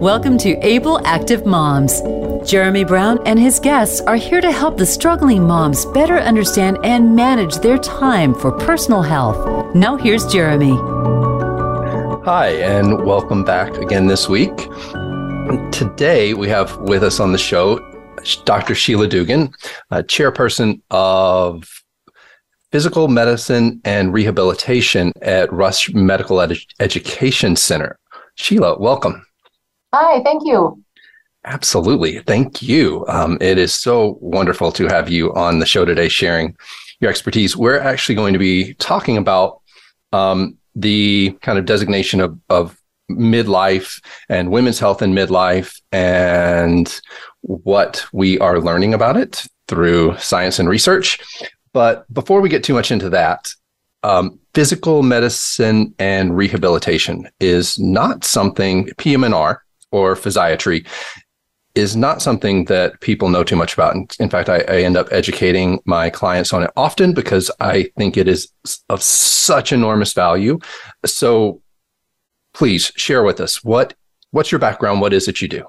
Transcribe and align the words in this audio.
Welcome 0.00 0.38
to 0.38 0.56
Able 0.66 1.06
Active 1.06 1.44
Moms. 1.44 2.00
Jeremy 2.48 2.84
Brown 2.84 3.18
and 3.26 3.38
his 3.38 3.60
guests 3.60 4.00
are 4.00 4.16
here 4.16 4.40
to 4.40 4.50
help 4.50 4.78
the 4.78 4.86
struggling 4.86 5.46
moms 5.46 5.84
better 5.84 6.18
understand 6.18 6.78
and 6.82 7.14
manage 7.14 7.56
their 7.56 7.76
time 7.76 8.32
for 8.32 8.50
personal 8.50 9.02
health. 9.02 9.74
Now, 9.74 9.96
here's 9.96 10.24
Jeremy. 10.24 10.74
Hi, 12.24 12.48
and 12.62 13.04
welcome 13.04 13.44
back 13.44 13.76
again 13.76 14.06
this 14.06 14.26
week. 14.26 14.56
Today, 15.70 16.32
we 16.32 16.48
have 16.48 16.78
with 16.78 17.02
us 17.04 17.20
on 17.20 17.32
the 17.32 17.38
show 17.38 17.78
Dr. 18.46 18.74
Sheila 18.74 19.06
Dugan, 19.06 19.52
uh, 19.90 19.96
chairperson 20.06 20.80
of 20.90 21.68
physical 22.72 23.08
medicine 23.08 23.82
and 23.84 24.14
rehabilitation 24.14 25.12
at 25.20 25.52
Rush 25.52 25.92
Medical 25.92 26.40
Ed- 26.40 26.56
Education 26.80 27.54
Center. 27.54 27.98
Sheila, 28.36 28.78
welcome. 28.78 29.26
Hi, 29.92 30.22
thank 30.22 30.44
you. 30.44 30.82
Absolutely. 31.44 32.20
Thank 32.20 32.62
you. 32.62 33.04
Um, 33.08 33.38
it 33.40 33.58
is 33.58 33.74
so 33.74 34.18
wonderful 34.20 34.70
to 34.72 34.86
have 34.86 35.08
you 35.08 35.32
on 35.34 35.58
the 35.58 35.66
show 35.66 35.84
today 35.84 36.08
sharing 36.08 36.56
your 37.00 37.10
expertise. 37.10 37.56
We're 37.56 37.80
actually 37.80 38.14
going 38.14 38.34
to 38.34 38.38
be 38.38 38.74
talking 38.74 39.16
about 39.16 39.60
um, 40.12 40.58
the 40.74 41.36
kind 41.40 41.58
of 41.58 41.64
designation 41.64 42.20
of, 42.20 42.38
of 42.50 42.80
midlife 43.10 44.00
and 44.28 44.50
women's 44.50 44.78
health 44.78 45.02
in 45.02 45.12
midlife 45.12 45.80
and 45.90 47.00
what 47.40 48.06
we 48.12 48.38
are 48.38 48.60
learning 48.60 48.94
about 48.94 49.16
it 49.16 49.44
through 49.66 50.16
science 50.18 50.58
and 50.58 50.68
research. 50.68 51.18
But 51.72 52.12
before 52.12 52.40
we 52.40 52.48
get 52.48 52.62
too 52.62 52.74
much 52.74 52.90
into 52.92 53.10
that, 53.10 53.52
um, 54.02 54.38
physical 54.54 55.02
medicine 55.02 55.94
and 55.98 56.36
rehabilitation 56.36 57.28
is 57.40 57.78
not 57.78 58.24
something 58.24 58.90
PM&R 58.98 59.62
or 59.92 60.14
physiatry 60.14 60.86
is 61.74 61.94
not 61.94 62.20
something 62.20 62.64
that 62.64 63.00
people 63.00 63.28
know 63.28 63.44
too 63.44 63.56
much 63.56 63.74
about. 63.74 63.94
In 64.18 64.28
fact, 64.28 64.48
I, 64.48 64.58
I, 64.68 64.82
end 64.82 64.96
up 64.96 65.06
educating 65.12 65.78
my 65.84 66.10
clients 66.10 66.52
on 66.52 66.64
it 66.64 66.70
often 66.76 67.14
because 67.14 67.48
I 67.60 67.84
think 67.96 68.16
it 68.16 68.26
is 68.26 68.48
of 68.88 69.00
such 69.02 69.72
enormous 69.72 70.12
value. 70.12 70.58
So 71.06 71.62
please 72.54 72.90
share 72.96 73.22
with 73.22 73.40
us 73.40 73.62
what 73.62 73.94
what's 74.32 74.50
your 74.50 74.58
background? 74.58 75.00
What 75.00 75.12
is 75.12 75.28
it 75.28 75.40
you 75.40 75.48
do? 75.48 75.64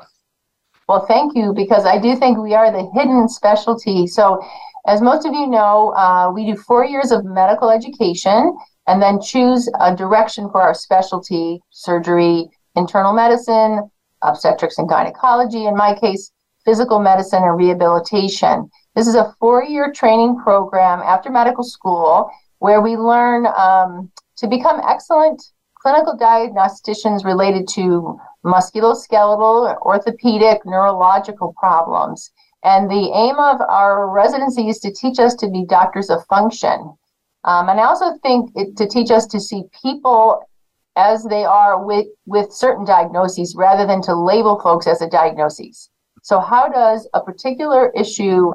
Well, 0.87 1.05
thank 1.05 1.35
you, 1.35 1.53
because 1.53 1.85
I 1.85 1.97
do 1.99 2.15
think 2.15 2.37
we 2.37 2.53
are 2.53 2.71
the 2.71 2.89
hidden 2.93 3.29
specialty. 3.29 4.07
So 4.07 4.43
as 4.87 5.01
most 5.01 5.25
of 5.25 5.33
you 5.33 5.47
know, 5.47 5.93
uh, 5.95 6.31
we 6.33 6.45
do 6.45 6.57
four 6.57 6.83
years 6.83 7.11
of 7.11 7.23
medical 7.23 7.69
education 7.69 8.57
and 8.87 9.01
then 9.01 9.21
choose 9.21 9.69
a 9.79 9.95
direction 9.95 10.49
for 10.49 10.61
our 10.61 10.73
specialty 10.73 11.61
surgery, 11.69 12.49
internal 12.75 13.13
medicine, 13.13 13.89
obstetrics 14.23 14.77
and 14.77 14.89
gynecology, 14.89 15.65
in 15.65 15.75
my 15.75 15.93
case, 15.93 16.31
physical 16.65 16.99
medicine 16.99 17.43
and 17.43 17.57
rehabilitation. 17.57 18.69
This 18.95 19.07
is 19.07 19.15
a 19.15 19.33
four 19.39 19.63
year 19.63 19.91
training 19.91 20.39
program 20.39 20.99
after 20.99 21.29
medical 21.29 21.63
school 21.63 22.29
where 22.59 22.81
we 22.81 22.95
learn 22.97 23.47
um, 23.57 24.11
to 24.37 24.47
become 24.47 24.81
excellent 24.87 25.41
clinical 25.81 26.15
diagnosticians 26.15 27.25
related 27.25 27.67
to 27.67 28.19
musculoskeletal, 28.45 29.81
orthopedic, 29.81 30.61
neurological 30.65 31.53
problems. 31.57 32.31
And 32.63 32.89
the 32.89 33.11
aim 33.15 33.35
of 33.37 33.61
our 33.61 34.09
residency 34.09 34.69
is 34.69 34.79
to 34.79 34.93
teach 34.93 35.19
us 35.19 35.33
to 35.35 35.49
be 35.49 35.65
doctors 35.65 36.09
of 36.11 36.25
function. 36.27 36.95
Um, 37.43 37.69
and 37.69 37.79
I 37.79 37.85
also 37.85 38.17
think 38.21 38.51
it, 38.55 38.77
to 38.77 38.87
teach 38.87 39.09
us 39.09 39.25
to 39.27 39.39
see 39.39 39.63
people 39.81 40.43
as 40.95 41.23
they 41.23 41.45
are 41.45 41.85
with, 41.85 42.07
with 42.25 42.51
certain 42.51 42.85
diagnoses 42.85 43.55
rather 43.55 43.85
than 43.85 44.01
to 44.03 44.15
label 44.15 44.59
folks 44.59 44.87
as 44.87 45.01
a 45.01 45.09
diagnosis. 45.09 45.89
So, 46.23 46.39
how 46.39 46.69
does 46.69 47.07
a 47.13 47.21
particular 47.21 47.91
issue 47.91 48.51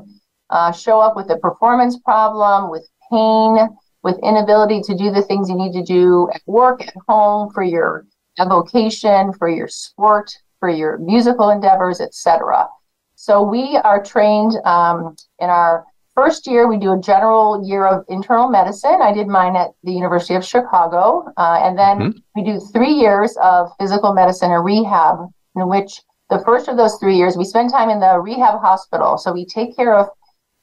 uh, 0.50 0.72
show 0.72 1.00
up 1.00 1.16
with 1.16 1.30
a 1.30 1.38
performance 1.38 1.98
problem, 1.98 2.70
with 2.70 2.88
pain, 3.10 3.69
with 4.02 4.19
inability 4.22 4.80
to 4.82 4.97
do 4.97 5.10
the 5.10 5.22
things 5.22 5.48
you 5.48 5.56
need 5.56 5.72
to 5.72 5.82
do 5.82 6.28
at 6.32 6.42
work, 6.47 6.86
at 6.86 6.94
home, 7.08 7.50
for 7.52 7.64
your 7.64 8.06
vocation, 8.38 9.32
for 9.32 9.48
your 9.48 9.66
sport, 9.66 10.30
for 10.60 10.68
your 10.68 10.98
musical 10.98 11.50
endeavors, 11.50 12.00
etc. 12.00 12.68
So 13.16 13.42
we 13.42 13.76
are 13.82 14.03
trained 14.03 14.54
um, 14.64 15.16
in 15.41 15.48
our 15.48 15.84
first 16.16 16.47
year. 16.47 16.66
We 16.66 16.78
do 16.78 16.93
a 16.93 17.00
general 17.00 17.62
year 17.65 17.87
of 17.87 18.04
internal 18.09 18.49
medicine. 18.49 18.99
I 19.03 19.12
did 19.12 19.28
mine 19.28 19.54
at 19.54 19.71
the 19.84 19.93
University 19.93 20.34
of 20.34 20.44
Chicago, 20.44 21.31
uh, 21.37 21.60
and 21.62 21.78
then 21.78 21.99
mm-hmm. 21.99 22.19
we 22.34 22.43
do 22.43 22.59
three 22.72 22.93
years 22.93 23.37
of 23.43 23.69
physical 23.78 24.12
medicine 24.15 24.50
or 24.50 24.62
rehab, 24.62 25.19
in 25.54 25.69
which 25.69 26.03
the 26.31 26.43
first 26.44 26.69
of 26.69 26.77
those 26.77 26.97
three 26.97 27.16
years 27.16 27.37
we 27.37 27.44
spend 27.44 27.71
time 27.71 27.91
in 27.91 28.00
the 28.00 28.19
rehab 28.19 28.60
hospital. 28.60 29.16
So 29.19 29.32
we 29.32 29.47
take 29.47 29.77
care 29.77 29.94
of 29.94 30.09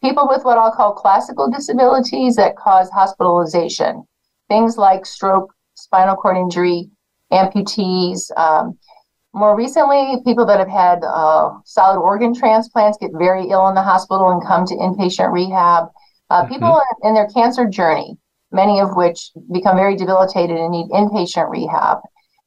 people 0.02 0.28
with 0.28 0.44
what 0.44 0.58
I'll 0.58 0.74
call 0.74 0.94
classical 0.94 1.50
disabilities 1.50 2.36
that 2.36 2.58
cause 2.58 2.90
hospitalization, 2.90 4.04
things 4.50 4.78
like 4.78 5.06
stroke, 5.06 5.54
spinal 5.76 6.16
cord 6.16 6.36
injury, 6.36 6.90
amputees. 7.32 8.36
Um, 8.38 8.78
more 9.34 9.56
recently, 9.58 10.18
people 10.24 10.46
that 10.46 10.60
have 10.60 10.70
had 10.70 11.04
uh, 11.04 11.50
solid 11.66 12.00
organ 12.00 12.36
transplants 12.36 12.98
get 13.00 13.12
very 13.14 13.50
ill 13.50 13.68
in 13.68 13.76
the 13.76 13.82
hospital 13.82 14.30
and 14.30 14.46
come 14.46 14.66
to 14.66 14.76
inpatient 14.76 15.32
rehab. 15.32 15.88
Uh, 16.30 16.44
mm-hmm. 16.44 16.54
People 16.54 16.82
in 17.04 17.16
their 17.16 17.28
cancer 17.28 17.68
journey, 17.68 18.18
many 18.52 18.80
of 18.80 18.96
which 18.96 19.32
become 19.52 19.76
very 19.76 19.96
debilitated 19.96 20.58
and 20.58 20.72
need 20.72 20.88
inpatient 20.90 21.50
rehab. 21.50 21.98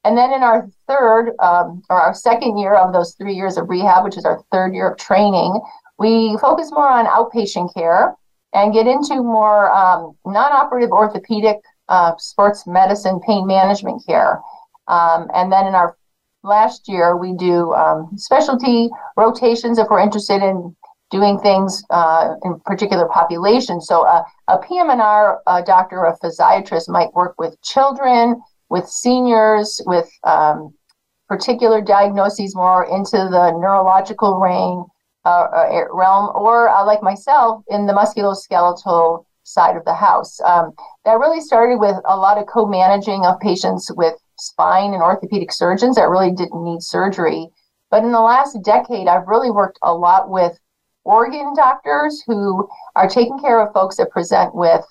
And 0.05 0.17
then 0.17 0.33
in 0.33 0.45
our 0.45 0.69
third 0.87 1.33
um, 1.41 1.83
or 1.91 2.01
our 2.01 2.15
second 2.15 2.59
year 2.59 2.75
of 2.75 2.93
those 2.93 3.15
three 3.15 3.35
years 3.35 3.57
of 3.57 3.69
rehab, 3.69 4.05
which 4.05 4.17
is 4.17 4.25
our 4.25 4.45
third 4.53 4.73
year 4.73 4.91
of 4.91 4.99
training, 4.99 5.61
we 5.99 6.39
focus 6.41 6.71
more 6.71 6.89
on 6.89 7.07
outpatient 7.07 7.75
care 7.75 8.15
and 8.53 8.73
get 8.73 8.87
into 8.87 9.17
more 9.17 9.75
um, 9.75 10.17
non 10.25 10.53
operative 10.53 10.93
orthopedic 10.93 11.57
uh, 11.89 12.13
sports 12.19 12.69
medicine 12.69 13.21
pain 13.27 13.45
management 13.45 14.03
care. 14.07 14.41
Um, 14.87 15.29
and 15.35 15.51
then 15.51 15.67
in 15.67 15.75
our 15.75 15.97
last 16.47 16.89
year, 16.89 17.17
we 17.17 17.35
do 17.35 17.73
um, 17.75 18.11
specialty 18.17 18.89
rotations 19.17 19.79
if 19.79 19.89
we're 19.91 20.01
interested 20.01 20.43
in 20.43 20.75
doing 21.11 21.39
things 21.39 21.85
uh, 21.91 22.35
in 22.45 22.59
particular 22.61 23.09
populations. 23.09 23.87
So 23.87 24.03
uh, 24.03 24.23
a 24.49 24.59
PM&R 24.59 25.41
a 25.47 25.63
doctor 25.63 25.99
or 25.99 26.07
a 26.07 26.19
physiatrist 26.19 26.89
might 26.89 27.13
work 27.15 27.35
with 27.39 27.61
children, 27.63 28.43
with 28.71 28.89
seniors, 28.89 29.81
with 29.87 30.09
um, 30.25 30.75
particular 31.29 31.81
diagnoses 31.81 32.55
more 32.55 32.85
into 32.85 33.17
the 33.17 33.53
neurological 33.53 34.41
uh, 35.25 35.29
uh 35.29 35.85
realm, 35.93 36.31
or 36.35 36.69
uh, 36.69 36.85
like 36.85 37.03
myself 37.03 37.63
in 37.69 37.87
the 37.87 37.93
musculoskeletal 37.93 39.25
side 39.43 39.77
of 39.77 39.85
the 39.85 39.95
house. 39.95 40.41
Um, 40.41 40.73
that 41.05 41.19
really 41.19 41.41
started 41.41 41.79
with 41.79 41.97
a 42.05 42.17
lot 42.17 42.39
of 42.39 42.47
co-managing 42.47 43.25
of 43.25 43.39
patients 43.41 43.91
with 43.95 44.15
spine 44.39 44.93
and 44.93 45.03
orthopedic 45.03 45.53
surgeons 45.53 45.97
that 45.97 46.09
really 46.09 46.33
didn't 46.33 46.65
need 46.65 46.83
surgery. 46.83 47.49
But 47.91 48.05
in 48.05 48.13
the 48.13 48.21
last 48.21 48.63
decade, 48.63 49.09
I've 49.09 49.29
really 49.29 49.51
worked 49.51 49.79
a 49.83 49.95
lot 49.95 50.29
with 50.29 50.59
organ 51.05 51.55
doctors 51.55 52.23
who 52.27 52.69
are 52.97 53.09
taking 53.09 53.39
care 53.39 53.61
of 53.61 53.73
folks 53.73 53.97
that 53.97 54.11
present 54.11 54.55
with 54.55 54.85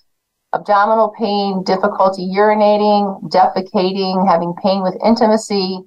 abdominal 0.53 1.13
pain, 1.17 1.63
difficulty 1.63 2.31
urinating, 2.33 3.21
defecating, 3.29 4.25
having 4.27 4.53
pain 4.63 4.81
with 4.81 4.97
intimacy. 5.03 5.81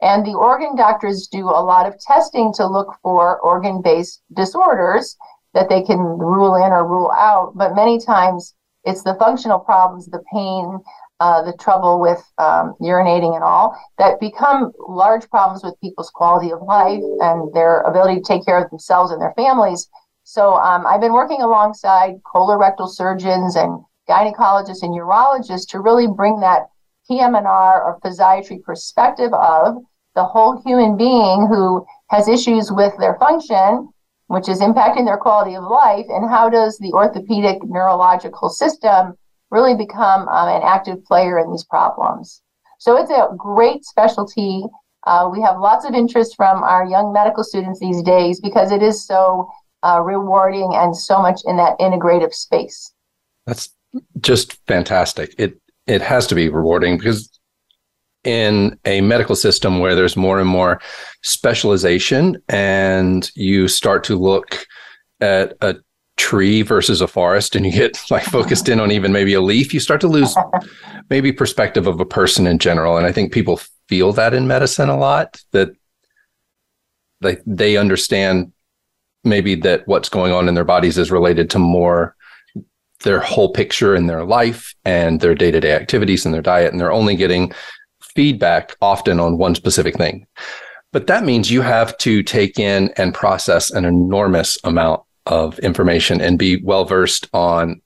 And 0.00 0.24
the 0.24 0.34
organ 0.34 0.76
doctors 0.76 1.28
do 1.30 1.46
a 1.46 1.62
lot 1.62 1.86
of 1.86 1.98
testing 2.00 2.52
to 2.54 2.66
look 2.66 2.94
for 3.02 3.40
organ 3.40 3.82
based 3.82 4.22
disorders 4.34 5.16
that 5.54 5.68
they 5.68 5.82
can 5.82 5.98
rule 5.98 6.54
in 6.56 6.72
or 6.72 6.86
rule 6.86 7.10
out. 7.10 7.52
But 7.56 7.74
many 7.74 8.00
times 8.00 8.54
it's 8.84 9.02
the 9.02 9.14
functional 9.14 9.58
problems, 9.58 10.06
the 10.06 10.22
pain, 10.32 10.80
uh, 11.22 11.40
the 11.40 11.56
trouble 11.60 12.00
with 12.00 12.18
um, 12.38 12.74
urinating 12.80 13.36
and 13.36 13.44
all 13.44 13.78
that 13.96 14.18
become 14.18 14.72
large 14.88 15.30
problems 15.30 15.62
with 15.62 15.80
people's 15.80 16.10
quality 16.10 16.50
of 16.50 16.60
life 16.62 17.00
and 17.20 17.54
their 17.54 17.82
ability 17.82 18.16
to 18.16 18.26
take 18.26 18.44
care 18.44 18.60
of 18.60 18.68
themselves 18.70 19.12
and 19.12 19.22
their 19.22 19.32
families. 19.36 19.88
So 20.24 20.54
um, 20.54 20.84
I've 20.84 21.00
been 21.00 21.12
working 21.12 21.40
alongside 21.40 22.14
colorectal 22.24 22.88
surgeons 22.88 23.54
and 23.54 23.84
gynecologists 24.08 24.82
and 24.82 24.94
urologists 24.94 25.68
to 25.68 25.78
really 25.78 26.08
bring 26.08 26.40
that 26.40 26.62
PM&R 27.06 27.84
or 27.84 28.00
physiatry 28.00 28.60
perspective 28.60 29.32
of 29.32 29.76
the 30.16 30.24
whole 30.24 30.60
human 30.66 30.96
being 30.96 31.46
who 31.46 31.86
has 32.10 32.26
issues 32.26 32.72
with 32.72 32.94
their 32.98 33.14
function, 33.18 33.88
which 34.26 34.48
is 34.48 34.60
impacting 34.60 35.04
their 35.04 35.18
quality 35.18 35.54
of 35.54 35.62
life, 35.62 36.06
and 36.08 36.28
how 36.28 36.48
does 36.48 36.78
the 36.78 36.92
orthopedic 36.92 37.62
neurological 37.62 38.48
system 38.48 39.16
really 39.52 39.76
become 39.76 40.26
um, 40.28 40.48
an 40.48 40.62
active 40.64 41.04
player 41.04 41.38
in 41.38 41.50
these 41.52 41.64
problems. 41.64 42.42
So 42.78 42.96
it's 42.96 43.10
a 43.10 43.28
great 43.36 43.84
specialty. 43.84 44.64
Uh, 45.06 45.28
we 45.30 45.40
have 45.42 45.60
lots 45.60 45.84
of 45.84 45.94
interest 45.94 46.34
from 46.36 46.64
our 46.64 46.84
young 46.86 47.12
medical 47.12 47.44
students 47.44 47.78
these 47.78 48.02
days 48.02 48.40
because 48.40 48.72
it 48.72 48.82
is 48.82 49.06
so 49.06 49.48
uh, 49.84 50.00
rewarding 50.00 50.70
and 50.74 50.96
so 50.96 51.20
much 51.20 51.42
in 51.44 51.56
that 51.58 51.78
integrative 51.78 52.32
space. 52.32 52.92
That's 53.46 53.70
just 54.20 54.58
fantastic. 54.66 55.34
It 55.38 55.60
it 55.86 56.00
has 56.00 56.26
to 56.28 56.34
be 56.34 56.48
rewarding 56.48 56.96
because 56.96 57.28
in 58.24 58.78
a 58.84 59.00
medical 59.00 59.34
system 59.34 59.80
where 59.80 59.96
there's 59.96 60.16
more 60.16 60.38
and 60.38 60.48
more 60.48 60.80
specialization 61.22 62.40
and 62.48 63.30
you 63.34 63.66
start 63.66 64.04
to 64.04 64.16
look 64.16 64.64
at 65.20 65.54
a 65.60 65.74
tree 66.16 66.62
versus 66.62 67.00
a 67.00 67.08
forest 67.08 67.56
and 67.56 67.66
you 67.66 67.72
get 67.72 67.98
like 68.10 68.24
focused 68.24 68.68
in 68.68 68.80
on 68.80 68.90
even 68.90 69.12
maybe 69.12 69.34
a 69.34 69.40
leaf, 69.40 69.74
you 69.74 69.80
start 69.80 70.00
to 70.00 70.08
lose 70.08 70.34
maybe 71.10 71.32
perspective 71.32 71.86
of 71.86 72.00
a 72.00 72.06
person 72.06 72.46
in 72.46 72.58
general. 72.58 72.96
And 72.96 73.06
I 73.06 73.12
think 73.12 73.32
people 73.32 73.60
feel 73.88 74.12
that 74.12 74.34
in 74.34 74.46
medicine 74.46 74.88
a 74.88 74.96
lot 74.96 75.42
that 75.52 75.70
they, 77.20 77.38
they 77.46 77.76
understand 77.76 78.52
maybe 79.24 79.54
that 79.54 79.86
what's 79.86 80.08
going 80.08 80.32
on 80.32 80.48
in 80.48 80.54
their 80.54 80.64
bodies 80.64 80.98
is 80.98 81.10
related 81.10 81.50
to 81.50 81.58
more 81.58 82.16
their 83.04 83.20
whole 83.20 83.52
picture 83.52 83.94
in 83.94 84.06
their 84.06 84.24
life 84.24 84.74
and 84.84 85.20
their 85.20 85.34
day-to-day 85.34 85.72
activities 85.72 86.24
and 86.24 86.34
their 86.34 86.42
diet 86.42 86.72
and 86.72 86.80
they're 86.80 86.92
only 86.92 87.16
getting 87.16 87.52
feedback 88.14 88.76
often 88.80 89.18
on 89.18 89.38
one 89.38 89.54
specific 89.54 89.96
thing 89.96 90.26
but 90.92 91.06
that 91.06 91.24
means 91.24 91.50
you 91.50 91.62
have 91.62 91.96
to 91.98 92.22
take 92.22 92.58
in 92.58 92.92
and 92.96 93.14
process 93.14 93.70
an 93.70 93.84
enormous 93.84 94.58
amount 94.64 95.02
of 95.26 95.58
information 95.60 96.20
and 96.20 96.38
be 96.38 96.62
well 96.62 96.84
versed 96.84 97.28
on 97.32 97.80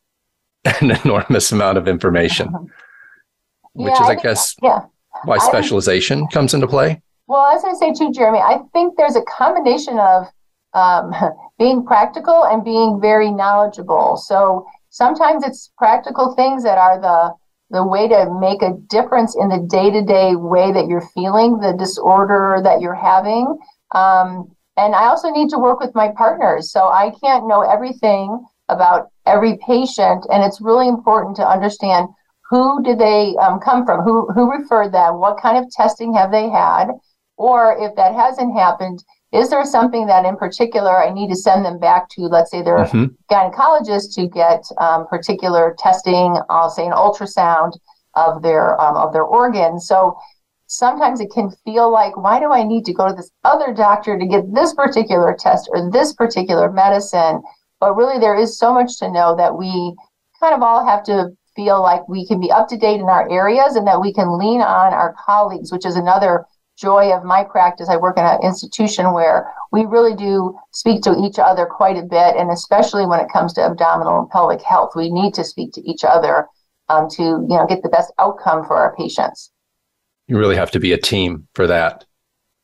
an 0.64 0.90
enormous 1.04 1.52
amount 1.52 1.78
of 1.78 1.88
information. 1.88 2.52
Which 3.74 3.92
yeah, 3.92 4.02
is 4.02 4.08
i, 4.08 4.12
I 4.12 4.14
guess 4.14 4.56
yeah. 4.62 4.80
why 5.24 5.38
specialization 5.38 6.26
comes 6.28 6.54
into 6.54 6.66
play. 6.66 7.02
Well 7.28 7.42
i 7.42 7.54
was 7.54 7.62
going 7.62 7.74
to 7.74 7.78
say 7.78 7.92
too 7.92 8.12
jeremy 8.12 8.38
i 8.38 8.58
think 8.72 8.96
there's 8.96 9.16
a 9.16 9.22
combination 9.22 9.98
of 9.98 10.28
um, 10.76 11.12
being 11.58 11.84
practical 11.84 12.44
and 12.44 12.64
being 12.64 13.00
very 13.00 13.32
knowledgeable. 13.32 14.16
So 14.16 14.66
sometimes 14.90 15.44
it's 15.44 15.72
practical 15.76 16.34
things 16.36 16.62
that 16.62 16.78
are 16.78 17.00
the 17.00 17.34
the 17.70 17.84
way 17.84 18.06
to 18.06 18.32
make 18.38 18.62
a 18.62 18.74
difference 18.86 19.34
in 19.34 19.48
the 19.48 19.66
day-to-day 19.68 20.36
way 20.36 20.70
that 20.70 20.86
you're 20.86 21.08
feeling 21.14 21.58
the 21.58 21.74
disorder 21.76 22.60
that 22.62 22.80
you're 22.80 22.94
having. 22.94 23.58
Um, 23.92 24.54
and 24.76 24.94
i 24.94 25.06
also 25.06 25.30
need 25.30 25.48
to 25.48 25.58
work 25.58 25.80
with 25.80 25.94
my 25.94 26.08
partners 26.16 26.70
so 26.70 26.88
i 26.88 27.12
can't 27.22 27.46
know 27.46 27.62
everything 27.62 28.44
about 28.68 29.08
every 29.26 29.58
patient 29.66 30.26
and 30.30 30.42
it's 30.42 30.60
really 30.60 30.88
important 30.88 31.36
to 31.36 31.48
understand 31.48 32.08
who 32.50 32.82
did 32.82 32.98
they 32.98 33.34
um, 33.40 33.58
come 33.60 33.84
from 33.84 34.02
who 34.02 34.26
who 34.32 34.50
referred 34.50 34.92
them 34.92 35.18
what 35.18 35.40
kind 35.40 35.56
of 35.56 35.70
testing 35.70 36.12
have 36.14 36.30
they 36.30 36.48
had 36.48 36.88
or 37.36 37.76
if 37.78 37.94
that 37.96 38.14
hasn't 38.14 38.56
happened 38.56 39.02
is 39.32 39.50
there 39.50 39.64
something 39.64 40.06
that 40.06 40.24
in 40.24 40.36
particular 40.36 40.96
I 40.96 41.12
need 41.12 41.28
to 41.28 41.36
send 41.36 41.64
them 41.64 41.78
back 41.78 42.08
to, 42.10 42.22
let's 42.22 42.50
say 42.50 42.62
their 42.62 42.78
mm-hmm. 42.78 43.06
gynecologist 43.30 44.14
to 44.14 44.28
get 44.28 44.64
um, 44.78 45.06
particular 45.08 45.74
testing, 45.78 46.38
I'll 46.48 46.70
say 46.70 46.86
an 46.86 46.92
ultrasound 46.92 47.72
of 48.14 48.42
their 48.42 48.80
um, 48.80 48.96
of 48.96 49.12
their 49.12 49.24
organs. 49.24 49.86
So 49.86 50.16
sometimes 50.76 51.20
it 51.20 51.30
can 51.32 51.50
feel 51.64 51.90
like, 51.90 52.16
why 52.16 52.38
do 52.38 52.52
I 52.52 52.62
need 52.62 52.84
to 52.84 52.92
go 52.92 53.08
to 53.08 53.14
this 53.14 53.30
other 53.44 53.72
doctor 53.72 54.18
to 54.18 54.26
get 54.26 54.52
this 54.54 54.74
particular 54.74 55.34
test 55.38 55.70
or 55.72 55.90
this 55.90 56.12
particular 56.12 56.70
medicine? 56.70 57.42
But 57.80 57.96
really, 57.96 58.18
there 58.18 58.36
is 58.36 58.58
so 58.58 58.74
much 58.74 58.98
to 58.98 59.10
know 59.10 59.34
that 59.36 59.56
we 59.56 59.94
kind 60.38 60.54
of 60.54 60.62
all 60.62 60.86
have 60.86 61.02
to 61.04 61.30
feel 61.54 61.80
like 61.82 62.06
we 62.08 62.26
can 62.26 62.40
be 62.40 62.50
up 62.50 62.68
to 62.68 62.76
date 62.76 63.00
in 63.00 63.08
our 63.08 63.30
areas 63.30 63.76
and 63.76 63.86
that 63.86 64.00
we 64.00 64.12
can 64.12 64.38
lean 64.38 64.60
on 64.60 64.92
our 64.92 65.14
colleagues, 65.24 65.72
which 65.72 65.86
is 65.86 65.96
another 65.96 66.44
joy 66.78 67.10
of 67.10 67.24
my 67.24 67.42
practice. 67.42 67.88
I 67.88 67.96
work 67.96 68.18
in 68.18 68.24
an 68.24 68.42
institution 68.42 69.14
where 69.14 69.50
we 69.72 69.86
really 69.86 70.14
do 70.14 70.58
speak 70.72 71.00
to 71.02 71.16
each 71.24 71.38
other 71.38 71.64
quite 71.64 71.96
a 71.96 72.02
bit, 72.02 72.36
and 72.36 72.50
especially 72.50 73.06
when 73.06 73.20
it 73.20 73.32
comes 73.32 73.54
to 73.54 73.62
abdominal 73.62 74.20
and 74.20 74.30
pelvic 74.30 74.60
health, 74.60 74.92
we 74.94 75.10
need 75.10 75.32
to 75.34 75.44
speak 75.44 75.72
to 75.72 75.90
each 75.90 76.04
other 76.04 76.46
um, 76.90 77.08
to 77.10 77.22
you 77.22 77.56
know 77.56 77.66
get 77.66 77.82
the 77.82 77.88
best 77.88 78.12
outcome 78.18 78.62
for 78.66 78.76
our 78.76 78.94
patients. 78.94 79.50
You 80.28 80.38
really 80.38 80.56
have 80.56 80.70
to 80.72 80.80
be 80.80 80.92
a 80.92 80.98
team 80.98 81.46
for 81.54 81.66
that. 81.66 82.04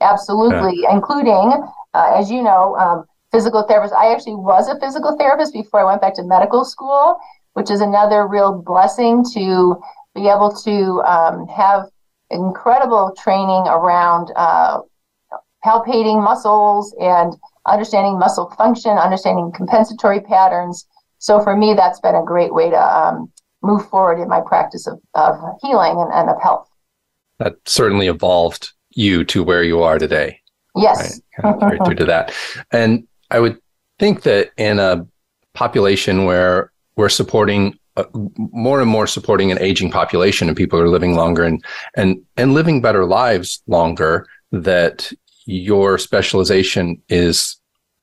Absolutely, 0.00 0.80
yeah. 0.82 0.92
including, 0.92 1.64
uh, 1.94 2.18
as 2.18 2.30
you 2.30 2.42
know, 2.42 2.76
um, 2.76 3.04
physical 3.30 3.64
therapists. 3.64 3.92
I 3.92 4.12
actually 4.12 4.34
was 4.34 4.68
a 4.68 4.78
physical 4.80 5.16
therapist 5.16 5.52
before 5.52 5.80
I 5.80 5.84
went 5.84 6.00
back 6.00 6.14
to 6.14 6.22
medical 6.24 6.64
school, 6.64 7.16
which 7.54 7.70
is 7.70 7.80
another 7.80 8.26
real 8.26 8.52
blessing 8.52 9.24
to 9.34 9.80
be 10.14 10.28
able 10.28 10.52
to 10.64 11.02
um, 11.02 11.46
have 11.48 11.86
incredible 12.30 13.14
training 13.18 13.64
around 13.66 14.32
uh, 14.36 14.80
palpating 15.64 16.22
muscles 16.22 16.94
and 17.00 17.34
understanding 17.66 18.18
muscle 18.18 18.50
function, 18.58 18.92
understanding 18.98 19.52
compensatory 19.54 20.20
patterns. 20.20 20.86
So 21.18 21.40
for 21.40 21.56
me, 21.56 21.74
that's 21.74 22.00
been 22.00 22.16
a 22.16 22.24
great 22.24 22.52
way 22.52 22.70
to 22.70 22.76
um, 22.76 23.30
move 23.62 23.88
forward 23.88 24.20
in 24.20 24.28
my 24.28 24.40
practice 24.40 24.86
of, 24.86 25.00
of 25.14 25.36
healing 25.62 25.96
and, 25.98 26.12
and, 26.12 26.28
of 26.28 26.42
health. 26.42 26.68
That 27.42 27.56
certainly 27.66 28.06
evolved 28.06 28.72
you 28.90 29.24
to 29.24 29.42
where 29.42 29.62
you 29.62 29.82
are 29.82 29.98
today. 29.98 30.40
Yes. 30.76 31.20
Right? 31.42 31.60
Kind 31.60 31.80
of 31.80 31.96
to 31.96 32.04
that. 32.04 32.32
And 32.70 33.06
I 33.30 33.40
would 33.40 33.58
think 33.98 34.22
that 34.22 34.50
in 34.56 34.78
a 34.78 35.06
population 35.54 36.24
where 36.24 36.72
we're 36.96 37.08
supporting 37.08 37.78
uh, 37.96 38.04
more 38.14 38.80
and 38.80 38.88
more 38.88 39.06
supporting 39.06 39.52
an 39.52 39.58
aging 39.58 39.90
population 39.90 40.48
and 40.48 40.56
people 40.56 40.78
are 40.78 40.88
living 40.88 41.14
longer 41.14 41.44
and 41.44 41.62
and 41.94 42.22
and 42.38 42.54
living 42.54 42.80
better 42.80 43.04
lives 43.04 43.62
longer 43.66 44.26
that 44.50 45.12
your 45.44 45.98
specialization 45.98 47.02
is 47.10 47.58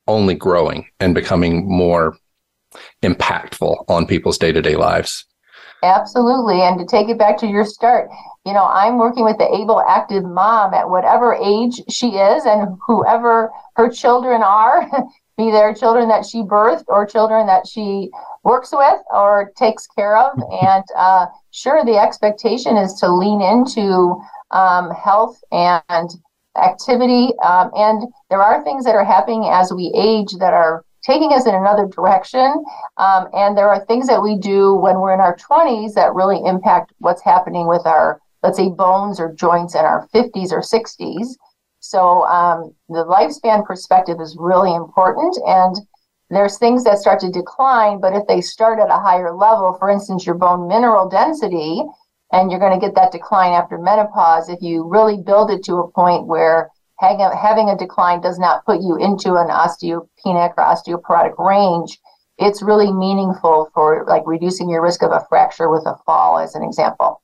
only 0.06 0.34
growing 0.34 0.86
and 1.00 1.12
becoming 1.14 1.68
more 1.68 2.16
impactful 3.02 3.84
on 3.88 4.06
people's 4.06 4.38
day-to-day 4.38 4.76
lives 4.76 5.24
absolutely 5.82 6.60
and 6.62 6.78
to 6.78 6.86
take 6.86 7.08
it 7.08 7.18
back 7.18 7.36
to 7.36 7.48
your 7.48 7.64
start 7.64 8.08
you 8.46 8.52
know 8.52 8.64
i'm 8.64 8.98
working 8.98 9.24
with 9.24 9.38
the 9.38 9.54
able 9.54 9.80
active 9.80 10.24
mom 10.24 10.72
at 10.74 10.88
whatever 10.88 11.34
age 11.34 11.82
she 11.90 12.08
is 12.08 12.44
and 12.46 12.78
whoever 12.86 13.50
her 13.76 13.88
children 13.90 14.42
are 14.42 14.88
be 15.40 15.50
there 15.50 15.72
children 15.72 16.08
that 16.08 16.26
she 16.26 16.42
birthed 16.42 16.84
or 16.88 17.06
children 17.06 17.46
that 17.46 17.66
she 17.66 18.10
works 18.42 18.72
with 18.72 19.00
or 19.10 19.52
takes 19.56 19.86
care 19.86 20.16
of. 20.16 20.38
And 20.62 20.84
uh, 20.96 21.26
sure, 21.52 21.84
the 21.84 21.96
expectation 21.96 22.76
is 22.76 22.94
to 22.94 23.10
lean 23.10 23.40
into 23.40 24.20
um, 24.50 24.90
health 24.90 25.40
and 25.52 26.10
activity. 26.60 27.32
Um, 27.42 27.70
and 27.74 28.02
there 28.28 28.42
are 28.42 28.62
things 28.62 28.84
that 28.84 28.94
are 28.94 29.04
happening 29.04 29.48
as 29.50 29.72
we 29.72 29.92
age 29.96 30.32
that 30.38 30.52
are 30.52 30.84
taking 31.02 31.32
us 31.32 31.46
in 31.46 31.54
another 31.54 31.86
direction. 31.86 32.62
Um, 32.98 33.28
and 33.32 33.56
there 33.56 33.68
are 33.70 33.84
things 33.86 34.06
that 34.08 34.22
we 34.22 34.36
do 34.36 34.74
when 34.74 35.00
we're 35.00 35.14
in 35.14 35.20
our 35.20 35.36
20s 35.36 35.94
that 35.94 36.14
really 36.14 36.42
impact 36.44 36.92
what's 36.98 37.22
happening 37.22 37.66
with 37.66 37.86
our, 37.86 38.20
let's 38.42 38.56
say, 38.56 38.68
bones 38.68 39.20
or 39.20 39.34
joints 39.34 39.74
in 39.74 39.80
our 39.80 40.08
50s 40.14 40.52
or 40.52 40.60
60s. 40.60 41.28
So 41.80 42.24
um, 42.26 42.74
the 42.88 43.04
lifespan 43.04 43.64
perspective 43.64 44.20
is 44.20 44.36
really 44.38 44.74
important. 44.74 45.36
And 45.46 45.76
there's 46.30 46.58
things 46.58 46.84
that 46.84 46.98
start 46.98 47.20
to 47.20 47.30
decline, 47.30 48.00
but 48.00 48.14
if 48.14 48.26
they 48.28 48.40
start 48.40 48.78
at 48.78 48.90
a 48.90 49.00
higher 49.00 49.34
level, 49.34 49.74
for 49.78 49.90
instance, 49.90 50.24
your 50.24 50.36
bone 50.36 50.68
mineral 50.68 51.08
density, 51.08 51.82
and 52.32 52.50
you're 52.50 52.60
going 52.60 52.78
to 52.78 52.86
get 52.86 52.94
that 52.94 53.10
decline 53.10 53.52
after 53.52 53.78
menopause, 53.78 54.48
if 54.48 54.62
you 54.62 54.88
really 54.88 55.16
build 55.16 55.50
it 55.50 55.64
to 55.64 55.78
a 55.78 55.90
point 55.90 56.26
where 56.26 56.70
having 57.00 57.68
a 57.68 57.76
decline 57.76 58.20
does 58.20 58.38
not 58.38 58.64
put 58.64 58.80
you 58.80 58.96
into 58.96 59.34
an 59.34 59.48
osteopenic 59.48 60.54
or 60.56 60.64
osteoporotic 60.64 61.36
range, 61.38 61.98
it's 62.38 62.62
really 62.62 62.92
meaningful 62.92 63.70
for 63.74 64.04
like 64.06 64.22
reducing 64.26 64.68
your 64.68 64.82
risk 64.82 65.02
of 65.02 65.10
a 65.10 65.24
fracture 65.28 65.70
with 65.70 65.84
a 65.86 65.96
fall, 66.06 66.38
as 66.38 66.54
an 66.54 66.62
example. 66.62 67.20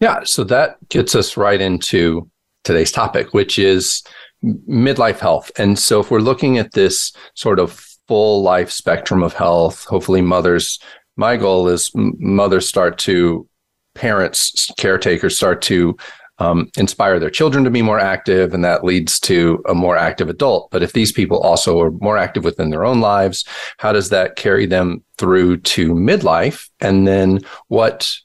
Yeah, 0.00 0.20
so 0.24 0.44
that 0.44 0.76
gets 0.88 1.14
us 1.14 1.36
right 1.36 1.60
into 1.60 2.30
today's 2.64 2.92
topic, 2.92 3.34
which 3.34 3.58
is 3.58 4.02
midlife 4.44 5.18
health. 5.18 5.50
And 5.58 5.78
so 5.78 6.00
if 6.00 6.10
we're 6.10 6.20
looking 6.20 6.58
at 6.58 6.72
this 6.72 7.12
sort 7.34 7.58
of 7.58 7.84
full 8.08 8.42
life 8.42 8.70
spectrum 8.70 9.22
of 9.22 9.34
health. 9.34 9.84
Hopefully, 9.84 10.22
mothers, 10.22 10.80
my 11.16 11.36
goal 11.36 11.68
is 11.68 11.90
mothers 11.94 12.66
start 12.66 12.98
to, 12.98 13.46
parents, 13.94 14.70
caretakers 14.78 15.36
start 15.36 15.62
to 15.62 15.96
um, 16.38 16.70
inspire 16.76 17.18
their 17.18 17.30
children 17.30 17.64
to 17.64 17.70
be 17.70 17.82
more 17.82 17.98
active, 17.98 18.54
and 18.54 18.64
that 18.64 18.84
leads 18.84 19.20
to 19.20 19.62
a 19.68 19.74
more 19.74 19.96
active 19.96 20.28
adult. 20.28 20.70
But 20.70 20.82
if 20.82 20.92
these 20.92 21.12
people 21.12 21.38
also 21.40 21.80
are 21.80 21.90
more 21.90 22.16
active 22.16 22.44
within 22.44 22.70
their 22.70 22.84
own 22.84 23.00
lives, 23.00 23.44
how 23.78 23.92
does 23.92 24.08
that 24.10 24.36
carry 24.36 24.64
them 24.64 25.04
through 25.18 25.58
to 25.58 25.92
midlife? 25.92 26.70
And 26.80 27.06
then 27.06 27.40
what 27.66 28.16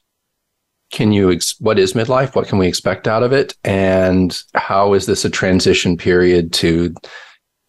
can 0.94 1.12
you 1.12 1.30
ex- 1.30 1.60
what 1.60 1.78
is 1.78 1.92
midlife 1.92 2.34
what 2.34 2.48
can 2.48 2.58
we 2.58 2.68
expect 2.68 3.08
out 3.08 3.22
of 3.22 3.32
it 3.32 3.54
and 3.64 4.42
how 4.54 4.94
is 4.94 5.06
this 5.06 5.24
a 5.24 5.30
transition 5.30 5.96
period 5.96 6.52
to 6.52 6.94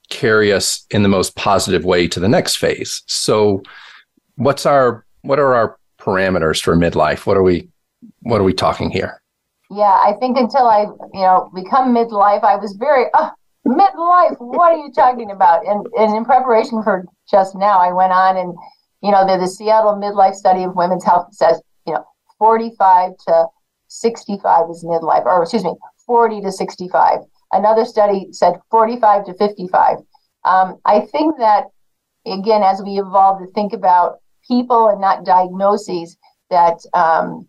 carry 0.10 0.52
us 0.52 0.86
in 0.92 1.04
the 1.04 1.10
most 1.10 1.36
positive 1.36 1.86
way 1.86 2.08
to 2.08 2.20
the 2.20 2.30
next 2.30 2.58
phase. 2.58 3.04
So 3.08 3.64
what's 4.36 4.66
our 4.66 5.06
what 5.22 5.40
are 5.40 5.56
our 5.56 5.78
parameters 6.00 6.62
for 6.62 6.76
midlife? 6.76 7.26
What 7.26 7.38
are 7.38 7.44
we 7.44 7.70
what 8.22 8.40
are 8.40 8.44
we 8.44 8.54
talking 8.54 8.90
here? 8.90 9.22
Yeah, 9.72 9.84
I 9.84 10.14
think 10.20 10.38
until 10.38 10.68
I, 10.68 10.82
you 11.14 11.22
know, 11.22 11.50
become 11.56 11.94
midlife, 11.94 12.44
I 12.44 12.56
was 12.56 12.74
very 12.74 13.06
uh, 13.16 13.32
midlife. 13.66 14.36
What 14.38 14.74
are 14.74 14.78
you 14.78 14.92
talking 14.92 15.32
about? 15.32 15.66
And 15.66 15.88
and 15.98 16.16
in 16.16 16.26
preparation 16.26 16.84
for 16.84 17.06
just 17.30 17.56
now, 17.56 17.80
I 17.80 17.92
went 17.92 18.12
on 18.12 18.38
and 18.38 18.54
you 19.02 19.12
know, 19.12 19.26
the, 19.28 19.38
the 19.38 19.48
Seattle 19.48 19.94
Midlife 19.94 20.34
Study 20.34 20.64
of 20.64 20.76
Women's 20.76 21.04
Health 21.04 21.28
says, 21.32 21.62
you 21.86 21.94
know, 21.94 22.04
45 22.40 23.12
to 23.28 23.48
65 23.88 24.70
is 24.70 24.84
midlife, 24.84 25.26
or 25.26 25.42
excuse 25.42 25.64
me, 25.64 25.76
40 26.06 26.42
to 26.42 26.52
65. 26.52 27.20
Another 27.52 27.86
study 27.86 28.28
said 28.32 28.60
45 28.70 29.26
to 29.26 29.34
55. 29.36 29.98
Um, 30.44 30.78
I 30.86 31.02
think 31.02 31.38
that, 31.38 31.66
again, 32.26 32.64
as 32.64 32.82
we 32.84 33.00
evolve 33.00 33.40
to 33.40 33.48
think 33.54 33.74
about 33.74 34.20
people 34.48 34.90
and 34.90 35.02
not 35.02 35.26
diagnoses, 35.26 36.18
that, 36.50 36.78
um, 36.94 37.48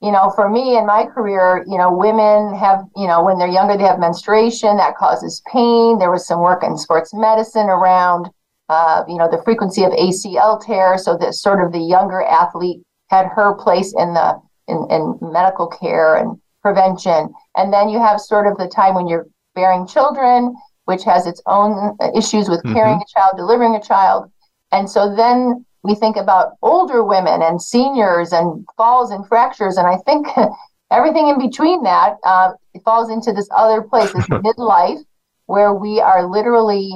you 0.00 0.12
know, 0.12 0.30
for 0.34 0.48
me 0.48 0.76
in 0.76 0.86
my 0.86 1.06
career, 1.06 1.64
you 1.66 1.78
know, 1.78 1.92
women 1.92 2.54
have, 2.54 2.84
you 2.96 3.06
know, 3.06 3.22
when 3.24 3.38
they're 3.38 3.48
younger, 3.48 3.76
they 3.76 3.84
have 3.84 3.98
menstruation 3.98 4.76
that 4.76 4.96
causes 4.96 5.42
pain. 5.50 5.98
There 5.98 6.10
was 6.10 6.26
some 6.26 6.40
work 6.40 6.62
in 6.62 6.76
sports 6.76 7.12
medicine 7.14 7.68
around, 7.68 8.28
uh, 8.68 9.04
you 9.08 9.16
know, 9.16 9.30
the 9.30 9.42
frequency 9.44 9.82
of 9.82 9.92
ACL 9.92 10.64
tear. 10.64 10.98
So 10.98 11.16
that 11.18 11.34
sort 11.34 11.64
of 11.64 11.72
the 11.72 11.78
younger 11.78 12.22
athlete 12.22 12.82
had 13.08 13.26
her 13.26 13.54
place 13.54 13.94
in 13.96 14.14
the 14.14 14.40
in, 14.66 14.86
in 14.90 15.18
medical 15.20 15.66
care 15.66 16.16
and 16.16 16.40
prevention. 16.62 17.32
And 17.56 17.72
then 17.72 17.88
you 17.88 17.98
have 17.98 18.20
sort 18.20 18.46
of 18.46 18.56
the 18.56 18.68
time 18.68 18.94
when 18.94 19.06
you're 19.06 19.26
bearing 19.54 19.86
children, 19.86 20.56
which 20.86 21.04
has 21.04 21.26
its 21.26 21.42
own 21.46 21.96
issues 22.16 22.48
with 22.48 22.62
mm-hmm. 22.62 22.74
carrying 22.74 23.00
a 23.00 23.12
child, 23.12 23.36
delivering 23.36 23.74
a 23.74 23.82
child. 23.82 24.30
And 24.72 24.88
so 24.88 25.14
then 25.14 25.64
we 25.82 25.94
think 25.94 26.16
about 26.16 26.54
older 26.62 27.04
women 27.04 27.42
and 27.42 27.60
seniors 27.60 28.32
and 28.32 28.64
falls 28.76 29.10
and 29.10 29.26
fractures. 29.28 29.76
And 29.76 29.86
I 29.86 29.98
think 29.98 30.26
everything 30.90 31.28
in 31.28 31.38
between 31.38 31.82
that 31.82 32.16
uh, 32.24 32.52
falls 32.84 33.10
into 33.10 33.32
this 33.32 33.48
other 33.54 33.82
place, 33.82 34.12
this 34.12 34.26
midlife, 34.28 35.04
where 35.46 35.74
we 35.74 36.00
are 36.00 36.26
literally 36.26 36.90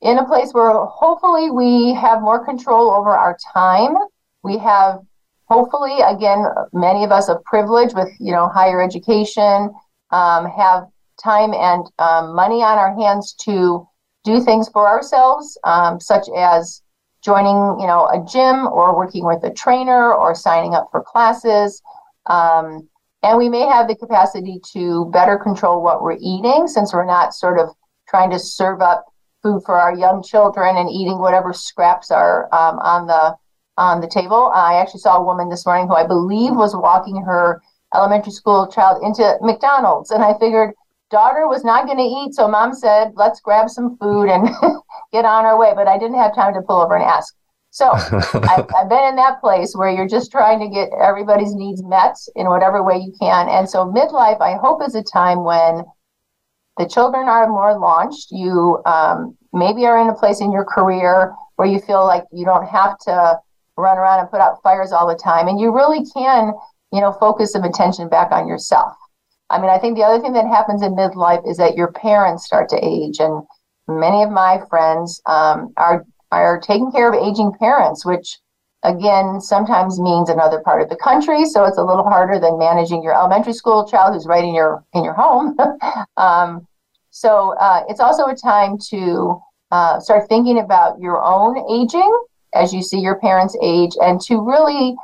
in 0.00 0.18
a 0.18 0.24
place 0.24 0.52
where 0.52 0.72
hopefully 0.86 1.50
we 1.50 1.94
have 1.94 2.22
more 2.22 2.44
control 2.44 2.90
over 2.90 3.10
our 3.10 3.36
time. 3.52 3.96
We 4.44 4.58
have 4.58 5.00
hopefully, 5.46 5.98
again, 6.00 6.44
many 6.72 7.02
of 7.04 7.10
us 7.10 7.28
of 7.28 7.42
privilege 7.44 7.94
with 7.94 8.10
you 8.20 8.32
know 8.32 8.48
higher 8.48 8.82
education 8.82 9.74
um, 10.10 10.46
have 10.46 10.86
time 11.22 11.54
and 11.54 11.86
um, 11.98 12.34
money 12.34 12.62
on 12.62 12.78
our 12.78 12.94
hands 12.94 13.34
to 13.44 13.86
do 14.24 14.40
things 14.40 14.68
for 14.68 14.86
ourselves, 14.86 15.58
um, 15.64 15.98
such 15.98 16.26
as 16.36 16.82
joining 17.22 17.80
you 17.80 17.86
know 17.86 18.06
a 18.12 18.24
gym 18.30 18.66
or 18.66 18.96
working 18.96 19.24
with 19.24 19.42
a 19.44 19.52
trainer 19.52 20.12
or 20.12 20.34
signing 20.34 20.74
up 20.74 20.88
for 20.90 21.02
classes. 21.02 21.80
Um, 22.26 22.88
and 23.22 23.38
we 23.38 23.48
may 23.48 23.66
have 23.66 23.88
the 23.88 23.96
capacity 23.96 24.60
to 24.72 25.06
better 25.06 25.38
control 25.38 25.82
what 25.82 26.02
we're 26.02 26.18
eating 26.20 26.68
since 26.68 26.92
we're 26.92 27.06
not 27.06 27.32
sort 27.32 27.58
of 27.58 27.70
trying 28.06 28.30
to 28.30 28.38
serve 28.38 28.82
up 28.82 29.06
food 29.42 29.62
for 29.64 29.80
our 29.80 29.96
young 29.96 30.22
children 30.22 30.76
and 30.76 30.90
eating 30.90 31.18
whatever 31.18 31.54
scraps 31.54 32.10
are 32.10 32.54
um, 32.54 32.78
on 32.80 33.06
the 33.06 33.34
on 33.76 34.00
the 34.00 34.08
table. 34.08 34.52
I 34.54 34.74
actually 34.74 35.00
saw 35.00 35.16
a 35.16 35.24
woman 35.24 35.48
this 35.48 35.66
morning 35.66 35.88
who 35.88 35.94
I 35.94 36.06
believe 36.06 36.54
was 36.54 36.76
walking 36.76 37.22
her 37.22 37.62
elementary 37.94 38.32
school 38.32 38.66
child 38.66 39.02
into 39.02 39.36
McDonald's. 39.40 40.10
And 40.10 40.22
I 40.22 40.38
figured 40.38 40.74
daughter 41.10 41.46
was 41.46 41.64
not 41.64 41.86
going 41.86 41.98
to 41.98 42.04
eat. 42.04 42.34
So 42.34 42.48
mom 42.48 42.74
said, 42.74 43.12
let's 43.14 43.40
grab 43.40 43.68
some 43.68 43.96
food 43.98 44.28
and 44.28 44.48
get 45.12 45.24
on 45.24 45.44
our 45.44 45.58
way. 45.58 45.72
But 45.74 45.88
I 45.88 45.98
didn't 45.98 46.18
have 46.18 46.34
time 46.34 46.54
to 46.54 46.62
pull 46.62 46.80
over 46.80 46.94
and 46.94 47.04
ask. 47.04 47.34
So 47.70 47.90
I've, 47.92 48.66
I've, 48.76 48.88
been 48.88 49.04
in 49.08 49.16
that 49.16 49.40
place 49.40 49.74
where 49.74 49.90
you're 49.90 50.08
just 50.08 50.30
trying 50.30 50.60
to 50.60 50.68
get 50.68 50.90
everybody's 51.00 51.54
needs 51.54 51.82
met 51.82 52.14
in 52.36 52.48
whatever 52.48 52.82
way 52.84 52.98
you 52.98 53.12
can. 53.20 53.48
And 53.48 53.68
so 53.68 53.84
midlife, 53.84 54.40
I 54.40 54.56
hope, 54.56 54.80
is 54.86 54.94
a 54.94 55.02
time 55.02 55.42
when 55.42 55.84
the 56.78 56.86
children 56.86 57.28
are 57.28 57.48
more 57.48 57.78
launched. 57.78 58.28
You 58.30 58.80
um, 58.86 59.36
maybe 59.52 59.86
are 59.86 60.00
in 60.00 60.08
a 60.08 60.14
place 60.14 60.40
in 60.40 60.52
your 60.52 60.64
career 60.64 61.34
where 61.56 61.66
you 61.66 61.80
feel 61.80 62.04
like 62.04 62.24
you 62.32 62.44
don't 62.44 62.66
have 62.66 62.96
to 63.06 63.38
run 63.76 63.98
around 63.98 64.20
and 64.20 64.30
put 64.30 64.40
out 64.40 64.62
fires 64.62 64.92
all 64.92 65.08
the 65.08 65.14
time. 65.14 65.48
And 65.48 65.60
you 65.60 65.74
really 65.74 66.04
can, 66.14 66.52
you 66.92 67.00
know, 67.00 67.12
focus 67.12 67.52
some 67.52 67.64
attention 67.64 68.08
back 68.08 68.32
on 68.32 68.46
yourself. 68.46 68.94
I 69.50 69.60
mean, 69.60 69.70
I 69.70 69.78
think 69.78 69.96
the 69.96 70.02
other 70.02 70.22
thing 70.22 70.32
that 70.32 70.46
happens 70.46 70.82
in 70.82 70.94
midlife 70.94 71.48
is 71.48 71.58
that 71.58 71.76
your 71.76 71.92
parents 71.92 72.44
start 72.44 72.68
to 72.70 72.84
age, 72.84 73.20
and 73.20 73.42
many 73.86 74.22
of 74.22 74.30
my 74.30 74.60
friends 74.70 75.20
um, 75.26 75.72
are 75.76 76.04
are 76.32 76.58
taking 76.60 76.90
care 76.90 77.12
of 77.12 77.14
aging 77.14 77.52
parents, 77.60 78.04
which 78.04 78.38
again 78.82 79.40
sometimes 79.40 80.00
means 80.00 80.28
another 80.28 80.60
part 80.60 80.80
of 80.82 80.88
the 80.88 80.96
country. 80.96 81.44
So 81.44 81.64
it's 81.64 81.78
a 81.78 81.84
little 81.84 82.04
harder 82.04 82.40
than 82.40 82.58
managing 82.58 83.02
your 83.02 83.14
elementary 83.14 83.52
school 83.52 83.86
child 83.86 84.14
who's 84.14 84.26
right 84.26 84.44
in 84.44 84.54
your 84.54 84.82
in 84.94 85.04
your 85.04 85.14
home. 85.14 85.56
um, 86.16 86.66
so 87.10 87.54
uh, 87.60 87.84
it's 87.88 88.00
also 88.00 88.24
a 88.26 88.34
time 88.34 88.76
to 88.90 89.38
uh, 89.70 90.00
start 90.00 90.28
thinking 90.28 90.58
about 90.58 90.98
your 91.00 91.22
own 91.22 91.58
aging 91.70 92.10
as 92.54 92.72
you 92.72 92.82
see 92.82 92.98
your 92.98 93.18
parents 93.20 93.56
age 93.62 93.92
and 94.00 94.20
to 94.22 94.40
really 94.40 94.96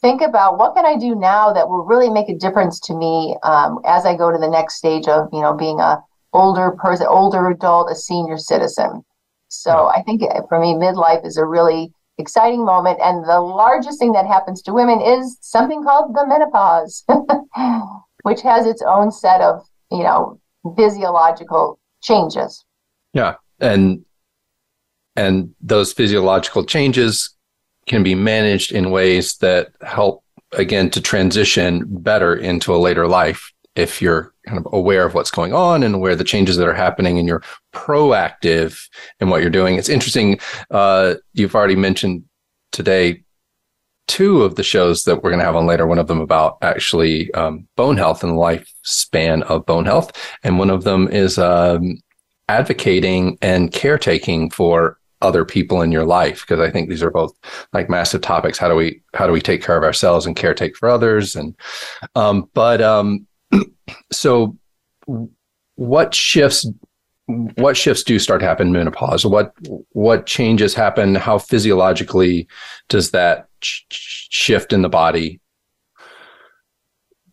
think 0.00 0.20
about 0.20 0.58
what 0.58 0.74
can 0.74 0.84
I 0.84 0.96
do 0.96 1.14
now 1.14 1.52
that 1.52 1.68
will 1.68 1.84
really 1.84 2.10
make 2.10 2.28
a 2.28 2.34
difference 2.34 2.78
to 2.80 2.94
me 2.94 3.36
um, 3.42 3.78
as 3.86 4.04
I 4.04 4.14
go 4.16 4.30
to 4.30 4.38
the 4.38 4.48
next 4.48 4.74
stage 4.74 5.08
of 5.08 5.28
you 5.32 5.40
know 5.40 5.54
being 5.54 5.80
a 5.80 6.02
older 6.34 6.72
person, 6.72 7.06
older 7.08 7.48
adult, 7.48 7.90
a 7.90 7.94
senior 7.94 8.36
citizen. 8.36 9.02
So 9.48 9.86
I 9.86 10.02
think 10.02 10.22
for 10.48 10.58
me, 10.60 10.74
midlife 10.74 11.24
is 11.24 11.36
a 11.36 11.46
really 11.46 11.92
exciting 12.18 12.64
moment, 12.64 12.98
and 13.02 13.24
the 13.24 13.40
largest 13.40 13.98
thing 13.98 14.12
that 14.12 14.26
happens 14.26 14.60
to 14.62 14.72
women 14.74 15.00
is 15.00 15.38
something 15.40 15.82
called 15.82 16.14
the 16.14 16.26
menopause, 16.26 17.04
which 18.24 18.42
has 18.42 18.66
its 18.66 18.82
own 18.86 19.10
set 19.10 19.40
of 19.40 19.66
you 19.90 20.02
know 20.02 20.38
physiological 20.76 21.78
changes. 22.02 22.64
Yeah, 23.14 23.36
and 23.60 24.04
and 25.16 25.54
those 25.60 25.92
physiological 25.92 26.64
changes 26.64 27.30
can 27.86 28.02
be 28.02 28.14
managed 28.14 28.72
in 28.72 28.90
ways 28.90 29.36
that 29.38 29.72
help, 29.82 30.24
again, 30.52 30.90
to 30.90 31.00
transition 31.00 31.84
better 31.86 32.34
into 32.34 32.74
a 32.74 32.78
later 32.78 33.06
life 33.06 33.52
if 33.74 34.00
you're 34.00 34.32
kind 34.46 34.58
of 34.58 34.66
aware 34.72 35.04
of 35.04 35.14
what's 35.14 35.30
going 35.30 35.52
on 35.52 35.82
and 35.82 35.94
aware 35.94 36.12
of 36.12 36.18
the 36.18 36.24
changes 36.24 36.56
that 36.56 36.68
are 36.68 36.74
happening 36.74 37.18
and 37.18 37.26
you're 37.26 37.42
proactive 37.72 38.88
in 39.20 39.28
what 39.28 39.40
you're 39.40 39.50
doing. 39.50 39.76
It's 39.76 39.88
interesting. 39.88 40.38
Uh, 40.70 41.14
you've 41.32 41.54
already 41.54 41.76
mentioned 41.76 42.24
today 42.72 43.24
two 44.06 44.42
of 44.42 44.54
the 44.54 44.62
shows 44.62 45.04
that 45.04 45.22
we're 45.22 45.30
going 45.30 45.40
to 45.40 45.46
have 45.46 45.56
on 45.56 45.66
later. 45.66 45.86
One 45.86 45.98
of 45.98 46.06
them 46.06 46.20
about 46.20 46.58
actually 46.62 47.32
um, 47.34 47.66
bone 47.76 47.96
health 47.96 48.22
and 48.22 48.32
the 48.32 48.40
lifespan 48.40 49.42
of 49.42 49.66
bone 49.66 49.86
health, 49.86 50.12
and 50.42 50.58
one 50.58 50.70
of 50.70 50.84
them 50.84 51.08
is 51.08 51.38
um, 51.38 52.00
advocating 52.48 53.38
and 53.40 53.72
caretaking 53.72 54.50
for 54.50 54.98
other 55.24 55.44
people 55.44 55.82
in 55.82 55.90
your 55.90 56.04
life 56.04 56.42
because 56.42 56.60
i 56.60 56.70
think 56.70 56.88
these 56.88 57.02
are 57.02 57.10
both 57.10 57.34
like 57.72 57.90
massive 57.90 58.20
topics. 58.20 58.58
How 58.58 58.68
do 58.68 58.74
we 58.74 59.02
how 59.14 59.26
do 59.26 59.32
we 59.32 59.40
take 59.40 59.62
care 59.62 59.76
of 59.76 59.82
ourselves 59.82 60.26
and 60.26 60.36
caretake 60.36 60.76
for 60.76 60.88
others? 60.88 61.34
And 61.36 61.54
um 62.14 62.48
but 62.54 62.80
um 62.80 63.26
so 64.12 64.56
what 65.76 66.14
shifts 66.14 66.66
what 67.26 67.76
shifts 67.76 68.02
do 68.02 68.18
start 68.18 68.40
to 68.40 68.46
happen 68.46 68.68
in 68.68 68.72
menopause? 68.72 69.24
What 69.24 69.52
what 69.90 70.26
changes 70.26 70.74
happen? 70.74 71.14
How 71.14 71.38
physiologically 71.38 72.46
does 72.88 73.10
that 73.12 73.48
ch- 73.60 73.86
shift 73.90 74.72
in 74.72 74.82
the 74.82 74.88
body? 74.88 75.40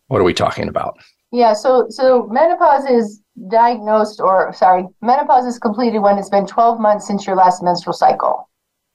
What 0.08 0.20
are 0.20 0.24
we 0.24 0.34
talking 0.34 0.68
about? 0.68 0.98
Yeah 1.30 1.52
so 1.52 1.86
so 1.88 2.28
menopause 2.30 2.84
is 2.86 3.21
diagnosed 3.48 4.20
or 4.20 4.52
sorry, 4.52 4.86
menopause 5.00 5.46
is 5.46 5.58
completed 5.58 6.00
when 6.00 6.18
it's 6.18 6.28
been 6.28 6.46
12 6.46 6.80
months 6.80 7.06
since 7.06 7.26
your 7.26 7.36
last 7.36 7.62
menstrual 7.62 7.94
cycle. 7.94 8.48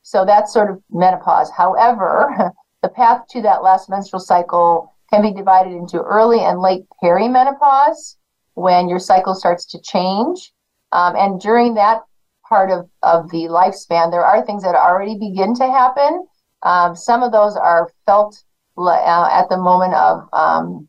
So 0.04 0.26
that's 0.26 0.54
sort 0.54 0.70
of 0.70 0.82
menopause. 0.90 1.52
However, 1.52 2.54
the 2.82 2.90
path 2.90 3.24
to 3.32 3.42
that 3.42 3.64
last 3.64 3.90
menstrual 3.90 4.20
cycle 4.20 4.94
can 5.12 5.22
be 5.22 5.34
divided 5.34 5.74
into 5.74 6.02
early 6.02 6.40
and 6.40 6.62
late 6.62 6.86
perimenopause 7.04 8.16
when 8.54 8.90
your 8.90 9.00
cycle 9.00 9.36
starts 9.36 9.66
to 9.66 9.82
change. 9.82 10.54
Um, 10.92 11.16
and 11.16 11.40
during 11.40 11.74
that 11.76 12.02
part 12.48 12.72
of, 12.72 12.90
of 13.04 13.30
the 13.32 13.48
lifespan, 13.50 14.12
there 14.12 14.26
are 14.26 14.46
things 14.46 14.64
that 14.64 14.76
already 14.76 15.18
begin 15.18 15.54
to 15.56 15.66
happen. 15.66 16.26
Um, 16.64 16.96
some 16.96 17.24
of 17.24 17.32
those 17.32 17.56
are 17.56 17.92
felt 18.06 18.42
uh, 18.78 19.30
at 19.32 19.50
the 19.50 19.58
moment 19.58 19.94
of 19.94 20.28
um, 20.34 20.88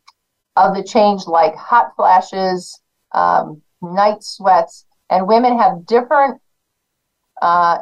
of 0.55 0.75
the 0.75 0.83
change, 0.83 1.25
like 1.25 1.55
hot 1.55 1.95
flashes, 1.95 2.81
um, 3.13 3.61
night 3.81 4.23
sweats, 4.23 4.85
and 5.09 5.27
women 5.27 5.57
have 5.57 5.85
different 5.85 6.41
uh, 7.41 7.79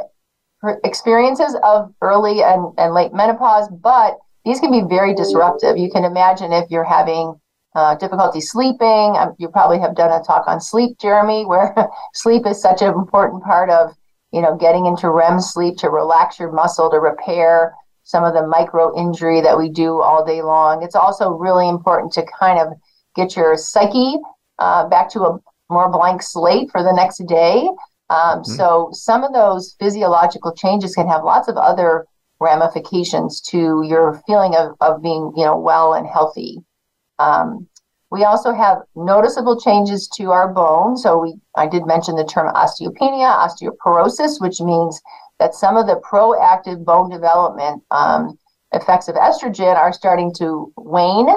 experiences 0.84 1.56
of 1.64 1.94
early 2.02 2.44
and, 2.44 2.74
and 2.78 2.94
late 2.94 3.14
menopause, 3.14 3.68
but 3.70 4.18
these 4.46 4.60
can 4.60 4.72
be 4.72 4.88
very 4.88 5.14
disruptive. 5.14 5.78
You 5.78 5.92
can 5.92 6.06
imagine 6.06 6.54
if 6.54 6.70
you're 6.72 6.84
having 6.84 7.40
uh, 7.76 7.96
difficulty 7.96 8.42
sleeping. 8.42 9.16
Um, 9.18 9.36
you 9.38 9.50
probably 9.50 9.80
have 9.80 9.96
done 9.96 10.12
a 10.12 10.24
talk 10.24 10.48
on 10.48 10.60
sleep, 10.60 10.98
Jeremy, 11.00 11.46
where 11.52 11.76
sleep 12.14 12.46
is 12.46 12.62
such 12.62 12.82
an 12.82 12.94
important 12.94 13.44
part 13.44 13.70
of 13.70 13.94
you 14.32 14.42
know 14.42 14.56
getting 14.56 14.86
into 14.86 15.10
REM 15.10 15.40
sleep 15.40 15.78
to 15.78 15.90
relax 15.90 16.40
your 16.40 16.52
muscle 16.52 16.90
to 16.90 17.00
repair 17.00 17.74
some 18.04 18.24
of 18.24 18.34
the 18.34 18.48
micro 18.48 18.98
injury 18.98 19.42
that 19.42 19.58
we 19.58 19.70
do 19.70 20.02
all 20.02 20.26
day 20.26 20.42
long. 20.42 20.82
It's 20.82 20.96
also 20.96 21.32
really 21.32 21.68
important 21.68 22.14
to 22.14 22.26
kind 22.40 22.58
of 22.58 22.74
get 23.16 23.36
your 23.36 23.58
psyche 23.58 24.16
uh, 24.60 24.88
back 24.88 25.10
to 25.12 25.22
a 25.22 25.40
more 25.70 25.92
blank 25.92 26.22
slate 26.22 26.72
for 26.72 26.84
the 26.84 26.94
next 26.94 27.18
day. 27.28 27.68
Um, 28.10 28.42
mm-hmm. 28.42 28.52
So 28.54 28.90
some 28.94 29.24
of 29.24 29.34
those 29.34 29.76
physiological 29.80 30.54
changes 30.54 30.96
can 30.96 31.08
have 31.08 31.24
lots 31.24 31.48
of 31.48 31.58
other 31.58 32.06
ramifications 32.40 33.42
to 33.42 33.84
your 33.84 34.22
feeling 34.28 34.56
of, 34.56 34.76
of 34.80 35.02
being, 35.02 35.34
you 35.36 35.44
know, 35.44 35.58
well 35.58 35.94
and 35.94 36.08
healthy. 36.08 36.60
Um, 37.20 37.68
we 38.10 38.24
also 38.24 38.54
have 38.54 38.84
noticeable 38.96 39.60
changes 39.60 40.08
to 40.16 40.32
our 40.32 40.54
bone. 40.54 40.96
So 40.98 41.18
we, 41.18 41.36
I 41.56 41.68
did 41.68 41.86
mention 41.86 42.16
the 42.16 42.24
term 42.24 42.54
osteopenia, 42.54 43.36
osteoporosis, 43.36 44.40
which 44.40 44.62
means 44.62 45.02
that 45.40 45.54
some 45.54 45.76
of 45.76 45.88
the 45.88 46.02
proactive 46.10 46.86
bone 46.86 47.10
development 47.10 47.84
um, 47.92 48.38
effects 48.72 49.08
of 49.08 49.16
estrogen 49.16 49.76
are 49.76 49.92
starting 49.92 50.34
to 50.36 50.72
wane. 50.78 51.28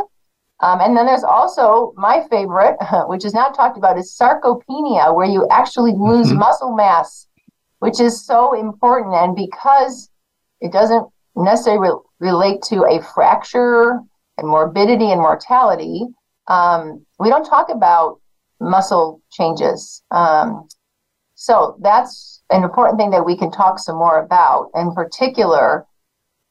Um, 0.63 0.81
and 0.81 0.97
then 0.97 1.07
there's 1.07 1.25
also 1.25 1.93
my 1.97 2.27
favorite, 2.29 2.77
which 3.07 3.25
is 3.25 3.35
not 3.35 3.55
talked 3.55 3.79
about, 3.79 3.99
is 3.99 4.17
sarcopenia, 4.17 5.15
where 5.15 5.27
you 5.27 5.47
actually 5.51 5.93
lose 5.93 6.29
mm-hmm. 6.29 6.39
muscle 6.39 6.75
mass, 6.75 7.27
which 7.79 8.01
is 8.01 8.25
so 8.25 8.59
important. 8.59 9.15
And 9.15 9.35
because 9.35 10.11
it 10.61 10.73
doesn't 10.73 11.07
necessarily 11.35 11.89
re- 11.89 12.29
relate 12.31 12.63
to 12.63 12.85
a 12.85 13.03
fracture 13.15 14.01
and 14.37 14.49
morbidity 14.49 15.11
and 15.11 15.21
mortality, 15.21 16.07
um, 16.49 17.05
we 17.19 17.29
don't 17.29 17.45
talk 17.45 17.71
about 17.71 18.21
muscle 18.61 19.23
changes. 19.33 20.03
Um, 20.11 20.69
so 21.35 21.79
that's 21.81 22.43
an 22.51 22.65
important 22.65 22.99
thing 22.99 23.11
that 23.11 23.25
we 23.25 23.37
can 23.37 23.51
talk 23.51 23.79
some 23.79 23.97
more 23.97 24.23
about. 24.23 24.71
In 24.75 24.93
particular, 24.93 25.87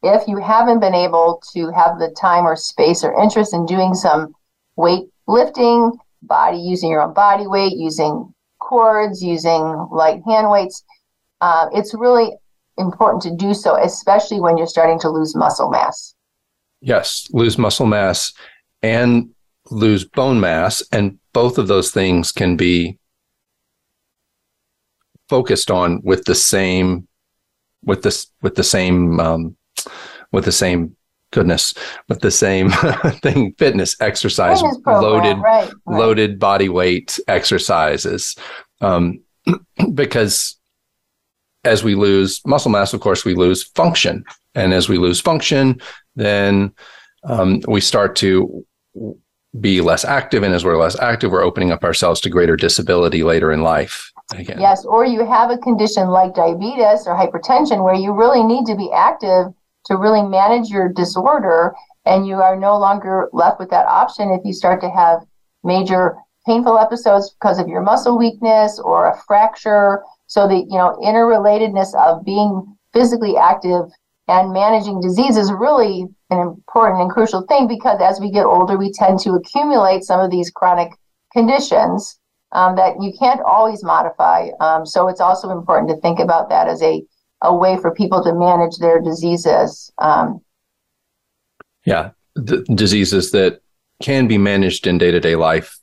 if 0.03 0.27
you 0.27 0.38
haven't 0.38 0.79
been 0.79 0.94
able 0.94 1.41
to 1.53 1.72
have 1.72 2.00
the 2.00 2.13
time 2.20 2.46
or 2.46 2.56
space 2.56 3.03
or 3.03 3.20
interest 3.22 3.53
in 3.53 3.65
doing 3.65 3.94
some 3.94 4.34
weight 4.75 5.10
lifting, 5.27 5.91
body 6.22 6.58
using 6.58 6.89
your 6.89 7.01
own 7.01 7.13
body 7.13 7.48
weight, 7.48 7.74
using 7.75 8.34
cords, 8.60 9.24
using 9.24 9.88
light 9.91 10.22
hand 10.25 10.50
weights, 10.50 10.84
uh, 11.41 11.68
it's 11.74 11.94
really 11.94 12.32
important 12.77 13.22
to 13.24 13.36
do 13.36 13.53
so, 13.53 13.75
especially 13.75 14.39
when 14.39 14.58
you're 14.58 14.68
starting 14.68 15.00
to 15.00 15.10
lose 15.10 15.36
muscle 15.36 15.70
mass. 15.70 16.15
Yes, 16.82 17.27
lose 17.32 17.58
muscle 17.58 17.86
mass 17.86 18.34
and 18.82 19.29
lose 19.70 20.06
bone 20.06 20.39
mass. 20.39 20.82
And 20.91 21.20
both 21.34 21.58
of 21.58 21.68
those 21.68 21.91
things 21.91 22.32
can 22.32 22.56
be 22.56 22.98
focused 25.27 25.70
on 25.70 26.01
with 26.03 26.25
the 26.25 26.36
same 26.36 27.08
with 27.84 28.01
this 28.01 28.32
with 28.41 28.56
the 28.56 28.63
same 28.63 29.20
um, 29.20 29.56
with 30.31 30.45
the 30.45 30.51
same 30.51 30.95
goodness 31.31 31.74
with 32.07 32.21
the 32.21 32.31
same 32.31 32.69
thing 33.21 33.53
fitness 33.57 33.95
exercise 34.01 34.62
fitness 34.62 34.79
program, 34.81 35.03
loaded 35.03 35.38
right, 35.38 35.71
right. 35.86 36.00
loaded 36.00 36.39
body 36.39 36.69
weight 36.69 37.19
exercises 37.27 38.36
um, 38.81 39.19
because 39.93 40.57
as 41.65 41.83
we 41.83 41.93
lose 41.93 42.41
muscle 42.45 42.71
mass 42.71 42.93
of 42.93 43.01
course 43.01 43.25
we 43.25 43.36
lose 43.36 43.63
function 43.63 44.24
and 44.55 44.74
as 44.74 44.89
we 44.89 44.98
lose 44.98 45.21
function 45.21 45.79
then 46.15 46.74
um, 47.24 47.62
we 47.67 47.81
start 47.81 48.15
to 48.15 48.65
be 49.59 49.81
less 49.81 50.05
active. 50.05 50.43
And 50.43 50.53
as 50.53 50.63
we're 50.63 50.77
less 50.77 51.00
active, 51.00 51.31
we're 51.31 51.43
opening 51.43 51.71
up 51.71 51.83
ourselves 51.83 52.21
to 52.21 52.29
greater 52.29 52.55
disability 52.55 53.24
later 53.24 53.51
in 53.51 53.62
life. 53.62 54.12
Again. 54.31 54.59
Yes, 54.59 54.86
or 54.86 55.05
you 55.05 55.25
have 55.25 55.50
a 55.50 55.57
condition 55.57 56.09
like 56.09 56.36
diabetes 56.36 57.07
or 57.07 57.15
hypertension 57.15 57.83
where 57.83 57.95
you 57.95 58.13
really 58.13 58.43
need 58.43 58.67
to 58.67 58.75
be 58.75 58.91
active 58.93 59.48
to 59.89 59.98
really 59.98 60.24
manage 60.24 60.69
your 60.69 60.89
disorder, 60.89 61.74
and 62.05 62.25
you 62.25 62.36
are 62.36 62.55
no 62.55 62.77
longer 62.77 63.29
left 63.34 63.60
with 63.60 63.69
that 63.72 63.86
option 63.86 64.31
if 64.31 64.41
you 64.46 64.53
start 64.53 64.81
to 64.81 64.89
have 64.89 65.25
major 65.63 66.15
painful 66.46 66.79
episodes 66.79 67.31
because 67.31 67.60
of 67.60 67.67
your 67.67 67.81
muscle 67.81 68.17
weakness 68.17 68.79
or 68.79 69.08
a 69.08 69.17
fracture. 69.27 70.03
So 70.27 70.48
the 70.48 70.58
you 70.58 70.77
know 70.77 70.98
interrelatedness 71.03 71.93
of 71.96 72.24
being 72.24 72.77
physically 72.93 73.36
active 73.36 73.86
and 74.27 74.53
managing 74.53 75.01
disease 75.01 75.38
is 75.38 75.51
really 75.51 76.05
an 76.29 76.39
important 76.39 77.01
and 77.01 77.12
crucial 77.12 77.41
thing 77.48 77.67
because 77.67 78.00
as 78.00 78.19
we 78.19 78.31
get 78.31 78.46
older, 78.46 78.77
we 78.77 78.91
tend 78.91 79.19
to 79.19 79.31
accumulate 79.31 80.03
some 80.03 80.19
of 80.19 80.29
these 80.29 80.51
chronic 80.51 80.91
conditions 81.34 82.19
um, 82.51 82.75
that 82.75 82.95
you 83.02 83.12
can't 83.17 83.41
always 83.41 83.84
modify. 83.84 84.49
Um, 84.60 84.86
so 84.86 85.08
it's 85.08 85.21
also 85.21 85.49
important 85.49 85.89
to 85.89 85.97
think 86.02 86.19
about 86.19 86.49
that 86.49 86.67
as 86.67 86.82
a, 86.82 87.04
a 87.41 87.56
way 87.56 87.78
for 87.78 87.93
people 87.93 88.23
to 88.23 88.34
manage 88.34 88.78
their 88.78 88.99
diseases. 89.02 89.91
Um, 89.97 90.41
yeah, 91.86 92.12
diseases 92.75 93.32
that 93.32 93.62
can 94.02 94.28
be 94.28 94.38
managed 94.38 94.88
in 94.88 94.97
day 94.97 95.12
to 95.12 95.19
day 95.19 95.36
life 95.36 95.78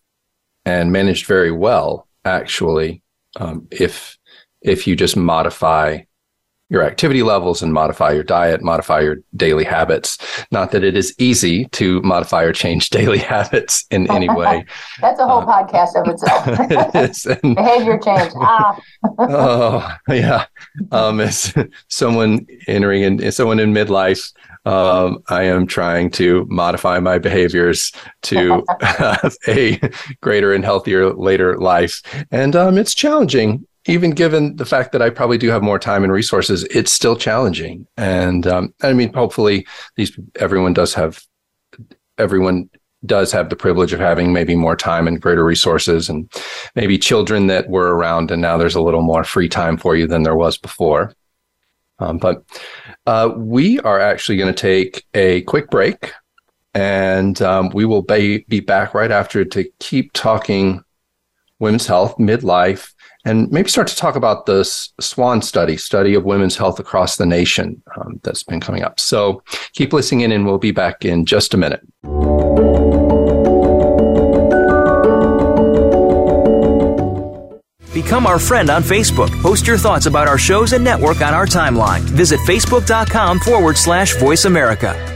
and 0.65 0.93
managed 0.93 1.27
very 1.27 1.53
well, 1.53 2.09
actually, 2.25 3.03
um, 3.37 3.69
if 3.71 4.19
if 4.63 4.87
you 4.87 4.97
just 4.97 5.17
modify 5.17 6.01
your 6.69 6.83
activity 6.83 7.23
levels 7.23 7.63
and 7.63 7.73
modify 7.73 8.11
your 8.13 8.25
diet, 8.25 8.63
modify 8.63 9.01
your 9.01 9.19
daily 9.37 9.65
habits. 9.65 10.19
Not 10.51 10.73
that 10.73 10.83
it 10.83 10.97
is 10.97 11.15
easy 11.19 11.67
to 11.67 12.01
modify 12.03 12.43
or 12.43 12.53
change 12.53 12.91
daily 12.91 13.19
habits 13.19 13.87
in 13.91 14.11
any 14.11 14.29
way. 14.29 14.65
That's 15.01 15.21
a 15.21 15.27
whole 15.27 15.49
uh, 15.49 15.65
podcast 15.65 16.01
of 16.01 16.09
itself. 16.09 16.47
and, 17.43 17.55
Behavior 17.55 17.99
change. 17.99 18.33
Ah. 18.37 18.81
oh, 19.19 19.97
yeah. 20.09 20.47
Um, 20.91 21.21
as 21.21 21.55
someone 21.89 22.47
entering 22.67 23.03
in, 23.03 23.33
someone 23.33 23.61
in 23.61 23.73
midlife, 23.73 24.33
um, 24.65 25.23
I 25.29 25.45
am 25.45 25.69
trying 25.69 26.11
to 26.13 26.45
modify 26.51 26.99
my 26.99 27.19
behaviors 27.19 27.93
to 28.23 28.65
have 28.81 29.37
a 29.47 29.79
greater 30.21 30.53
and 30.53 30.65
healthier 30.65 31.13
later 31.13 31.57
life. 31.59 32.03
And 32.33 32.57
um, 32.57 32.77
it's 32.77 32.93
challenging 32.93 33.65
even 33.87 34.11
given 34.11 34.57
the 34.57 34.65
fact 34.65 34.93
that 34.93 35.03
I 35.03 35.11
probably 35.11 35.39
do 35.39 35.51
have 35.51 35.63
more 35.63 35.79
time 35.79 36.03
and 36.03 36.13
resources, 36.13 36.65
it's 36.65 36.93
still 36.93 37.17
challenging. 37.17 37.87
And 37.97 38.47
um, 38.47 38.75
I 38.83 38.93
mean, 38.93 39.13
hopefully, 39.13 39.67
these 39.97 40.19
everyone 40.37 40.75
does 40.75 40.95
have 40.95 41.23
everyone 42.19 42.69
does 43.05 43.31
have 43.31 43.51
the 43.51 43.57
privilege 43.57 43.93
of 43.93 44.01
having 44.01 44.33
maybe 44.33 44.57
more 44.57 44.75
time 44.75 45.07
and 45.07 45.21
greater 45.21 45.45
resources, 45.45 46.09
and 46.09 46.31
maybe 46.75 46.99
children 46.99 47.47
that 47.47 47.69
were 47.69 47.95
around, 47.95 48.31
and 48.31 48.43
now 48.43 48.57
there's 48.57 48.75
a 48.75 48.81
little 48.81 49.03
more 49.03 49.25
free 49.25 49.49
time 49.49 49.77
for 49.77 49.95
you 49.95 50.07
than 50.07 50.23
there 50.23 50.37
was 50.37 50.59
before. 50.59 51.13
Um, 51.99 52.19
but 52.19 52.45
uh, 53.07 53.33
we 53.37 53.81
are 53.81 54.01
actually 54.01 54.37
going 54.37 54.53
to 54.53 54.61
take 54.61 55.05
a 55.15 55.43
quick 55.43 55.71
break, 55.71 56.13
and 56.75 57.41
um, 57.41 57.71
we 57.71 57.85
will 57.85 58.03
be, 58.03 58.45
be 58.49 58.61
back 58.61 58.93
right 58.93 59.11
after 59.11 59.45
to 59.45 59.65
keep 59.79 60.13
talking 60.13 60.83
women's 61.59 61.87
health, 61.87 62.17
midlife, 62.19 62.93
and 63.27 63.51
maybe 63.51 63.69
start 63.69 63.89
to 63.89 63.97
talk 63.97 64.15
about 64.15 64.47
the 64.47 64.63
SWAN 64.65 65.43
study, 65.43 65.77
study 65.77 66.15
of 66.15 66.25
women's 66.25 66.57
health 66.57 66.79
across 66.79 67.17
the 67.17 67.27
nation 67.27 67.83
um, 67.97 68.21
that's 68.23 68.45
been 68.45 68.61
coming 68.61 68.83
up. 68.83 69.01
So 69.01 69.43
keep 69.73 69.93
listening 69.93 70.21
in, 70.21 70.33
and 70.33 70.47
we'll 70.47 70.59
be 70.59 70.71
back 70.71 71.05
in 71.05 71.27
just 71.27 71.53
a 71.53 71.57
minute. 71.57 71.81
Become 77.93 78.27
our 78.27 78.39
friend 78.39 78.71
on 78.71 78.83
Facebook. 78.83 79.31
Post 79.43 79.67
your 79.67 79.79
thoughts 79.79 80.07
about 80.07 80.29
our 80.29 80.39
shows 80.39 80.73
and 80.73 80.85
network 80.85 81.21
on 81.21 81.35
our 81.35 81.47
timeline. 81.47 82.01
Visit 82.01 82.39
facebook.com 82.41 83.41
forward 83.41 83.77
slash 83.77 84.17
voice 84.17 84.45
America. 84.45 85.16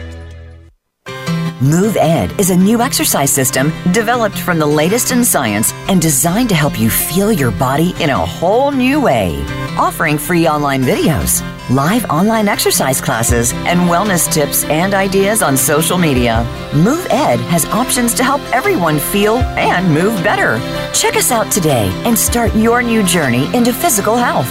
Move 1.63 1.99
Ed 1.99 2.33
is 2.41 2.49
a 2.49 2.57
new 2.57 2.81
exercise 2.81 3.31
system 3.31 3.71
developed 3.93 4.39
from 4.39 4.59
the 4.59 4.65
latest 4.65 5.13
in 5.13 5.23
science 5.23 5.75
and 5.91 6.01
designed 6.01 6.49
to 6.49 6.55
help 6.55 6.81
you 6.81 6.89
feel 6.89 7.31
your 7.31 7.51
body 7.51 7.93
in 8.01 8.09
a 8.09 8.17
whole 8.17 8.71
new 8.71 8.99
way. 8.99 9.45
Offering 9.77 10.17
free 10.17 10.49
online 10.49 10.83
videos, 10.83 11.43
live 11.69 12.07
online 12.07 12.49
exercise 12.49 12.99
classes, 12.99 13.53
and 13.53 13.81
wellness 13.91 14.33
tips 14.33 14.65
and 14.65 14.95
ideas 14.95 15.43
on 15.43 15.55
social 15.55 15.99
media. 15.99 16.47
Move 16.75 17.07
Ed 17.11 17.41
has 17.51 17.67
options 17.67 18.15
to 18.15 18.25
help 18.25 18.41
everyone 18.55 18.99
feel 18.99 19.37
and 19.37 19.87
move 19.93 20.25
better. 20.25 20.59
Check 20.95 21.15
us 21.15 21.31
out 21.31 21.53
today 21.53 21.91
and 22.07 22.19
start 22.19 22.57
your 22.57 22.83
new 22.83 23.03
journey 23.03 23.55
into 23.55 23.71
physical 23.71 24.17
health. 24.17 24.51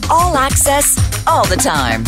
All 0.11 0.37
access, 0.37 0.97
all 1.25 1.45
the 1.47 1.55
time. 1.55 2.03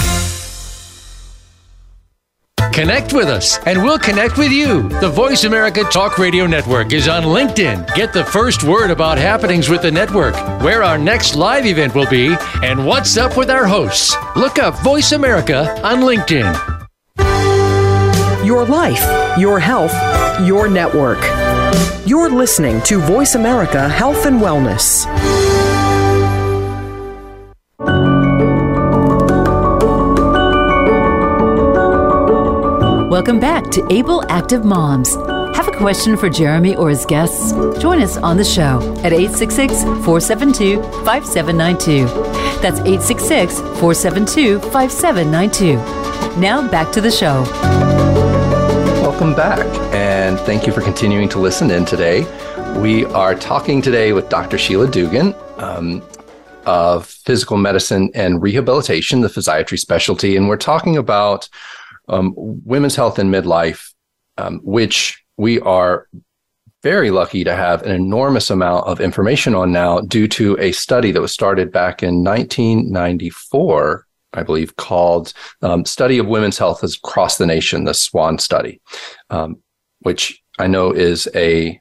Connect 2.74 3.14
with 3.14 3.30
us, 3.30 3.60
and 3.66 3.82
we'll 3.82 4.00
connect 4.00 4.38
with 4.38 4.52
you. 4.52 4.90
The 5.00 5.08
Voice 5.08 5.46
America 5.46 5.84
Talk 5.86 6.18
Radio 6.18 6.46
Network 6.46 6.92
is 6.92 7.08
on 7.08 7.24
LinkedIn. 7.24 7.96
Get 7.96 8.12
the 8.12 8.26
first 8.26 8.64
word 8.64 8.92
about 8.92 9.18
happenings 9.18 9.70
with 9.70 9.84
the 9.84 9.92
network, 9.92 10.36
where 10.62 10.84
our 10.84 10.98
next 10.98 11.36
live 11.36 11.66
event 11.66 11.96
will 11.96 12.10
be, 12.10 12.36
and 12.62 12.86
what's 12.86 13.16
up 13.16 13.38
with 13.38 13.50
our 13.50 13.66
hosts. 13.66 14.16
Look 14.36 14.60
up 14.60 14.76
Voice 14.80 15.14
America 15.14 15.80
on 15.82 16.02
LinkedIn. 16.02 16.54
Your 18.44 18.66
life, 18.66 19.40
your 19.40 19.60
health, 19.60 19.94
your 20.46 20.68
network. 20.68 21.20
You're 22.06 22.30
listening 22.30 22.82
to 22.82 23.00
Voice 23.00 23.36
America 23.36 23.88
Health 23.88 24.26
and 24.26 24.42
Wellness. 24.42 25.06
Welcome 33.14 33.40
back 33.40 33.70
to 33.74 33.86
Able 33.94 34.24
Active 34.32 34.66
Moms. 34.66 35.14
Have 35.56 35.68
a 35.68 35.78
question 35.78 36.18
for 36.18 36.32
Jeremy 36.32 36.76
or 36.76 36.90
his 36.90 37.06
guests? 37.06 37.52
Join 37.80 38.02
us 38.02 38.18
on 38.18 38.38
the 38.38 38.44
show 38.44 38.80
at 39.04 39.14
866 39.14 39.84
472 39.84 40.82
5792. 41.06 42.06
That's 42.60 42.80
866 42.80 43.60
472 43.60 44.60
5792. 44.72 46.40
Now 46.42 46.68
back 46.68 46.92
to 46.94 47.02
the 47.02 47.12
show. 47.12 47.44
Welcome 49.04 49.36
back, 49.36 49.64
and 49.94 50.40
thank 50.40 50.66
you 50.66 50.74
for 50.74 50.82
continuing 50.82 51.30
to 51.30 51.38
listen 51.38 51.70
in 51.70 51.86
today. 51.86 52.26
We 52.80 53.06
are 53.06 53.36
talking 53.36 53.84
today 53.84 54.14
with 54.14 54.28
Dr. 54.30 54.58
Sheila 54.58 54.88
Dugan 54.88 55.36
um, 55.58 56.02
of 56.66 57.06
physical 57.06 57.58
medicine 57.58 58.10
and 58.16 58.42
rehabilitation, 58.42 59.22
the 59.22 59.28
physiatry 59.28 59.78
specialty, 59.78 60.36
and 60.36 60.50
we're 60.50 60.58
talking 60.58 60.98
about 60.98 61.48
um, 62.10 62.34
women's 62.36 62.96
health 62.96 63.20
in 63.20 63.30
midlife, 63.30 63.94
um, 64.38 64.60
which 64.64 65.24
we 65.38 65.60
are 65.62 66.08
very 66.84 67.12
lucky 67.12 67.44
to 67.46 67.56
have 67.56 67.82
an 67.84 67.92
enormous 67.92 68.50
amount 68.50 68.86
of 68.88 69.00
information 69.00 69.56
on 69.56 69.72
now 69.72 70.02
due 70.02 70.28
to 70.28 70.58
a 70.60 70.74
study 70.74 71.12
that 71.12 71.22
was 71.22 71.32
started 71.32 71.72
back 71.72 72.04
in 72.04 72.24
1994, 72.24 74.06
I 74.34 74.44
believe, 74.44 74.76
called 74.76 75.34
um, 75.62 75.86
Study 75.86 76.18
of 76.18 76.28
Women's 76.28 76.58
Health 76.58 76.84
Across 76.84 77.38
the 77.38 77.46
Nation, 77.46 77.86
the 77.86 77.94
SWAN 77.94 78.38
study, 78.38 78.82
um, 79.30 79.64
which 80.00 80.42
I 80.60 80.68
know 80.68 80.92
is 80.92 81.28
a, 81.34 81.80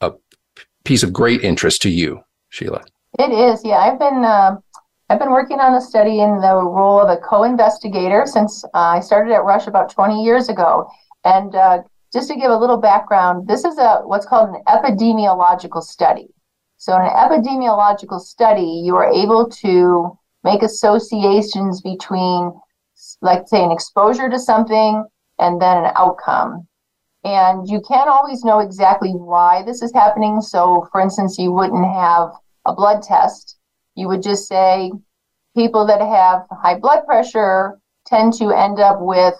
a 0.00 0.12
piece 0.84 1.02
of 1.02 1.12
great 1.12 1.42
interest 1.42 1.82
to 1.82 1.90
you, 1.90 2.20
Sheila. 2.50 2.84
It 3.18 3.32
is, 3.32 3.60
yeah. 3.64 3.78
I've 3.78 3.98
been 3.98 4.24
uh, 4.24 4.56
I've 5.10 5.18
been 5.18 5.32
working 5.32 5.58
on 5.58 5.72
the 5.72 5.80
study 5.80 6.20
in 6.20 6.40
the 6.40 6.54
role 6.54 7.00
of 7.00 7.08
a 7.08 7.20
co-investigator 7.20 8.26
since 8.26 8.62
uh, 8.62 8.68
I 8.94 9.00
started 9.00 9.34
at 9.34 9.42
Rush 9.42 9.66
about 9.66 9.90
20 9.90 10.22
years 10.22 10.48
ago. 10.48 10.88
And 11.24 11.52
uh, 11.52 11.82
just 12.12 12.28
to 12.28 12.36
give 12.36 12.52
a 12.52 12.56
little 12.56 12.76
background, 12.76 13.48
this 13.48 13.64
is 13.64 13.76
a 13.76 14.02
what's 14.04 14.24
called 14.24 14.50
an 14.50 14.62
epidemiological 14.68 15.82
study. 15.82 16.28
So 16.76 16.94
in 16.94 17.02
an 17.02 17.08
epidemiological 17.08 18.20
study, 18.20 18.82
you 18.84 18.94
are 18.94 19.12
able 19.12 19.50
to 19.62 20.16
make 20.44 20.62
associations 20.62 21.82
between, 21.82 22.52
like 23.20 23.48
say, 23.48 23.64
an 23.64 23.72
exposure 23.72 24.30
to 24.30 24.38
something 24.38 25.04
and 25.40 25.60
then 25.60 25.78
an 25.78 25.92
outcome. 25.96 26.68
And 27.24 27.68
you 27.68 27.80
can't 27.80 28.08
always 28.08 28.44
know 28.44 28.60
exactly 28.60 29.10
why 29.10 29.64
this 29.64 29.82
is 29.82 29.92
happening. 29.92 30.40
So, 30.40 30.88
for 30.92 31.00
instance, 31.00 31.36
you 31.36 31.50
wouldn't 31.50 31.84
have 31.84 32.30
a 32.64 32.72
blood 32.72 33.02
test 33.02 33.56
you 34.00 34.08
would 34.08 34.22
just 34.22 34.48
say 34.48 34.90
people 35.54 35.86
that 35.86 36.00
have 36.00 36.46
high 36.50 36.78
blood 36.78 37.04
pressure 37.06 37.78
tend 38.06 38.32
to 38.34 38.50
end 38.50 38.80
up 38.80 38.98
with 39.00 39.34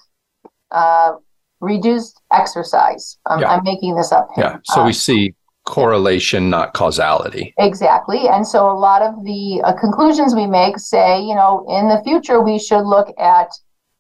uh, 0.71 1.13
reduced 1.61 2.21
exercise. 2.33 3.19
Um, 3.27 3.41
yeah. 3.41 3.51
I'm 3.51 3.65
making 3.65 3.95
this 3.97 4.13
up. 4.13 4.29
Here. 4.35 4.45
Yeah. 4.45 4.59
So 4.65 4.85
we 4.85 4.93
see 4.93 5.35
correlation, 5.65 6.51
not 6.51 6.75
causality. 6.75 7.55
Exactly. 7.59 8.29
And 8.29 8.47
so 8.47 8.71
a 8.71 8.79
lot 8.89 9.03
of 9.03 9.25
the 9.25 9.63
uh, 9.65 9.73
conclusions 9.79 10.35
we 10.35 10.47
make 10.47 10.79
say, 10.79 11.21
you 11.21 11.35
know, 11.35 11.67
in 11.69 11.89
the 11.89 12.03
future, 12.03 12.41
we 12.41 12.59
should 12.59 12.85
look 12.85 13.09
at 13.19 13.49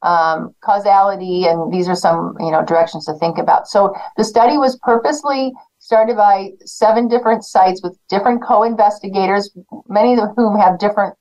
um, 0.02 0.54
causality, 0.64 1.44
and 1.44 1.72
these 1.72 1.86
are 1.86 1.94
some, 1.94 2.34
you 2.40 2.50
know, 2.50 2.64
directions 2.64 3.04
to 3.06 3.14
think 3.14 3.38
about. 3.38 3.68
So 3.68 3.94
the 4.16 4.24
study 4.24 4.56
was 4.56 4.78
purposely 4.82 5.52
started 5.90 6.16
by 6.16 6.52
seven 6.64 7.08
different 7.08 7.44
sites 7.44 7.82
with 7.82 7.98
different 8.08 8.40
co-investigators, 8.40 9.50
many 9.88 10.12
of 10.20 10.28
whom 10.36 10.56
have 10.56 10.78
different 10.78 11.12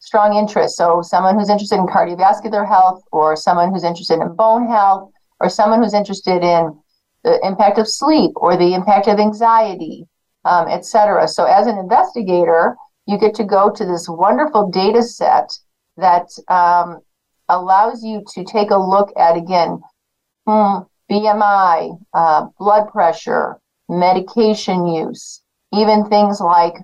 strong 0.00 0.36
interests. 0.36 0.76
So 0.76 1.00
someone 1.00 1.38
who's 1.38 1.48
interested 1.48 1.76
in 1.76 1.86
cardiovascular 1.86 2.68
health, 2.68 3.02
or 3.10 3.36
someone 3.36 3.72
who's 3.72 3.84
interested 3.84 4.20
in 4.20 4.36
bone 4.36 4.66
health, 4.66 5.10
or 5.40 5.48
someone 5.48 5.82
who's 5.82 5.94
interested 5.94 6.42
in 6.42 6.78
the 7.24 7.40
impact 7.42 7.78
of 7.78 7.88
sleep 7.88 8.32
or 8.36 8.54
the 8.58 8.74
impact 8.74 9.08
of 9.08 9.18
anxiety, 9.18 10.04
um, 10.44 10.68
etc. 10.68 11.26
So 11.26 11.46
as 11.46 11.66
an 11.66 11.78
investigator, 11.78 12.76
you 13.06 13.18
get 13.18 13.34
to 13.36 13.44
go 13.44 13.70
to 13.70 13.84
this 13.86 14.10
wonderful 14.10 14.70
data 14.70 15.02
set 15.02 15.50
that 15.96 16.28
um, 16.48 17.00
allows 17.48 18.04
you 18.04 18.22
to 18.34 18.44
take 18.44 18.72
a 18.72 18.76
look 18.76 19.08
at 19.16 19.38
again 19.38 19.80
hmm, 20.46 20.80
BMI, 21.10 21.98
uh, 22.12 22.46
blood 22.58 22.88
pressure, 22.92 23.58
medication 23.88 24.86
use, 24.86 25.42
even 25.72 26.08
things 26.08 26.40
like 26.40 26.74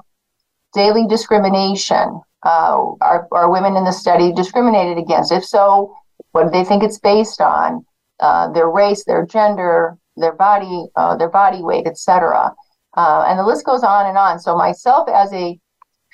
daily 0.75 1.07
discrimination. 1.07 2.21
Uh, 2.45 2.93
are, 3.01 3.27
are 3.33 3.51
women 3.51 3.77
in 3.77 3.85
the 3.85 3.93
study 3.93 4.33
discriminated 4.33 4.99
against? 4.99 5.33
If 5.33 5.45
so, 5.45 5.95
what 6.33 6.45
do 6.45 6.51
they 6.51 6.65
think 6.65 6.83
it's 6.83 6.99
based 6.99 7.41
on? 7.41 7.85
Uh, 8.21 8.53
their 8.53 8.69
race, 8.69 9.05
their 9.05 9.25
gender, 9.25 9.97
their 10.17 10.33
body, 10.33 10.87
uh, 10.97 11.17
their 11.17 11.31
body 11.31 11.63
weight, 11.63 11.87
etc. 11.87 12.53
Uh, 12.97 13.25
and 13.27 13.39
the 13.39 13.45
list 13.45 13.65
goes 13.65 13.83
on 13.83 14.07
and 14.07 14.19
on. 14.19 14.39
So 14.39 14.57
myself 14.57 15.09
as 15.09 15.33
a 15.33 15.59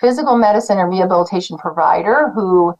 physical 0.00 0.36
medicine 0.36 0.78
and 0.78 0.90
rehabilitation 0.90 1.58
provider 1.58 2.30
who 2.34 2.74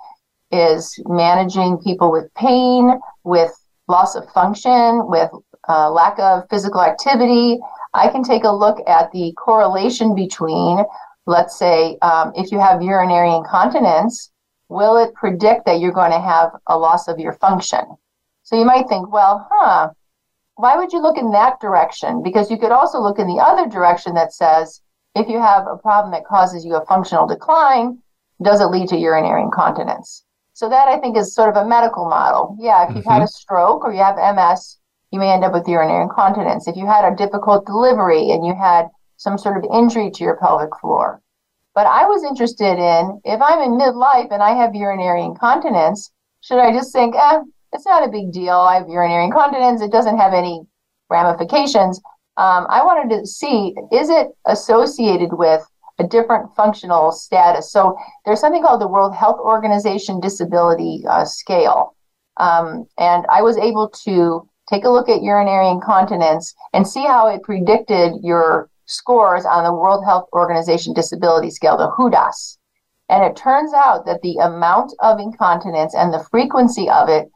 is 0.50 0.98
managing 1.06 1.78
people 1.78 2.10
with 2.10 2.32
pain, 2.34 2.98
with 3.24 3.52
loss 3.88 4.14
of 4.14 4.28
function, 4.32 5.06
with 5.08 5.30
uh, 5.68 5.90
lack 5.90 6.18
of 6.18 6.44
physical 6.48 6.80
activity, 6.80 7.58
I 7.94 8.08
can 8.08 8.22
take 8.22 8.44
a 8.44 8.50
look 8.50 8.78
at 8.86 9.10
the 9.12 9.32
correlation 9.36 10.14
between, 10.14 10.84
let's 11.26 11.58
say, 11.58 11.98
um, 12.02 12.32
if 12.36 12.52
you 12.52 12.58
have 12.58 12.82
urinary 12.82 13.34
incontinence, 13.34 14.30
will 14.68 14.96
it 14.96 15.14
predict 15.14 15.66
that 15.66 15.80
you're 15.80 15.92
going 15.92 16.12
to 16.12 16.20
have 16.20 16.52
a 16.68 16.78
loss 16.78 17.08
of 17.08 17.18
your 17.18 17.32
function? 17.34 17.80
So 18.44 18.56
you 18.56 18.64
might 18.64 18.88
think, 18.88 19.12
well, 19.12 19.48
huh, 19.50 19.90
why 20.54 20.76
would 20.76 20.92
you 20.92 21.00
look 21.00 21.18
in 21.18 21.32
that 21.32 21.60
direction? 21.60 22.22
Because 22.22 22.50
you 22.50 22.58
could 22.58 22.72
also 22.72 23.00
look 23.00 23.18
in 23.18 23.26
the 23.26 23.42
other 23.42 23.68
direction 23.68 24.14
that 24.14 24.32
says, 24.32 24.82
if 25.14 25.28
you 25.28 25.40
have 25.40 25.66
a 25.66 25.76
problem 25.76 26.12
that 26.12 26.26
causes 26.26 26.64
you 26.64 26.76
a 26.76 26.86
functional 26.86 27.26
decline, 27.26 27.98
does 28.42 28.60
it 28.60 28.66
lead 28.66 28.88
to 28.88 28.98
urinary 28.98 29.42
incontinence? 29.42 30.24
So 30.52 30.68
that 30.68 30.88
I 30.88 30.98
think 30.98 31.16
is 31.16 31.34
sort 31.34 31.48
of 31.48 31.56
a 31.56 31.68
medical 31.68 32.08
model. 32.08 32.56
Yeah, 32.58 32.84
if 32.84 32.94
you've 32.94 33.04
mm-hmm. 33.04 33.20
had 33.20 33.22
a 33.22 33.28
stroke 33.28 33.84
or 33.84 33.92
you 33.92 34.02
have 34.02 34.16
MS, 34.16 34.78
you 35.10 35.18
may 35.18 35.32
end 35.32 35.44
up 35.44 35.52
with 35.52 35.68
urinary 35.68 36.02
incontinence. 36.02 36.68
If 36.68 36.76
you 36.76 36.86
had 36.86 37.04
a 37.04 37.16
difficult 37.16 37.66
delivery 37.66 38.30
and 38.30 38.46
you 38.46 38.54
had 38.54 38.86
some 39.16 39.36
sort 39.36 39.56
of 39.56 39.70
injury 39.72 40.10
to 40.10 40.24
your 40.24 40.36
pelvic 40.36 40.70
floor. 40.80 41.20
But 41.74 41.86
I 41.86 42.04
was 42.06 42.24
interested 42.24 42.78
in 42.78 43.20
if 43.24 43.40
I'm 43.40 43.60
in 43.60 43.78
midlife 43.78 44.32
and 44.32 44.42
I 44.42 44.50
have 44.54 44.74
urinary 44.74 45.22
incontinence, 45.22 46.10
should 46.40 46.58
I 46.58 46.72
just 46.72 46.92
think, 46.92 47.14
eh, 47.14 47.40
it's 47.72 47.86
not 47.86 48.06
a 48.06 48.10
big 48.10 48.32
deal. 48.32 48.56
I 48.56 48.76
have 48.76 48.88
urinary 48.88 49.24
incontinence. 49.24 49.80
It 49.80 49.92
doesn't 49.92 50.18
have 50.18 50.32
any 50.32 50.62
ramifications. 51.08 52.00
Um, 52.36 52.66
I 52.68 52.82
wanted 52.84 53.14
to 53.16 53.26
see 53.26 53.74
is 53.92 54.08
it 54.08 54.28
associated 54.46 55.32
with 55.32 55.62
a 55.98 56.06
different 56.06 56.54
functional 56.56 57.12
status? 57.12 57.70
So 57.70 57.96
there's 58.24 58.40
something 58.40 58.62
called 58.62 58.80
the 58.80 58.88
World 58.88 59.14
Health 59.14 59.38
Organization 59.38 60.20
Disability 60.20 61.04
uh, 61.08 61.24
Scale. 61.24 61.94
Um, 62.38 62.86
and 62.96 63.26
I 63.28 63.42
was 63.42 63.58
able 63.58 63.90
to 64.04 64.48
take 64.70 64.84
a 64.84 64.90
look 64.90 65.08
at 65.08 65.22
urinary 65.22 65.68
incontinence 65.68 66.54
and 66.72 66.86
see 66.86 67.04
how 67.04 67.26
it 67.26 67.42
predicted 67.42 68.12
your 68.22 68.70
scores 68.86 69.44
on 69.44 69.64
the 69.64 69.72
World 69.72 70.04
Health 70.04 70.28
Organization 70.32 70.94
Disability 70.94 71.50
Scale, 71.50 71.76
the 71.76 71.90
WHODAS. 71.90 72.58
And 73.08 73.24
it 73.24 73.36
turns 73.36 73.72
out 73.74 74.06
that 74.06 74.22
the 74.22 74.36
amount 74.36 74.94
of 75.00 75.18
incontinence 75.18 75.94
and 75.94 76.12
the 76.12 76.24
frequency 76.30 76.88
of 76.88 77.08
it 77.08 77.28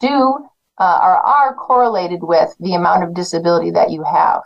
do 0.00 0.38
uh, 0.78 0.98
are, 1.00 1.18
are 1.18 1.54
correlated 1.54 2.22
with 2.22 2.54
the 2.60 2.74
amount 2.74 3.04
of 3.04 3.14
disability 3.14 3.70
that 3.70 3.90
you 3.90 4.02
have, 4.02 4.42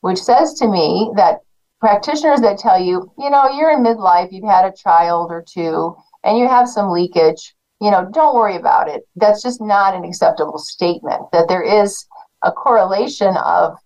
which 0.00 0.18
says 0.22 0.54
to 0.54 0.68
me 0.68 1.10
that 1.16 1.40
practitioners 1.80 2.40
that 2.40 2.58
tell 2.58 2.80
you, 2.80 3.10
you 3.18 3.30
know, 3.30 3.48
you're 3.50 3.70
in 3.70 3.82
midlife, 3.82 4.30
you've 4.30 4.44
had 4.44 4.64
a 4.64 4.76
child 4.76 5.30
or 5.30 5.44
two, 5.48 5.96
and 6.22 6.38
you 6.38 6.46
have 6.46 6.68
some 6.68 6.90
leakage, 6.90 7.54
you 7.80 7.90
know, 7.90 8.08
don't 8.12 8.34
worry 8.34 8.56
about 8.56 8.88
it. 8.88 9.02
That's 9.16 9.42
just 9.42 9.60
not 9.60 9.94
an 9.94 10.04
acceptable 10.04 10.58
statement. 10.58 11.22
That 11.32 11.48
there 11.48 11.62
is 11.62 12.04
a 12.42 12.52
correlation 12.52 13.36
of 13.36 13.76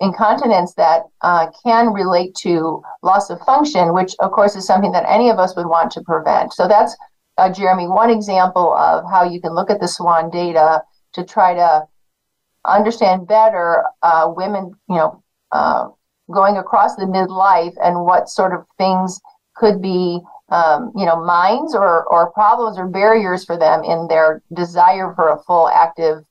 incontinence 0.00 0.74
that 0.74 1.02
uh, 1.22 1.46
can 1.64 1.92
relate 1.92 2.34
to 2.36 2.82
loss 3.02 3.30
of 3.30 3.40
function, 3.40 3.94
which 3.94 4.14
of 4.20 4.32
course 4.32 4.56
is 4.56 4.66
something 4.66 4.92
that 4.92 5.04
any 5.08 5.30
of 5.30 5.38
us 5.38 5.56
would 5.56 5.66
want 5.66 5.90
to 5.92 6.00
prevent. 6.02 6.52
So 6.52 6.68
that's, 6.68 6.96
uh, 7.38 7.50
Jeremy, 7.50 7.88
one 7.88 8.10
example 8.10 8.74
of 8.74 9.04
how 9.10 9.24
you 9.24 9.40
can 9.40 9.54
look 9.54 9.70
at 9.70 9.80
the 9.80 9.88
SWAN 9.88 10.30
data 10.30 10.82
to 11.14 11.24
try 11.24 11.54
to 11.54 11.86
understand 12.64 13.26
better 13.26 13.84
uh, 14.02 14.32
women, 14.36 14.74
you 14.88 14.96
know, 14.96 15.22
uh, 15.52 15.88
going 16.32 16.56
across 16.56 16.96
the 16.96 17.04
midlife 17.04 17.74
and 17.82 18.04
what 18.04 18.28
sort 18.28 18.52
of 18.52 18.66
things 18.78 19.20
could 19.54 19.80
be, 19.80 20.20
um, 20.50 20.92
you 20.94 21.06
know, 21.06 21.24
minds 21.24 21.74
or, 21.74 22.04
or 22.04 22.30
problems 22.32 22.78
or 22.78 22.86
barriers 22.86 23.44
for 23.44 23.56
them 23.58 23.82
in 23.84 24.06
their 24.08 24.42
desire 24.52 25.12
for 25.14 25.30
a 25.30 25.42
full, 25.42 25.68
active, 25.68 26.24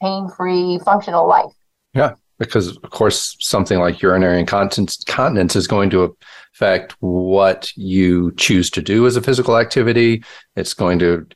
pain-free, 0.00 0.80
functional 0.84 1.28
life. 1.28 1.52
Yeah, 1.94 2.14
because 2.38 2.76
of 2.76 2.90
course 2.90 3.36
something 3.40 3.78
like 3.78 4.00
urinary 4.00 4.40
incontinence, 4.40 5.56
is 5.56 5.66
going 5.66 5.90
to 5.90 6.16
affect 6.54 6.96
what 7.00 7.72
you 7.76 8.32
choose 8.36 8.70
to 8.70 8.82
do 8.82 9.06
as 9.06 9.16
a 9.16 9.22
physical 9.22 9.58
activity. 9.58 10.24
It's 10.56 10.74
going 10.74 10.98
to 11.00 11.26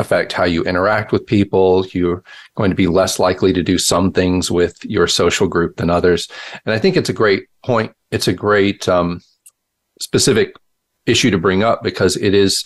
affect 0.00 0.32
how 0.32 0.44
you 0.44 0.64
interact 0.64 1.12
with 1.12 1.26
people. 1.26 1.86
You're 1.92 2.24
going 2.56 2.70
to 2.70 2.76
be 2.76 2.86
less 2.86 3.18
likely 3.18 3.52
to 3.52 3.62
do 3.62 3.78
some 3.78 4.12
things 4.12 4.50
with 4.50 4.82
your 4.84 5.06
social 5.06 5.46
group 5.46 5.76
than 5.76 5.90
others. 5.90 6.28
And 6.64 6.74
I 6.74 6.78
think 6.78 6.96
it's 6.96 7.10
a 7.10 7.14
great 7.14 7.48
point. 7.64 7.92
It's 8.10 8.26
a 8.26 8.32
great 8.32 8.88
um, 8.88 9.20
specific 10.00 10.56
issue 11.10 11.30
to 11.30 11.38
bring 11.38 11.62
up 11.62 11.82
because 11.82 12.16
it 12.16 12.34
is 12.34 12.64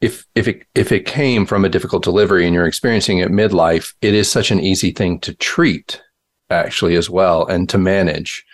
if 0.00 0.24
if 0.34 0.46
it 0.48 0.64
if 0.74 0.92
it 0.92 1.06
came 1.06 1.46
from 1.46 1.64
a 1.64 1.68
difficult 1.68 2.02
delivery 2.02 2.44
and 2.44 2.54
you're 2.54 2.66
experiencing 2.66 3.18
it 3.18 3.30
midlife, 3.30 3.94
it 4.00 4.14
is 4.14 4.30
such 4.30 4.50
an 4.50 4.60
easy 4.60 4.90
thing 4.90 5.18
to 5.20 5.34
treat 5.34 6.02
actually 6.50 6.94
as 6.94 7.10
well 7.10 7.46
and 7.46 7.68
to 7.68 7.78
manage 7.78 8.44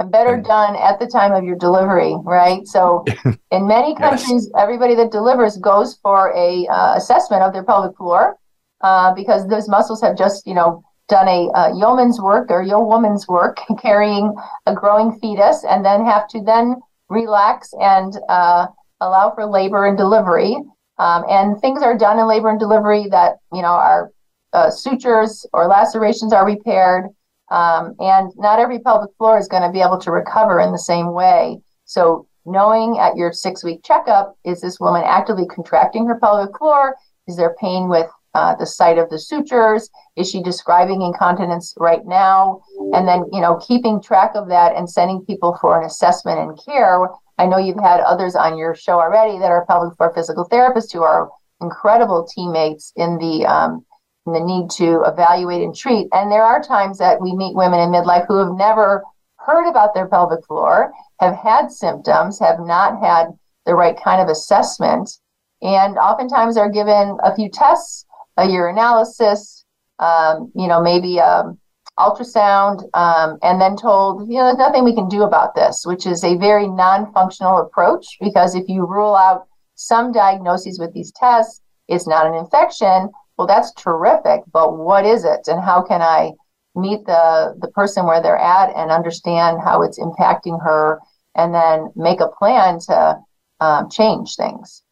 and 0.00 0.10
better 0.10 0.40
done 0.40 0.74
at 0.76 0.98
the 0.98 1.06
time 1.06 1.32
of 1.32 1.44
your 1.44 1.56
delivery 1.56 2.14
right 2.24 2.66
so 2.66 3.04
in 3.52 3.66
many 3.66 3.94
countries 3.94 4.48
yes. 4.48 4.50
everybody 4.58 4.94
that 4.94 5.12
delivers 5.12 5.56
goes 5.58 5.98
for 6.02 6.32
a 6.36 6.66
uh, 6.66 6.94
assessment 6.96 7.42
of 7.42 7.52
their 7.52 7.64
pelvic 7.64 7.96
floor 7.96 8.36
uh, 8.80 9.14
because 9.14 9.46
those 9.48 9.68
muscles 9.68 10.00
have 10.00 10.16
just 10.16 10.46
you 10.46 10.54
know 10.54 10.82
done 11.08 11.28
a 11.28 11.48
uh, 11.50 11.74
yeoman's 11.76 12.20
work 12.20 12.50
or 12.50 12.62
yeoman's 12.62 13.28
work 13.28 13.60
carrying 13.80 14.34
a 14.66 14.74
growing 14.74 15.18
fetus 15.20 15.64
and 15.64 15.84
then 15.84 16.04
have 16.04 16.26
to 16.28 16.42
then 16.42 16.76
relax 17.10 17.74
and 17.78 18.14
uh, 18.30 18.66
allow 19.00 19.34
for 19.34 19.44
labor 19.44 19.86
and 19.86 19.98
delivery 19.98 20.56
um, 21.00 21.24
and 21.30 21.58
things 21.60 21.82
are 21.82 21.96
done 21.96 22.18
in 22.18 22.28
labor 22.28 22.50
and 22.50 22.60
delivery 22.60 23.06
that 23.10 23.36
you 23.52 23.62
know 23.62 23.68
are 23.68 24.12
uh, 24.52 24.70
sutures 24.70 25.46
or 25.52 25.66
lacerations 25.66 26.32
are 26.32 26.44
repaired. 26.44 27.06
Um, 27.50 27.96
and 27.98 28.30
not 28.36 28.60
every 28.60 28.78
pelvic 28.78 29.10
floor 29.16 29.36
is 29.38 29.48
going 29.48 29.62
to 29.62 29.72
be 29.72 29.80
able 29.80 29.98
to 29.98 30.12
recover 30.12 30.60
in 30.60 30.70
the 30.70 30.78
same 30.78 31.12
way. 31.12 31.58
So, 31.84 32.28
knowing 32.44 32.98
at 32.98 33.16
your 33.16 33.32
six 33.32 33.64
week 33.64 33.80
checkup, 33.82 34.36
is 34.44 34.60
this 34.60 34.78
woman 34.78 35.02
actively 35.04 35.46
contracting 35.46 36.06
her 36.06 36.18
pelvic 36.20 36.56
floor? 36.58 36.94
Is 37.26 37.36
there 37.36 37.56
pain 37.60 37.88
with 37.88 38.06
uh, 38.34 38.54
the 38.56 38.66
site 38.66 38.98
of 38.98 39.10
the 39.10 39.18
sutures? 39.18 39.90
Is 40.16 40.30
she 40.30 40.42
describing 40.42 41.02
incontinence 41.02 41.74
right 41.78 42.04
now? 42.04 42.62
And 42.94 43.06
then, 43.06 43.24
you 43.32 43.40
know, 43.40 43.56
keeping 43.66 44.02
track 44.02 44.32
of 44.34 44.48
that 44.48 44.76
and 44.76 44.88
sending 44.88 45.24
people 45.24 45.56
for 45.60 45.78
an 45.78 45.86
assessment 45.86 46.38
and 46.38 46.58
care. 46.64 47.08
I 47.38 47.46
know 47.46 47.58
you've 47.58 47.80
had 47.80 48.00
others 48.00 48.36
on 48.36 48.58
your 48.58 48.74
show 48.74 49.00
already 49.00 49.38
that 49.38 49.50
are 49.50 49.66
pelvic 49.66 49.96
floor 49.96 50.12
physical 50.14 50.48
therapists 50.48 50.92
who 50.92 51.02
are 51.02 51.30
incredible 51.60 52.26
teammates 52.34 52.92
in 52.96 53.18
the 53.18 53.46
um, 53.46 53.84
and 54.26 54.34
the 54.34 54.40
need 54.40 54.70
to 54.70 55.02
evaluate 55.06 55.62
and 55.62 55.74
treat. 55.74 56.08
And 56.12 56.30
there 56.30 56.44
are 56.44 56.62
times 56.62 56.98
that 56.98 57.20
we 57.20 57.34
meet 57.34 57.56
women 57.56 57.80
in 57.80 57.90
midlife 57.90 58.26
who 58.26 58.36
have 58.36 58.52
never 58.52 59.02
heard 59.36 59.68
about 59.68 59.94
their 59.94 60.06
pelvic 60.06 60.44
floor, 60.46 60.92
have 61.20 61.34
had 61.34 61.70
symptoms, 61.70 62.38
have 62.38 62.60
not 62.60 63.00
had 63.00 63.28
the 63.66 63.74
right 63.74 63.98
kind 64.02 64.20
of 64.20 64.28
assessment, 64.28 65.10
and 65.62 65.98
oftentimes 65.98 66.56
are 66.56 66.70
given 66.70 67.18
a 67.22 67.34
few 67.34 67.48
tests, 67.50 68.06
a 68.36 68.42
urinalysis, 68.42 69.64
um, 69.98 70.50
you 70.54 70.66
know, 70.68 70.82
maybe 70.82 71.20
um, 71.20 71.58
ultrasound, 71.98 72.82
um, 72.94 73.38
and 73.42 73.60
then 73.60 73.76
told, 73.76 74.28
you 74.28 74.38
know, 74.38 74.46
there's 74.46 74.58
nothing 74.58 74.84
we 74.84 74.94
can 74.94 75.08
do 75.08 75.22
about 75.22 75.54
this, 75.54 75.84
which 75.84 76.06
is 76.06 76.24
a 76.24 76.36
very 76.36 76.66
non 76.66 77.12
functional 77.12 77.58
approach 77.58 78.16
because 78.20 78.54
if 78.54 78.68
you 78.68 78.86
rule 78.86 79.14
out 79.14 79.46
some 79.74 80.12
diagnoses 80.12 80.78
with 80.78 80.92
these 80.94 81.12
tests, 81.12 81.60
it's 81.88 82.06
not 82.06 82.26
an 82.26 82.34
infection, 82.34 83.10
well 83.40 83.46
that's 83.46 83.72
terrific 83.72 84.42
but 84.52 84.76
what 84.76 85.06
is 85.06 85.24
it? 85.24 85.48
And 85.48 85.64
how 85.64 85.82
can 85.82 86.02
i 86.02 86.32
meet 86.76 87.04
the 87.06 87.56
the 87.58 87.68
person 87.68 88.04
where 88.04 88.22
they're 88.22 88.36
at 88.36 88.68
and 88.76 88.90
understand 88.90 89.58
how 89.64 89.82
it's 89.82 89.98
impacting 89.98 90.62
her 90.62 91.00
and 91.34 91.54
then 91.54 91.90
make 91.96 92.20
a 92.20 92.28
plan 92.28 92.78
to 92.78 93.18
um, 93.60 93.88
change 93.90 94.36
things 94.36 94.82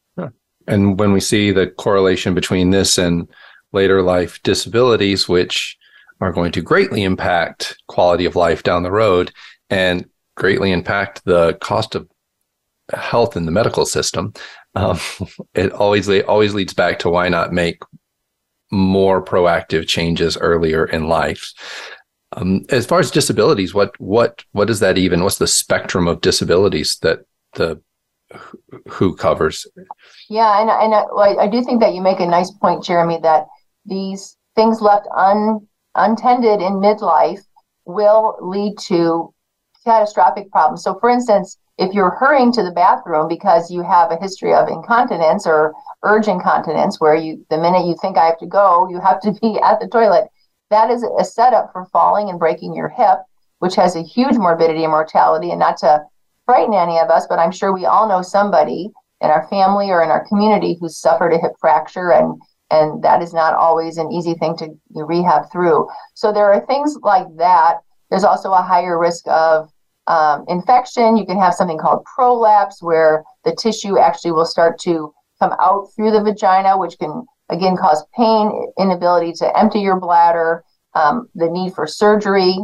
and 0.69 0.99
when 0.99 1.13
we 1.13 1.21
see 1.21 1.51
the 1.51 1.67
correlation 1.67 2.35
between 2.35 2.71
this 2.71 2.99
and 2.99 3.29
later 3.73 4.03
life 4.03 4.43
disabilities 4.43 5.29
which 5.29 5.77
are 6.21 6.33
going 6.33 6.53
to 6.53 6.61
greatly 6.61 7.03
impact 7.03 7.77
quality 7.87 8.25
of 8.25 8.37
life 8.37 8.63
down 8.63 8.83
the 8.83 8.91
road 8.91 9.33
and 9.71 10.09
greatly 10.37 10.73
impact 10.73 11.25
the 11.25 11.55
cost 11.55 11.95
of 11.95 12.09
health 12.93 13.37
in 13.37 13.45
the 13.45 13.53
medical 13.53 13.85
system 13.85 14.33
um, 14.75 14.99
it 15.55 15.73
always 15.73 16.09
always 16.09 16.55
leads 16.55 16.73
back 16.73 16.99
to 17.01 17.11
why 17.11 17.29
not 17.29 17.53
make 17.53 17.83
more 18.71 19.25
proactive 19.25 19.87
changes 19.87 20.37
earlier 20.37 20.85
in 20.85 21.09
life. 21.09 21.53
Um, 22.33 22.65
as 22.69 22.85
far 22.87 23.01
as 23.01 23.11
disabilities, 23.11 23.75
what 23.75 23.99
what 24.01 24.45
what 24.53 24.71
is 24.71 24.81
that 24.81 24.99
even? 24.99 25.23
What's 25.23 25.39
the 25.39 25.47
spectrum 25.47 26.07
of 26.07 26.21
disabilities 26.21 26.99
that 27.03 27.21
the 27.55 27.81
WHO 28.89 29.17
covers? 29.17 29.67
Yeah, 30.29 30.61
and 30.61 30.71
and 30.71 30.95
uh, 30.95 31.07
I, 31.17 31.45
I 31.45 31.49
do 31.49 31.63
think 31.63 31.81
that 31.81 31.95
you 31.95 32.03
make 32.03 32.21
a 32.21 32.27
nice 32.27 32.51
point, 32.51 32.85
Jeremy, 32.85 33.19
that 33.23 33.47
these 33.87 34.37
things 34.55 34.81
left 34.81 35.07
un, 35.17 35.67
untended 35.95 36.61
in 36.61 36.75
midlife 36.75 37.41
will 37.85 38.37
lead 38.41 38.79
to 38.79 39.33
catastrophic 39.85 40.51
problems. 40.51 40.83
So, 40.83 40.99
for 40.99 41.09
instance, 41.09 41.59
if 41.79 41.95
you're 41.95 42.11
hurrying 42.11 42.53
to 42.53 42.63
the 42.63 42.73
bathroom 42.73 43.29
because 43.29 43.71
you 43.71 43.83
have 43.83 44.11
a 44.11 44.17
history 44.17 44.53
of 44.53 44.69
incontinence 44.69 45.47
or 45.47 45.73
urge 46.03 46.29
incontinence, 46.29 47.01
where 47.01 47.15
you 47.15 47.47
the 47.51 47.59
minute 47.59 47.87
you 47.87 47.97
think 48.01 48.19
I 48.19 48.27
have 48.27 48.39
to 48.39 48.47
go, 48.47 48.89
you 48.91 49.01
have 49.01 49.21
to 49.23 49.33
be 49.43 49.59
at 49.61 49.81
the 49.81 49.89
toilet, 49.89 50.29
that 50.71 50.91
is 50.91 51.03
a 51.03 51.25
setup 51.25 51.73
for 51.73 51.87
falling 51.87 52.29
and 52.29 52.39
breaking 52.39 52.75
your 52.75 52.89
hip, 52.89 53.21
which 53.61 53.77
has 53.77 53.97
a 53.97 54.03
huge 54.03 54.37
morbidity 54.37 54.85
and 54.85 54.93
mortality. 54.93 55.51
And 55.51 55.61
not 55.61 55.79
to 55.79 56.05
frighten 56.49 56.73
any 56.73 56.99
of 56.99 57.11
us, 57.11 57.27
but 57.29 57.39
I'm 57.39 57.53
sure 57.53 57.75
we 57.75 57.85
all 57.85 58.09
know 58.09 58.23
somebody 58.23 58.89
in 59.21 59.29
our 59.29 59.47
family 59.49 59.91
or 59.91 60.03
in 60.03 60.09
our 60.09 60.27
community 60.27 60.79
who's 60.81 60.97
suffered 60.97 61.35
a 61.35 61.39
hip 61.39 61.53
fracture 61.61 62.11
and 62.11 62.41
and 62.71 63.03
that 63.03 63.23
is 63.23 63.35
not 63.35 63.55
always 63.55 63.99
an 63.99 64.11
easy 64.11 64.35
thing 64.35 64.57
to 64.59 64.69
rehab 64.95 65.51
through. 65.53 65.89
So 66.15 66.33
there 66.33 66.53
are 66.53 66.65
things 66.67 66.99
like 67.03 67.27
that. 67.37 67.79
There's 68.11 68.25
also 68.25 68.53
a 68.53 68.63
higher 68.63 68.99
risk 68.99 69.27
of 69.27 69.71
um, 70.07 70.45
infection. 70.49 71.17
You 71.17 71.27
can 71.27 71.39
have 71.39 71.55
something 71.55 71.79
called 71.79 72.05
prolapse, 72.05 72.83
where 72.83 73.25
the 73.45 73.57
tissue 73.57 73.99
actually 73.99 74.33
will 74.33 74.47
start 74.47 74.79
to 74.81 75.13
come 75.41 75.55
out 75.61 75.89
through 75.95 76.13
the 76.13 76.23
vagina, 76.23 76.77
which 76.79 76.99
can 76.99 77.25
again 77.51 77.77
cause 77.77 78.05
pain, 78.17 78.73
inability 78.79 79.33
to 79.35 79.59
empty 79.59 79.81
your 79.81 79.99
bladder, 79.99 80.63
um, 80.95 81.29
the 81.35 81.49
need 81.49 81.75
for 81.75 81.87
surgery. 81.87 82.57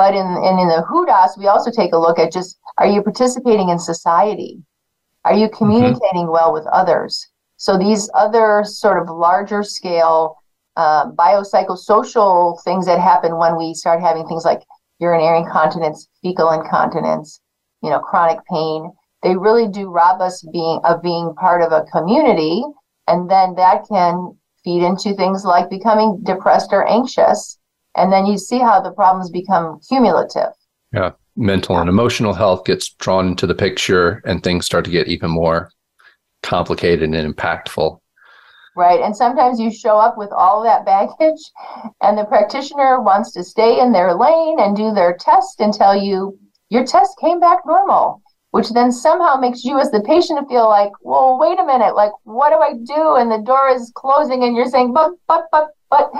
But 0.00 0.14
in 0.14 0.26
and 0.26 0.58
in 0.58 0.68
the 0.68 0.82
WHODAS, 0.88 1.36
we 1.36 1.46
also 1.46 1.70
take 1.70 1.92
a 1.92 1.98
look 1.98 2.18
at 2.18 2.32
just 2.32 2.58
are 2.78 2.86
you 2.86 3.02
participating 3.02 3.68
in 3.68 3.78
society? 3.78 4.62
Are 5.26 5.34
you 5.34 5.48
mm-hmm. 5.48 5.58
communicating 5.58 6.24
mm-hmm. 6.24 6.32
well 6.32 6.54
with 6.54 6.66
others? 6.68 7.28
So 7.58 7.76
these 7.76 8.08
other 8.14 8.64
sort 8.64 8.96
of 9.02 9.14
larger 9.14 9.62
scale 9.62 10.38
uh, 10.76 11.10
biopsychosocial 11.10 12.62
things 12.64 12.86
that 12.86 12.98
happen 12.98 13.36
when 13.36 13.58
we 13.58 13.74
start 13.74 14.00
having 14.00 14.26
things 14.26 14.46
like 14.46 14.62
urinary 15.00 15.40
incontinence, 15.40 16.08
fecal 16.22 16.50
incontinence, 16.50 17.38
you 17.82 17.90
know, 17.90 17.98
chronic 17.98 18.38
pain. 18.50 18.90
They 19.22 19.36
really 19.36 19.68
do 19.68 19.90
rob 19.90 20.22
us 20.22 20.40
being 20.50 20.80
of 20.82 21.02
being 21.02 21.34
part 21.34 21.60
of 21.60 21.72
a 21.72 21.84
community, 21.92 22.64
and 23.06 23.30
then 23.30 23.54
that 23.56 23.86
can 23.86 24.34
feed 24.64 24.82
into 24.82 25.12
things 25.12 25.44
like 25.44 25.68
becoming 25.68 26.22
depressed 26.22 26.70
or 26.72 26.88
anxious, 26.88 27.58
and 27.96 28.12
then 28.12 28.26
you 28.26 28.38
see 28.38 28.58
how 28.58 28.80
the 28.80 28.92
problems 28.92 29.30
become 29.30 29.80
cumulative. 29.88 30.52
Yeah, 30.92 31.12
mental 31.36 31.78
and 31.78 31.88
emotional 31.88 32.34
health 32.34 32.64
gets 32.64 32.90
drawn 32.94 33.28
into 33.28 33.46
the 33.46 33.54
picture, 33.54 34.22
and 34.24 34.42
things 34.42 34.66
start 34.66 34.84
to 34.86 34.90
get 34.90 35.08
even 35.08 35.30
more 35.30 35.70
complicated 36.42 37.14
and 37.14 37.36
impactful 37.36 38.00
right? 38.76 39.00
And 39.00 39.16
sometimes 39.16 39.58
you 39.58 39.70
show 39.70 39.98
up 39.98 40.16
with 40.16 40.30
all 40.32 40.62
that 40.62 40.84
baggage, 40.84 41.40
and 42.02 42.16
the 42.16 42.24
practitioner 42.24 43.00
wants 43.00 43.32
to 43.32 43.44
stay 43.44 43.80
in 43.80 43.92
their 43.92 44.14
lane 44.14 44.58
and 44.60 44.76
do 44.76 44.92
their 44.92 45.16
test 45.16 45.60
and 45.60 45.72
tell 45.72 45.96
you 45.96 46.38
your 46.70 46.86
test 46.86 47.18
came 47.20 47.40
back 47.40 47.58
normal, 47.66 48.22
which 48.52 48.70
then 48.70 48.92
somehow 48.92 49.36
makes 49.36 49.64
you, 49.64 49.78
as 49.78 49.90
the 49.90 50.00
patient, 50.02 50.48
feel 50.48 50.68
like, 50.68 50.92
well, 51.02 51.38
wait 51.38 51.58
a 51.58 51.64
minute, 51.64 51.94
like, 51.96 52.12
what 52.22 52.50
do 52.50 52.58
I 52.58 52.74
do? 52.74 53.16
And 53.16 53.30
the 53.30 53.44
door 53.44 53.68
is 53.68 53.92
closing, 53.94 54.44
and 54.44 54.56
you're 54.56 54.66
saying, 54.68 54.92
but, 54.92 55.12
but, 55.26 55.46
but, 55.50 55.70
but 55.90 56.10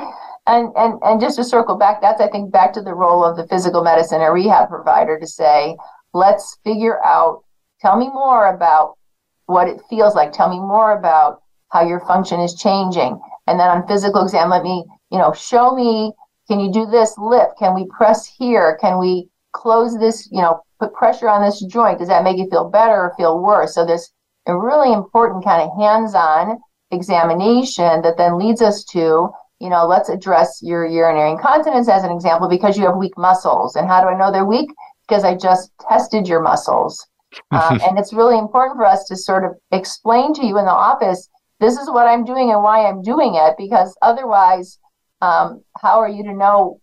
and 0.46 0.72
and 0.76 0.98
and 1.02 1.20
just 1.20 1.36
to 1.36 1.44
circle 1.44 1.76
back, 1.76 2.00
that's 2.00 2.20
I 2.20 2.28
think 2.28 2.52
back 2.52 2.72
to 2.74 2.82
the 2.82 2.94
role 2.94 3.24
of 3.24 3.36
the 3.36 3.46
physical 3.46 3.82
medicine 3.82 4.20
or 4.20 4.32
rehab 4.32 4.68
provider 4.68 5.18
to 5.18 5.26
say, 5.26 5.76
let's 6.12 6.58
figure 6.64 7.04
out. 7.04 7.44
Tell 7.80 7.96
me 7.96 8.08
more 8.08 8.54
about 8.54 8.98
what 9.46 9.68
it 9.68 9.80
feels 9.88 10.14
like. 10.14 10.32
Tell 10.32 10.50
me 10.50 10.58
more 10.58 10.98
about 10.98 11.42
how 11.70 11.86
your 11.86 12.00
function 12.00 12.40
is 12.40 12.54
changing. 12.54 13.18
And 13.46 13.58
then 13.58 13.68
on 13.68 13.86
physical 13.86 14.22
exam, 14.22 14.50
let 14.50 14.62
me, 14.62 14.84
you 15.10 15.18
know, 15.18 15.32
show 15.32 15.74
me. 15.74 16.12
Can 16.48 16.60
you 16.60 16.72
do 16.72 16.84
this 16.84 17.16
lift? 17.16 17.58
Can 17.58 17.74
we 17.74 17.86
press 17.86 18.26
here? 18.26 18.76
Can 18.80 18.98
we 18.98 19.28
close 19.52 19.98
this? 19.98 20.28
You 20.30 20.42
know, 20.42 20.60
put 20.78 20.92
pressure 20.92 21.28
on 21.28 21.42
this 21.42 21.64
joint. 21.64 21.98
Does 21.98 22.08
that 22.08 22.24
make 22.24 22.38
you 22.38 22.48
feel 22.50 22.68
better 22.68 22.92
or 22.92 23.14
feel 23.16 23.40
worse? 23.40 23.74
So 23.74 23.86
there's 23.86 24.12
a 24.46 24.56
really 24.56 24.92
important 24.92 25.44
kind 25.44 25.62
of 25.62 25.76
hands-on 25.78 26.58
examination 26.90 28.02
that 28.02 28.16
then 28.16 28.36
leads 28.38 28.62
us 28.62 28.84
to 28.84 29.30
you 29.60 29.68
know, 29.68 29.86
let's 29.86 30.08
address 30.08 30.60
your 30.62 30.86
urinary 30.86 31.32
incontinence 31.32 31.88
as 31.88 32.02
an 32.02 32.10
example 32.10 32.48
because 32.48 32.76
you 32.76 32.86
have 32.86 32.96
weak 32.96 33.16
muscles. 33.16 33.76
And 33.76 33.86
how 33.86 34.00
do 34.00 34.08
I 34.08 34.16
know 34.16 34.32
they're 34.32 34.44
weak? 34.44 34.70
Because 35.06 35.24
I 35.24 35.36
just 35.36 35.70
tested 35.88 36.26
your 36.26 36.42
muscles. 36.42 37.06
Um, 37.52 37.80
and 37.86 37.96
it's 37.96 38.12
really 38.12 38.36
important 38.36 38.76
for 38.76 38.84
us 38.84 39.04
to 39.04 39.14
sort 39.14 39.44
of 39.44 39.52
explain 39.70 40.34
to 40.34 40.44
you 40.44 40.58
in 40.58 40.64
the 40.64 40.72
office 40.72 41.28
this 41.60 41.76
is 41.76 41.88
what 41.90 42.06
I'm 42.06 42.24
doing 42.24 42.50
and 42.50 42.62
why 42.62 42.86
I'm 42.86 43.02
doing 43.02 43.34
it, 43.36 43.54
because 43.58 43.96
otherwise, 44.02 44.78
um, 45.20 45.62
how 45.80 46.00
are 46.00 46.08
you 46.08 46.24
to 46.24 46.32
know 46.32 46.80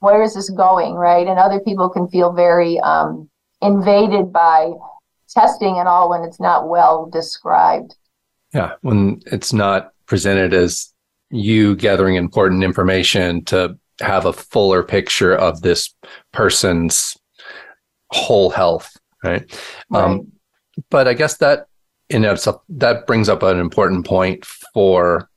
where 0.00 0.22
is 0.22 0.34
this 0.34 0.50
going, 0.50 0.94
right? 0.94 1.26
And 1.26 1.38
other 1.38 1.60
people 1.60 1.90
can 1.90 2.08
feel 2.08 2.32
very 2.32 2.80
um, 2.80 3.28
invaded 3.60 4.32
by 4.32 4.72
testing 5.28 5.78
and 5.78 5.86
all 5.86 6.08
when 6.08 6.22
it's 6.22 6.40
not 6.40 6.68
well 6.68 7.06
described. 7.06 7.94
Yeah, 8.54 8.72
when 8.80 9.20
it's 9.26 9.52
not 9.52 9.92
presented 10.06 10.54
as 10.54 10.93
you 11.34 11.74
gathering 11.74 12.14
important 12.14 12.62
information 12.62 13.44
to 13.44 13.76
have 14.00 14.24
a 14.24 14.32
fuller 14.32 14.82
picture 14.82 15.34
of 15.34 15.62
this 15.62 15.92
person's 16.32 17.16
whole 18.10 18.50
health, 18.50 18.96
right? 19.22 19.42
Um, 19.92 20.02
right. 20.02 20.04
Um, 20.04 20.32
but 20.90 21.08
I 21.08 21.14
guess 21.14 21.36
that 21.38 21.66
in 22.08 22.24
itself 22.24 22.62
that 22.68 23.06
brings 23.06 23.28
up 23.28 23.42
an 23.42 23.58
important 23.58 24.06
point 24.06 24.44
for 24.44 25.28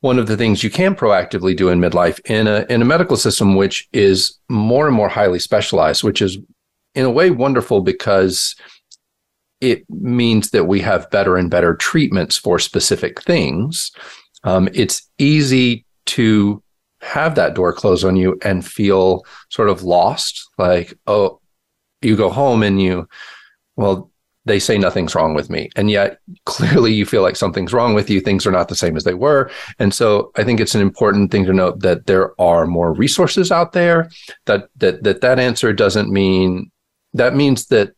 one 0.00 0.18
of 0.18 0.26
the 0.26 0.36
things 0.36 0.64
you 0.64 0.70
can 0.70 0.94
proactively 0.94 1.54
do 1.54 1.68
in 1.68 1.78
midlife 1.78 2.18
in 2.24 2.46
a 2.46 2.64
in 2.70 2.80
a 2.80 2.86
medical 2.86 3.16
system 3.16 3.54
which 3.54 3.88
is 3.92 4.38
more 4.48 4.86
and 4.86 4.96
more 4.96 5.08
highly 5.08 5.38
specialized, 5.38 6.02
which 6.02 6.22
is 6.22 6.38
in 6.94 7.04
a 7.04 7.10
way 7.10 7.30
wonderful 7.30 7.80
because 7.80 8.56
it 9.60 9.84
means 9.90 10.50
that 10.50 10.64
we 10.64 10.80
have 10.80 11.10
better 11.10 11.36
and 11.36 11.50
better 11.50 11.74
treatments 11.74 12.36
for 12.36 12.58
specific 12.58 13.20
things 13.22 13.92
um, 14.44 14.68
it's 14.72 15.08
easy 15.18 15.84
to 16.06 16.62
have 17.00 17.34
that 17.34 17.54
door 17.54 17.72
close 17.72 18.04
on 18.04 18.16
you 18.16 18.38
and 18.42 18.66
feel 18.66 19.24
sort 19.48 19.68
of 19.68 19.82
lost. 19.82 20.48
Like, 20.58 20.94
oh, 21.06 21.40
you 22.02 22.16
go 22.16 22.30
home 22.30 22.62
and 22.62 22.80
you, 22.80 23.08
well, 23.76 24.10
they 24.46 24.58
say 24.58 24.78
nothing's 24.78 25.14
wrong 25.14 25.34
with 25.34 25.50
me. 25.50 25.70
And 25.76 25.90
yet 25.90 26.18
clearly 26.46 26.92
you 26.92 27.06
feel 27.06 27.22
like 27.22 27.36
something's 27.36 27.72
wrong 27.72 27.94
with 27.94 28.10
you. 28.10 28.20
Things 28.20 28.46
are 28.46 28.52
not 28.52 28.68
the 28.68 28.76
same 28.76 28.96
as 28.96 29.04
they 29.04 29.14
were. 29.14 29.50
And 29.78 29.94
so 29.94 30.30
I 30.36 30.44
think 30.44 30.60
it's 30.60 30.74
an 30.74 30.80
important 30.80 31.30
thing 31.30 31.44
to 31.46 31.52
note 31.52 31.80
that 31.80 32.06
there 32.06 32.38
are 32.40 32.66
more 32.66 32.92
resources 32.92 33.52
out 33.52 33.72
there 33.72 34.10
that, 34.46 34.68
that, 34.76 35.02
that, 35.04 35.20
that 35.20 35.38
answer 35.38 35.72
doesn't 35.72 36.10
mean 36.10 36.70
that 37.12 37.34
means 37.34 37.66
that 37.66 37.92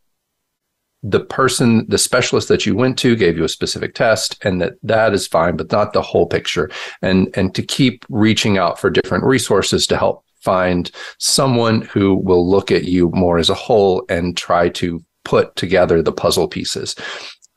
the 1.02 1.20
person, 1.20 1.84
the 1.88 1.98
specialist 1.98 2.48
that 2.48 2.64
you 2.64 2.76
went 2.76 2.98
to 2.98 3.16
gave 3.16 3.36
you 3.36 3.44
a 3.44 3.48
specific 3.48 3.94
test 3.94 4.38
and 4.44 4.60
that 4.60 4.74
that 4.82 5.12
is 5.12 5.26
fine, 5.26 5.56
but 5.56 5.72
not 5.72 5.92
the 5.92 6.02
whole 6.02 6.26
picture. 6.26 6.70
And, 7.00 7.28
and 7.36 7.54
to 7.54 7.62
keep 7.62 8.04
reaching 8.08 8.56
out 8.56 8.78
for 8.78 8.88
different 8.88 9.24
resources 9.24 9.86
to 9.88 9.96
help 9.96 10.24
find 10.40 10.90
someone 11.18 11.82
who 11.82 12.14
will 12.14 12.48
look 12.48 12.70
at 12.70 12.84
you 12.84 13.10
more 13.14 13.38
as 13.38 13.50
a 13.50 13.54
whole 13.54 14.04
and 14.08 14.36
try 14.36 14.68
to 14.68 15.04
put 15.24 15.54
together 15.56 16.02
the 16.02 16.12
puzzle 16.12 16.48
pieces. 16.48 16.94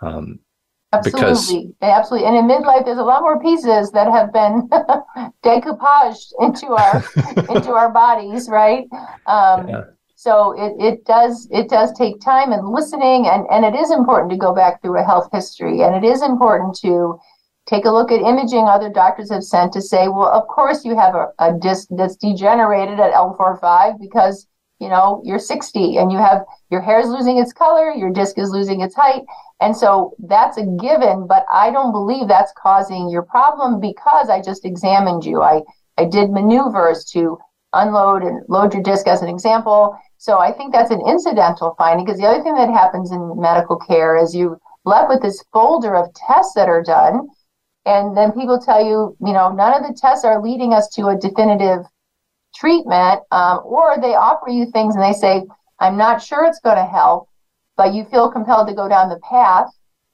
Um, 0.01 0.39
Absolutely, 0.93 1.19
because, 1.19 1.65
absolutely. 1.81 2.27
And 2.27 2.37
in 2.37 2.45
midlife, 2.45 2.85
there's 2.85 2.99
a 2.99 3.03
lot 3.03 3.21
more 3.21 3.37
pieces 3.41 3.91
that 3.91 4.09
have 4.09 4.31
been 4.31 4.69
decoupaged 5.43 6.31
into 6.39 6.67
our 6.67 7.03
into 7.53 7.73
our 7.73 7.91
bodies, 7.91 8.47
right? 8.47 8.85
Um, 9.25 9.67
yeah 9.67 9.81
so 10.25 10.53
it, 10.57 10.73
it 10.83 11.05
does 11.05 11.47
it 11.51 11.69
does 11.69 11.93
take 11.93 12.19
time 12.19 12.51
and 12.51 12.67
listening 12.67 13.27
and, 13.27 13.45
and 13.51 13.63
it 13.63 13.77
is 13.79 13.91
important 13.91 14.31
to 14.31 14.37
go 14.37 14.55
back 14.55 14.81
through 14.81 14.99
a 14.99 15.03
health 15.03 15.29
history 15.31 15.81
and 15.81 15.93
it 15.93 16.03
is 16.03 16.23
important 16.23 16.75
to 16.75 17.19
take 17.67 17.85
a 17.85 17.91
look 17.91 18.11
at 18.11 18.21
imaging 18.21 18.67
other 18.67 18.89
doctors 18.89 19.29
have 19.29 19.43
sent 19.43 19.71
to 19.71 19.81
say 19.81 20.07
well 20.07 20.27
of 20.27 20.47
course 20.47 20.83
you 20.83 20.95
have 20.95 21.13
a, 21.13 21.27
a 21.37 21.53
disc 21.61 21.87
that's 21.91 22.15
degenerated 22.15 22.99
at 22.99 23.13
l45 23.13 23.99
because 23.99 24.47
you 24.79 24.89
know 24.89 25.21
you're 25.23 25.37
60 25.37 25.97
and 25.97 26.11
you 26.11 26.17
have 26.17 26.43
your 26.71 26.81
hair 26.81 26.99
is 26.99 27.09
losing 27.09 27.37
its 27.37 27.53
color 27.53 27.91
your 27.91 28.11
disc 28.11 28.39
is 28.39 28.49
losing 28.49 28.81
its 28.81 28.95
height. 28.95 29.21
And 29.61 29.77
so 29.77 30.15
that's 30.27 30.57
a 30.57 30.65
given 30.81 31.27
but 31.27 31.45
i 31.51 31.69
don't 31.69 31.91
believe 31.91 32.27
that's 32.27 32.51
causing 32.57 33.09
your 33.09 33.21
problem 33.21 33.79
because 33.79 34.29
i 34.31 34.41
just 34.41 34.65
examined 34.65 35.23
you. 35.23 35.43
I 35.43 35.61
i 35.99 36.05
did 36.05 36.31
maneuvers 36.31 37.05
to 37.13 37.37
unload 37.73 38.23
and 38.23 38.41
load 38.49 38.73
your 38.73 38.81
disc 38.81 39.07
as 39.07 39.21
an 39.21 39.29
example 39.29 39.95
so 40.17 40.39
I 40.39 40.51
think 40.51 40.73
that's 40.73 40.91
an 40.91 41.01
incidental 41.07 41.75
finding 41.77 42.05
because 42.05 42.19
the 42.19 42.27
other 42.27 42.43
thing 42.43 42.55
that 42.55 42.69
happens 42.69 43.11
in 43.11 43.39
medical 43.39 43.77
care 43.77 44.17
is 44.17 44.35
you 44.35 44.57
left 44.85 45.09
with 45.09 45.21
this 45.21 45.43
folder 45.51 45.95
of 45.95 46.13
tests 46.13 46.53
that 46.55 46.69
are 46.69 46.83
done. 46.83 47.27
And 47.85 48.17
then 48.17 48.31
people 48.31 48.59
tell 48.59 48.83
you, 48.83 49.15
you 49.19 49.33
know, 49.33 49.51
none 49.51 49.73
of 49.73 49.87
the 49.87 49.97
tests 49.99 50.25
are 50.25 50.41
leading 50.41 50.73
us 50.73 50.87
to 50.95 51.07
a 51.07 51.17
definitive 51.17 51.85
treatment. 52.55 53.21
Um, 53.31 53.61
or 53.65 53.97
they 54.01 54.15
offer 54.15 54.49
you 54.49 54.65
things 54.71 54.95
and 54.95 55.03
they 55.03 55.13
say, 55.13 55.43
I'm 55.79 55.97
not 55.97 56.21
sure 56.21 56.45
it's 56.45 56.59
going 56.59 56.77
to 56.77 56.85
help, 56.85 57.27
but 57.75 57.93
you 57.93 58.05
feel 58.05 58.31
compelled 58.31 58.67
to 58.69 58.73
go 58.73 58.87
down 58.87 59.09
the 59.09 59.19
path. 59.19 59.67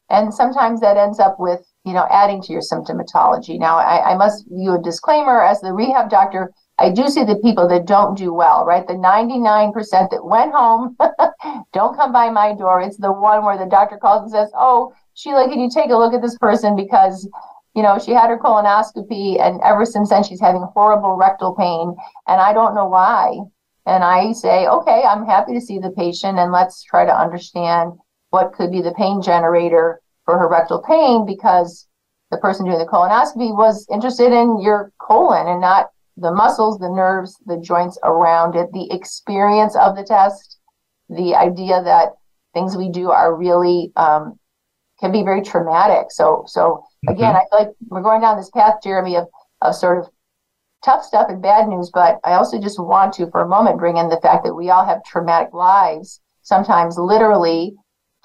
And 0.10 0.34
sometimes 0.34 0.82
that 0.82 0.98
ends 0.98 1.20
up 1.20 1.40
with, 1.40 1.62
you 1.86 1.94
know, 1.94 2.08
adding 2.10 2.42
to 2.42 2.52
your 2.52 2.62
symptomatology. 2.62 3.58
Now, 3.58 3.78
I, 3.78 4.12
I 4.12 4.16
must 4.16 4.46
view 4.50 4.74
a 4.74 4.82
disclaimer 4.82 5.42
as 5.42 5.62
the 5.62 5.74
rehab 5.74 6.10
doctor. 6.10 6.52
I 6.82 6.90
do 6.90 7.08
see 7.10 7.24
the 7.24 7.36
people 7.44 7.68
that 7.68 7.86
don't 7.86 8.18
do 8.18 8.34
well, 8.34 8.66
right? 8.66 8.88
The 8.88 8.94
99% 8.94 9.74
that 10.10 10.26
went 10.26 10.52
home, 10.52 10.98
don't 11.74 11.96
come 11.96 12.12
by 12.12 12.32
my 12.32 12.56
door. 12.56 12.82
It's 12.82 12.98
the 12.98 13.12
one 13.12 13.46
where 13.46 13.58
the 13.58 13.68
doctor 13.68 13.98
calls 13.98 14.24
and 14.24 14.32
says, 14.32 14.52
Oh, 14.56 14.92
Sheila, 15.14 15.48
can 15.48 15.60
you 15.60 15.70
take 15.70 15.92
a 15.92 15.96
look 15.96 16.16
at 16.16 16.24
this 16.24 16.40
person? 16.40 16.76
Because, 16.76 17.30
you 17.76 17.84
know, 17.84 18.00
she 18.00 18.14
had 18.14 18.30
her 18.30 18.40
colonoscopy 18.40 19.40
and 19.40 19.62
ever 19.62 19.86
since 19.86 20.10
then 20.10 20.24
she's 20.24 20.42
having 20.42 20.66
horrible 20.74 21.18
rectal 21.18 21.54
pain 21.54 21.96
and 22.28 22.42
I 22.42 22.52
don't 22.52 22.74
know 22.74 22.88
why. 22.88 23.38
And 23.86 24.04
I 24.04 24.32
say, 24.32 24.66
okay, 24.66 25.04
I'm 25.04 25.26
happy 25.26 25.54
to 25.54 25.62
see 25.62 25.78
the 25.78 25.92
patient 25.92 26.40
and 26.40 26.52
let's 26.52 26.84
try 26.84 27.06
to 27.06 27.16
understand 27.16 27.94
what 28.32 28.54
could 28.54 28.72
be 28.72 28.82
the 28.82 28.94
pain 28.94 29.22
generator 29.22 30.02
for 30.26 30.40
her 30.40 30.50
rectal 30.50 30.82
pain 30.82 31.28
because 31.28 31.88
the 32.32 32.38
person 32.38 32.66
doing 32.66 32.80
the 32.80 32.86
colonoscopy 32.86 33.56
was 33.56 33.86
interested 33.92 34.32
in 34.32 34.60
your 34.60 34.92
colon 35.00 35.48
and 35.48 35.62
not 35.62 35.92
the 36.18 36.32
muscles, 36.32 36.78
the 36.80 36.90
nerves, 36.90 37.38
the 37.46 37.58
joints 37.58 37.98
around 38.04 38.56
it, 38.56 38.72
the 38.74 38.92
experience 38.92 39.76
of 39.76 39.96
the 39.96 40.04
test, 40.04 40.60
the 41.10 41.36
idea 41.36 41.82
that 41.84 42.14
things 42.54 42.76
we 42.76 42.90
do 42.90 43.12
are 43.12 43.36
really 43.36 43.92
um, 43.96 44.38
can 45.00 45.12
be 45.12 45.24
very 45.24 45.42
traumatic. 45.42 46.08
So, 46.12 46.44
so 46.48 46.84
again, 47.08 47.34
mm-hmm. 47.34 47.38
I 47.38 47.58
feel 47.58 47.68
like 47.68 47.76
we're 47.88 48.02
going 48.02 48.22
down 48.22 48.38
this 48.38 48.52
path, 48.52 48.76
Jeremy, 48.84 49.16
of 49.16 49.28
of 49.62 49.76
sort 49.76 50.00
of 50.00 50.10
tough 50.84 51.04
stuff 51.04 51.28
and 51.30 51.42
bad 51.42 51.68
news. 51.68 51.92
But 51.94 52.20
I 52.24 52.34
also 52.34 52.60
just 52.60 52.80
want 52.80 53.14
to, 53.14 53.30
for 53.30 53.42
a 53.42 53.48
moment, 53.48 53.80
bring 53.80 53.98
in 53.98 54.10
the 54.10 54.20
fact 54.22 54.44
that 54.44 54.56
we 54.56 54.70
all 54.70 54.86
have 54.86 55.04
traumatic 55.04 55.54
lives. 55.54 56.20
Sometimes, 56.42 56.98
literally, 56.98 57.76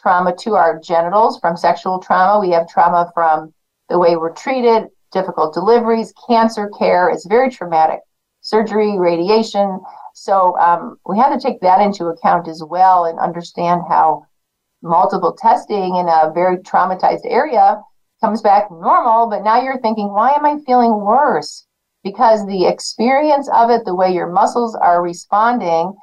trauma 0.00 0.34
to 0.40 0.54
our 0.54 0.78
genitals 0.80 1.38
from 1.40 1.56
sexual 1.56 1.98
trauma. 1.98 2.40
We 2.40 2.52
have 2.52 2.68
trauma 2.68 3.10
from 3.14 3.52
the 3.88 3.98
way 3.98 4.16
we're 4.16 4.32
treated, 4.32 4.88
difficult 5.12 5.54
deliveries, 5.54 6.12
cancer 6.28 6.70
care. 6.78 7.08
It's 7.08 7.26
very 7.26 7.50
traumatic. 7.50 8.00
Surgery, 8.40 8.98
radiation. 8.98 9.80
So 10.14 10.58
um, 10.58 10.98
we 11.06 11.18
have 11.18 11.32
to 11.32 11.40
take 11.40 11.60
that 11.60 11.80
into 11.80 12.06
account 12.06 12.48
as 12.48 12.62
well 12.68 13.04
and 13.04 13.18
understand 13.18 13.82
how 13.88 14.26
multiple 14.82 15.36
testing 15.36 15.96
in 15.96 16.08
a 16.08 16.32
very 16.32 16.58
traumatized 16.58 17.24
area 17.24 17.80
comes 18.20 18.40
back 18.40 18.70
normal. 18.70 19.28
But 19.28 19.42
now 19.42 19.60
you're 19.60 19.80
thinking, 19.80 20.12
why 20.12 20.32
am 20.32 20.46
I 20.46 20.58
feeling 20.64 21.00
worse? 21.00 21.66
Because 22.04 22.46
the 22.46 22.66
experience 22.66 23.48
of 23.52 23.70
it, 23.70 23.84
the 23.84 23.94
way 23.94 24.12
your 24.12 24.30
muscles 24.30 24.76
are 24.76 25.02
responding, 25.02 25.94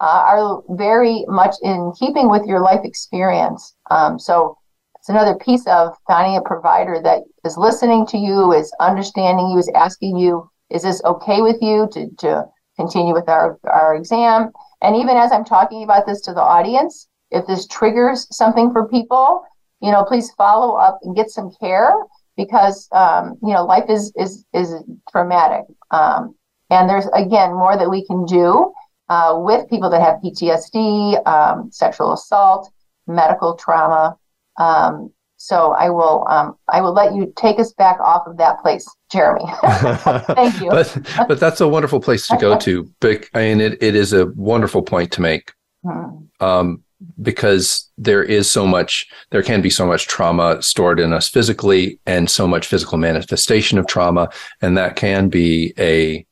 uh, 0.00 0.24
are 0.26 0.62
very 0.70 1.24
much 1.28 1.54
in 1.62 1.92
keeping 1.98 2.28
with 2.28 2.44
your 2.44 2.60
life 2.60 2.80
experience. 2.84 3.76
Um, 3.90 4.18
so 4.18 4.58
it's 5.02 5.08
another 5.08 5.34
piece 5.34 5.66
of 5.66 5.96
finding 6.06 6.36
a 6.36 6.42
provider 6.42 7.00
that 7.02 7.24
is 7.44 7.56
listening 7.56 8.06
to 8.06 8.16
you, 8.16 8.52
is 8.52 8.72
understanding 8.78 9.48
you, 9.48 9.58
is 9.58 9.68
asking 9.74 10.16
you, 10.16 10.48
is 10.70 10.84
this 10.84 11.02
okay 11.04 11.42
with 11.42 11.56
you 11.60 11.88
to, 11.90 12.08
to 12.18 12.44
continue 12.76 13.12
with 13.12 13.28
our, 13.28 13.58
our 13.64 13.96
exam? 13.96 14.52
And 14.80 14.94
even 14.94 15.16
as 15.16 15.32
I'm 15.32 15.44
talking 15.44 15.82
about 15.82 16.06
this 16.06 16.20
to 16.20 16.32
the 16.32 16.40
audience, 16.40 17.08
if 17.32 17.44
this 17.48 17.66
triggers 17.66 18.28
something 18.30 18.70
for 18.70 18.86
people, 18.86 19.42
you 19.80 19.90
know, 19.90 20.04
please 20.04 20.30
follow 20.38 20.76
up 20.76 21.00
and 21.02 21.16
get 21.16 21.30
some 21.30 21.50
care 21.58 21.92
because 22.36 22.88
um, 22.92 23.36
you 23.42 23.52
know 23.52 23.64
life 23.64 23.88
is 23.88 24.12
is 24.16 24.44
is 24.54 24.72
traumatic, 25.10 25.64
um, 25.90 26.34
and 26.70 26.88
there's 26.88 27.06
again 27.12 27.52
more 27.52 27.76
that 27.76 27.90
we 27.90 28.06
can 28.06 28.24
do 28.24 28.72
uh, 29.08 29.34
with 29.36 29.68
people 29.68 29.90
that 29.90 30.00
have 30.00 30.20
PTSD, 30.22 31.26
um, 31.26 31.70
sexual 31.72 32.12
assault, 32.12 32.70
medical 33.08 33.56
trauma. 33.56 34.16
Um, 34.58 35.12
so 35.36 35.72
I 35.72 35.90
will 35.90 36.24
um, 36.28 36.56
I 36.68 36.80
will 36.80 36.92
let 36.92 37.14
you 37.14 37.32
take 37.36 37.58
us 37.58 37.72
back 37.72 37.98
off 37.98 38.26
of 38.26 38.36
that 38.36 38.60
place, 38.62 38.88
Jeremy. 39.10 39.44
Thank 39.62 40.60
you. 40.60 40.70
but 40.70 40.98
but 41.26 41.40
that's 41.40 41.60
a 41.60 41.66
wonderful 41.66 42.00
place 42.00 42.28
to 42.28 42.36
go 42.36 42.56
to. 42.58 42.88
But 43.00 43.24
I 43.34 43.40
mean, 43.40 43.60
it, 43.60 43.82
it 43.82 43.96
is 43.96 44.12
a 44.12 44.26
wonderful 44.26 44.82
point 44.82 45.10
to 45.12 45.20
make. 45.20 45.52
Hmm. 45.84 46.26
Um, 46.38 46.84
because 47.20 47.90
there 47.98 48.22
is 48.22 48.50
so 48.50 48.66
much, 48.66 49.08
there 49.30 49.42
can 49.42 49.60
be 49.60 49.70
so 49.70 49.86
much 49.86 50.06
trauma 50.06 50.62
stored 50.62 51.00
in 51.00 51.12
us 51.12 51.28
physically 51.28 51.98
and 52.06 52.30
so 52.30 52.46
much 52.46 52.66
physical 52.66 52.98
manifestation 52.98 53.78
of 53.78 53.86
trauma. 53.86 54.28
And 54.60 54.76
that 54.78 54.96
can 54.96 55.28
be 55.28 55.74
a, 55.78 56.26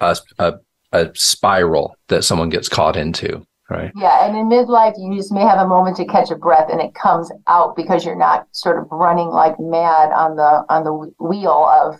a, 0.00 0.16
a, 0.38 0.54
a 0.92 1.10
spiral 1.14 1.96
that 2.08 2.24
someone 2.24 2.50
gets 2.50 2.68
caught 2.68 2.96
into. 2.96 3.46
Right. 3.72 3.92
Yeah. 3.96 4.26
And 4.26 4.36
in 4.36 4.48
midlife, 4.48 4.94
you 4.98 5.14
just 5.16 5.32
may 5.32 5.42
have 5.42 5.58
a 5.58 5.66
moment 5.66 5.96
to 5.96 6.04
catch 6.04 6.30
a 6.30 6.36
breath 6.36 6.68
and 6.70 6.80
it 6.80 6.94
comes 6.94 7.30
out 7.46 7.74
because 7.76 8.04
you're 8.04 8.14
not 8.14 8.46
sort 8.52 8.78
of 8.78 8.86
running 8.90 9.28
like 9.28 9.58
mad 9.58 10.12
on 10.12 10.36
the, 10.36 10.64
on 10.68 10.84
the 10.84 10.92
wheel 11.24 11.66
of 11.70 11.98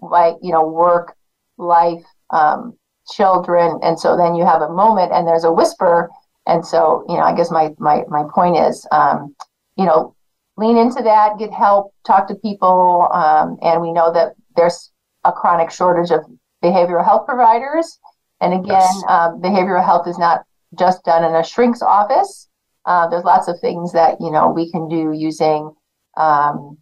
like, 0.00 0.36
you 0.42 0.52
know, 0.52 0.66
work, 0.66 1.14
life, 1.58 2.04
um, 2.30 2.76
children. 3.10 3.80
And 3.82 3.98
so 3.98 4.16
then 4.16 4.34
you 4.34 4.44
have 4.44 4.62
a 4.62 4.72
moment 4.72 5.12
and 5.12 5.26
there's 5.26 5.44
a 5.44 5.52
whisper 5.52 6.08
and 6.46 6.66
so, 6.66 7.04
you 7.08 7.16
know, 7.16 7.22
I 7.22 7.34
guess 7.34 7.50
my 7.50 7.70
my 7.78 8.02
my 8.08 8.24
point 8.34 8.56
is, 8.56 8.86
um, 8.90 9.34
you 9.76 9.84
know, 9.84 10.14
lean 10.56 10.76
into 10.76 11.02
that, 11.02 11.38
get 11.38 11.52
help, 11.52 11.94
talk 12.06 12.26
to 12.28 12.34
people, 12.36 13.08
um, 13.12 13.58
and 13.62 13.80
we 13.80 13.92
know 13.92 14.12
that 14.12 14.34
there's 14.56 14.90
a 15.24 15.32
chronic 15.32 15.70
shortage 15.70 16.10
of 16.10 16.24
behavioral 16.62 17.04
health 17.04 17.26
providers. 17.26 17.98
And 18.40 18.54
again, 18.54 18.80
yes. 18.80 19.04
um, 19.08 19.40
behavioral 19.40 19.84
health 19.84 20.08
is 20.08 20.18
not 20.18 20.44
just 20.78 21.04
done 21.04 21.24
in 21.24 21.34
a 21.34 21.44
shrink's 21.44 21.82
office. 21.82 22.48
Uh, 22.84 23.08
there's 23.08 23.24
lots 23.24 23.48
of 23.48 23.58
things 23.60 23.92
that 23.92 24.20
you 24.20 24.30
know 24.30 24.50
we 24.50 24.70
can 24.70 24.88
do 24.88 25.12
using 25.12 25.72
um, 26.16 26.76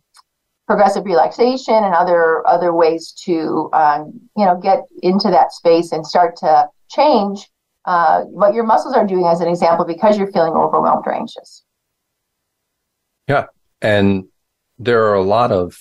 progressive 0.66 1.04
relaxation 1.04 1.74
and 1.74 1.94
other 1.94 2.46
other 2.46 2.72
ways 2.72 3.12
to 3.24 3.68
um, 3.72 4.20
you 4.36 4.44
know 4.44 4.56
get 4.56 4.80
into 5.02 5.28
that 5.30 5.52
space 5.52 5.92
and 5.92 6.06
start 6.06 6.36
to 6.36 6.66
change 6.90 7.48
uh, 7.84 8.22
what 8.22 8.54
your 8.54 8.64
muscles 8.64 8.94
are 8.94 9.06
doing 9.06 9.26
as 9.26 9.40
an 9.40 9.48
example 9.48 9.84
because 9.84 10.18
you're 10.18 10.30
feeling 10.32 10.52
overwhelmed 10.52 11.02
or 11.06 11.14
anxious. 11.14 11.64
Yeah. 13.28 13.46
And 13.80 14.26
there 14.78 15.04
are 15.04 15.14
a 15.14 15.22
lot 15.22 15.52
of 15.52 15.78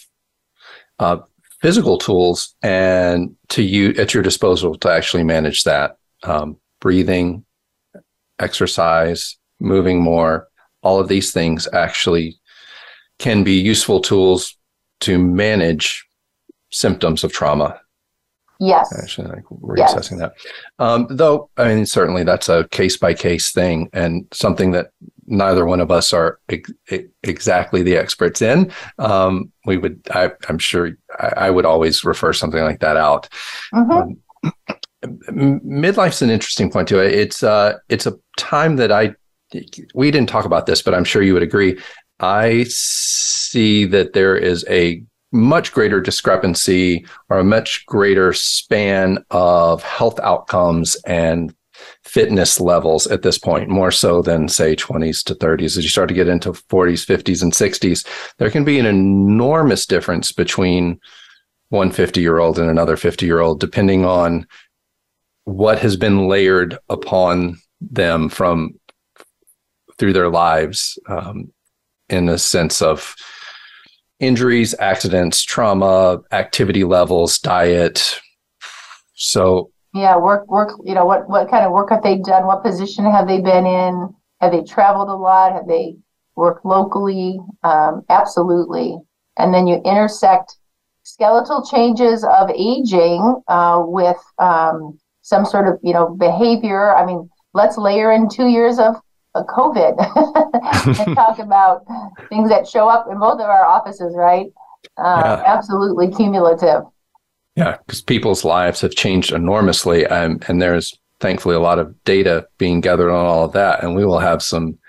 uh, 1.00 1.18
physical 1.62 1.98
tools 1.98 2.56
and 2.62 3.36
to 3.50 3.64
you 3.64 3.90
at 3.98 4.14
your 4.14 4.24
disposal 4.24 4.76
to 4.78 4.90
actually 4.90 5.24
manage 5.24 5.64
that 5.64 5.98
um, 6.24 6.58
breathing, 6.80 7.46
exercise, 8.40 9.38
moving 9.60 10.02
more, 10.02 10.48
all 10.82 11.00
of 11.00 11.08
these 11.08 11.32
things 11.32 11.68
actually 11.74 12.38
can 13.18 13.44
be 13.44 13.54
useful 13.54 14.00
tools 14.00 14.56
to 15.02 15.18
manage 15.18 16.06
symptoms 16.72 17.24
of 17.24 17.34
trauma 17.34 17.80
Yes. 18.60 18.94
Actually, 19.02 19.30
like 19.30 19.46
reassessing 19.46 20.20
yes. 20.20 20.32
that. 20.32 20.34
Um, 20.80 21.08
though, 21.10 21.50
I 21.56 21.74
mean, 21.74 21.86
certainly 21.86 22.24
that's 22.24 22.50
a 22.50 22.68
case 22.72 22.98
by 22.98 23.14
case 23.14 23.52
thing 23.52 23.90
and 23.94 24.28
something 24.34 24.72
that 24.72 24.92
neither 25.28 25.66
one 25.66 25.80
of 25.80 25.92
us 25.92 26.12
are 26.12 26.40
ex- 26.50 26.72
exactly 27.24 27.84
the 27.84 27.96
experts 27.96 28.42
in. 28.42 28.72
Um, 28.98 29.54
we 29.66 29.78
would, 29.78 30.02
I, 30.12 30.32
am 30.50 30.58
sure, 30.58 30.92
I, 31.18 31.34
I, 31.38 31.50
would 31.50 31.66
always 31.66 32.04
refer 32.04 32.34
something 32.34 32.62
like 32.62 32.82
that 32.82 32.98
out. 32.98 33.30
Mm-hmm. 33.74 33.92
Um, 33.92 34.22
midlife's 35.32 36.22
an 36.22 36.30
interesting 36.30 36.72
point 36.72 36.88
too. 36.88 37.00
It's 37.00 37.44
uh, 37.44 37.78
it's 37.90 38.06
a 38.06 38.18
time 38.38 38.76
that 38.78 38.92
I 38.92 39.16
we 39.94 40.12
didn't 40.12 40.30
talk 40.30 40.46
about 40.46 40.66
this, 40.66 40.82
but 40.82 40.94
I'm 40.94 41.04
sure 41.04 41.22
you 41.22 41.34
would 41.34 41.44
agree. 41.44 41.80
I 42.20 42.66
see 42.68 43.86
that 43.86 44.14
there 44.14 44.36
is 44.36 44.66
a 44.70 45.04
much 45.32 45.72
greater 45.72 46.02
discrepancy 46.02 47.06
or 47.30 47.40
a 47.40 47.44
much 47.44 47.86
greater 47.86 48.34
span 48.34 49.24
of 49.30 49.84
health 49.84 50.20
outcomes 50.20 50.96
and 51.06 51.54
fitness 52.04 52.60
levels 52.60 53.08
at 53.08 53.22
this 53.22 53.38
point, 53.38 53.70
more 53.70 53.92
so 53.92 54.22
than 54.22 54.50
say 54.50 54.76
20s 54.76 55.24
to 55.24 55.36
30s. 55.36 55.78
As 55.78 55.84
you 55.84 55.90
start 55.90 56.10
to 56.10 56.16
get 56.16 56.28
into 56.28 56.52
40s, 56.52 57.06
50s, 57.06 57.42
and 57.42 57.54
60s, 57.54 58.06
there 58.38 58.50
can 58.50 58.66
be 58.66 58.80
an 58.80 58.86
enormous 58.86 59.86
difference 59.86 60.32
between 60.32 61.00
one 61.70 61.92
50 61.92 62.20
year 62.20 62.40
old 62.40 62.58
and 62.58 62.70
another 62.70 62.98
50 62.98 63.26
year 63.26 63.40
old, 63.40 63.60
depending 63.60 64.06
on 64.06 64.48
what 65.46 65.80
has 65.80 65.98
been 65.98 66.28
layered 66.28 66.78
upon 66.90 67.58
them 67.82 68.30
from 68.30 68.80
through 69.98 70.14
their 70.14 70.30
lives 70.30 70.98
um, 71.08 71.52
in 72.10 72.30
a 72.30 72.38
sense 72.38 72.82
of 72.82 73.16
injuries, 74.20 74.76
accidents, 74.80 75.44
trauma, 75.44 76.22
activity 76.32 76.84
levels, 76.84 77.40
diet. 77.40 78.20
So 79.16 79.72
yeah, 79.94 80.18
work 80.18 80.50
work. 80.50 80.80
You 80.84 80.94
know 80.94 81.06
what 81.06 81.30
what 81.30 81.50
kind 81.50 81.66
of 81.66 81.72
work 81.72 81.90
have 81.90 82.04
they 82.04 82.18
done? 82.18 82.46
What 82.46 82.64
position 82.64 83.06
have 83.06 83.28
they 83.28 83.42
been 83.42 83.66
in? 83.66 84.14
Have 84.42 84.52
they 84.52 84.64
traveled 84.64 85.10
a 85.10 85.16
lot? 85.16 85.54
Have 85.54 85.68
they 85.68 85.98
worked 86.36 86.66
locally? 86.66 87.40
Um, 87.64 88.04
absolutely. 88.10 88.98
And 89.38 89.54
then 89.54 89.68
you 89.68 89.82
intersect 89.86 90.56
skeletal 91.04 91.66
changes 91.66 92.24
of 92.24 92.50
aging 92.52 93.42
uh, 93.48 93.82
with 93.86 94.18
um, 94.38 95.00
some 95.30 95.46
sort 95.46 95.68
of 95.68 95.80
you 95.84 95.94
know 95.94 96.10
behavior. 96.10 96.96
I 96.96 97.06
mean, 97.06 97.30
let's 97.54 97.78
layer 97.78 98.12
in 98.12 98.28
two 98.28 98.48
years 98.48 98.80
of 98.80 98.96
a 99.36 99.44
COVID 99.44 99.96
and 101.08 101.16
talk 101.16 101.38
about 101.48 101.86
things 102.30 102.50
that 102.50 102.68
show 102.68 102.90
up 102.90 103.08
in 103.12 103.20
both 103.20 103.40
of 103.40 103.48
our 103.48 103.66
offices, 103.66 104.16
right? 104.18 104.48
Uh, 104.98 105.22
yeah. 105.24 105.44
Absolutely 105.46 106.12
cumulative. 106.12 106.82
Yeah, 107.56 107.78
because 107.86 108.02
people's 108.02 108.44
lives 108.44 108.82
have 108.82 108.96
changed 108.96 109.32
enormously, 109.32 110.06
um, 110.08 110.40
and 110.48 110.62
there's 110.62 110.98
thankfully 111.20 111.56
a 111.56 111.60
lot 111.60 111.78
of 111.78 112.04
data 112.06 112.48
being 112.58 112.82
gathered 112.82 113.12
on 113.12 113.26
all 113.26 113.46
of 113.46 113.52
that, 113.54 113.84
and 113.84 113.96
we 113.96 114.06
will 114.06 114.20
have 114.20 114.42
some 114.42 114.80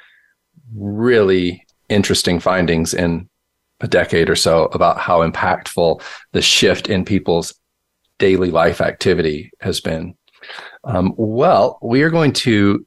really 0.74 1.66
interesting 1.88 2.41
findings 2.41 2.95
in 2.95 3.28
a 3.80 3.88
decade 3.88 4.30
or 4.30 4.36
so 4.36 4.66
about 4.66 4.99
how 4.99 5.28
impactful 5.28 6.01
the 6.32 6.41
shift 6.41 6.88
in 6.88 7.05
people's 7.05 7.55
daily 8.18 8.51
life 8.51 8.80
activity 8.80 9.51
has 9.61 9.80
been. 9.80 10.14
Um, 10.85 11.14
well, 11.16 11.78
we 11.83 12.03
are 12.03 12.11
going 12.11 12.33
to 12.33 12.87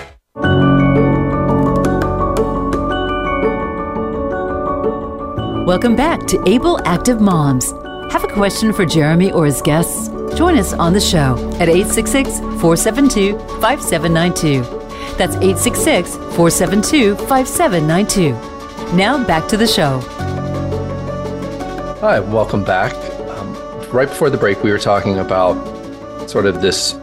Welcome 5.71 5.95
back 5.95 6.27
to 6.27 6.49
Able 6.49 6.85
Active 6.85 7.21
Moms. 7.21 7.71
Have 8.11 8.25
a 8.25 8.27
question 8.27 8.73
for 8.73 8.85
Jeremy 8.85 9.31
or 9.31 9.45
his 9.45 9.61
guests? 9.61 10.09
Join 10.35 10.57
us 10.57 10.73
on 10.73 10.91
the 10.91 10.99
show 10.99 11.37
at 11.61 11.69
866 11.69 12.39
472 12.59 13.39
5792. 13.61 14.63
That's 15.15 15.37
866 15.37 16.17
472 16.35 17.15
5792. 17.15 18.97
Now 18.97 19.25
back 19.25 19.47
to 19.47 19.55
the 19.55 19.65
show. 19.65 20.01
Hi, 22.01 22.19
welcome 22.19 22.65
back. 22.65 22.93
Um, 23.29 23.53
right 23.93 24.09
before 24.09 24.29
the 24.29 24.37
break, 24.37 24.61
we 24.63 24.71
were 24.71 24.77
talking 24.77 25.19
about 25.19 25.55
sort 26.29 26.47
of 26.47 26.61
this 26.61 26.99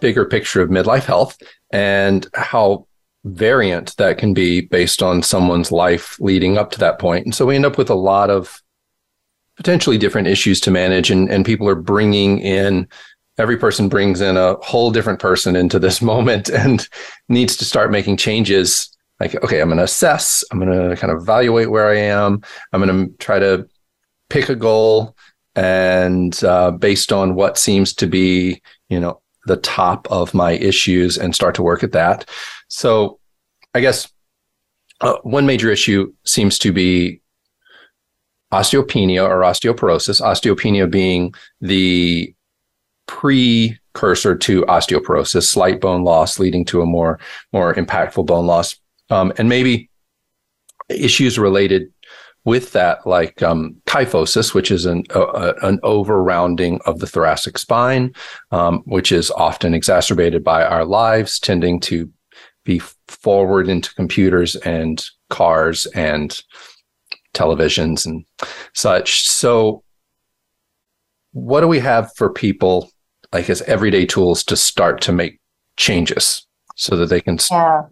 bigger 0.00 0.26
picture 0.26 0.60
of 0.60 0.68
midlife 0.68 1.04
health 1.04 1.38
and 1.70 2.26
how 2.34 2.86
variant 3.24 3.96
that 3.96 4.18
can 4.18 4.32
be 4.32 4.60
based 4.60 5.02
on 5.02 5.22
someone's 5.22 5.72
life 5.72 6.18
leading 6.20 6.56
up 6.56 6.70
to 6.70 6.78
that 6.78 6.98
point. 6.98 7.24
And 7.24 7.34
so 7.34 7.46
we 7.46 7.56
end 7.56 7.66
up 7.66 7.78
with 7.78 7.90
a 7.90 7.94
lot 7.94 8.30
of 8.30 8.62
potentially 9.56 9.98
different 9.98 10.28
issues 10.28 10.60
to 10.60 10.70
manage 10.70 11.10
and, 11.10 11.28
and 11.30 11.44
people 11.44 11.68
are 11.68 11.74
bringing 11.74 12.38
in 12.38 12.88
every 13.38 13.56
person 13.56 13.88
brings 13.88 14.20
in 14.20 14.36
a 14.36 14.54
whole 14.56 14.90
different 14.90 15.20
person 15.20 15.56
into 15.56 15.78
this 15.78 16.02
moment 16.12 16.48
and 16.48 16.88
needs 17.28 17.56
to 17.56 17.64
start 17.64 17.90
making 17.90 18.16
changes 18.16 18.96
like 19.20 19.34
okay 19.42 19.60
i'm 19.60 19.68
going 19.68 19.78
to 19.78 19.84
assess 19.84 20.44
i'm 20.50 20.60
going 20.60 20.90
to 20.90 20.96
kind 20.96 21.12
of 21.12 21.20
evaluate 21.20 21.70
where 21.70 21.88
i 21.88 21.96
am 21.96 22.40
i'm 22.72 22.82
going 22.82 23.08
to 23.08 23.16
try 23.18 23.38
to 23.38 23.68
pick 24.30 24.48
a 24.48 24.56
goal 24.56 25.16
and 25.54 26.44
uh, 26.44 26.70
based 26.70 27.12
on 27.12 27.34
what 27.34 27.58
seems 27.58 27.92
to 27.92 28.06
be 28.06 28.62
you 28.88 29.00
know 29.00 29.20
the 29.46 29.56
top 29.56 30.06
of 30.10 30.34
my 30.34 30.52
issues 30.52 31.16
and 31.16 31.34
start 31.34 31.54
to 31.54 31.62
work 31.62 31.82
at 31.82 31.92
that 31.92 32.28
so 32.68 33.18
I 33.74 33.80
guess 33.80 34.08
uh, 35.00 35.16
one 35.22 35.46
major 35.46 35.70
issue 35.70 36.12
seems 36.24 36.58
to 36.60 36.72
be 36.72 37.20
osteopenia 38.52 39.28
or 39.28 39.40
osteoporosis, 39.40 40.20
osteopenia 40.20 40.90
being 40.90 41.34
the 41.60 42.34
precursor 43.06 44.36
to 44.36 44.62
osteoporosis, 44.62 45.44
slight 45.44 45.80
bone 45.80 46.04
loss 46.04 46.38
leading 46.38 46.64
to 46.66 46.82
a 46.82 46.86
more, 46.86 47.18
more 47.52 47.74
impactful 47.74 48.26
bone 48.26 48.46
loss. 48.46 48.76
Um, 49.10 49.32
and 49.38 49.48
maybe 49.48 49.90
issues 50.88 51.38
related 51.38 51.92
with 52.44 52.72
that, 52.72 53.06
like 53.06 53.42
um, 53.42 53.76
kyphosis, 53.86 54.54
which 54.54 54.70
is 54.70 54.86
an, 54.86 55.04
uh, 55.14 55.52
an 55.62 55.78
over 55.82 56.22
rounding 56.22 56.80
of 56.86 56.98
the 56.98 57.06
thoracic 57.06 57.58
spine, 57.58 58.14
um, 58.50 58.82
which 58.86 59.12
is 59.12 59.30
often 59.30 59.74
exacerbated 59.74 60.42
by 60.42 60.64
our 60.64 60.84
lives, 60.84 61.38
tending 61.38 61.80
to 61.80 62.10
be 62.68 62.80
forward 63.08 63.66
into 63.66 63.94
computers 63.94 64.54
and 64.56 65.02
cars 65.30 65.86
and 65.94 66.38
televisions 67.32 68.04
and 68.04 68.26
such. 68.74 69.26
So, 69.26 69.82
what 71.32 71.62
do 71.62 71.68
we 71.68 71.78
have 71.78 72.14
for 72.14 72.30
people 72.30 72.90
like 73.32 73.48
as 73.48 73.62
everyday 73.62 74.04
tools 74.04 74.44
to 74.44 74.56
start 74.56 75.00
to 75.02 75.12
make 75.12 75.40
changes 75.78 76.46
so 76.76 76.94
that 76.96 77.06
they 77.06 77.22
can? 77.22 77.38
Yeah, 77.50 77.84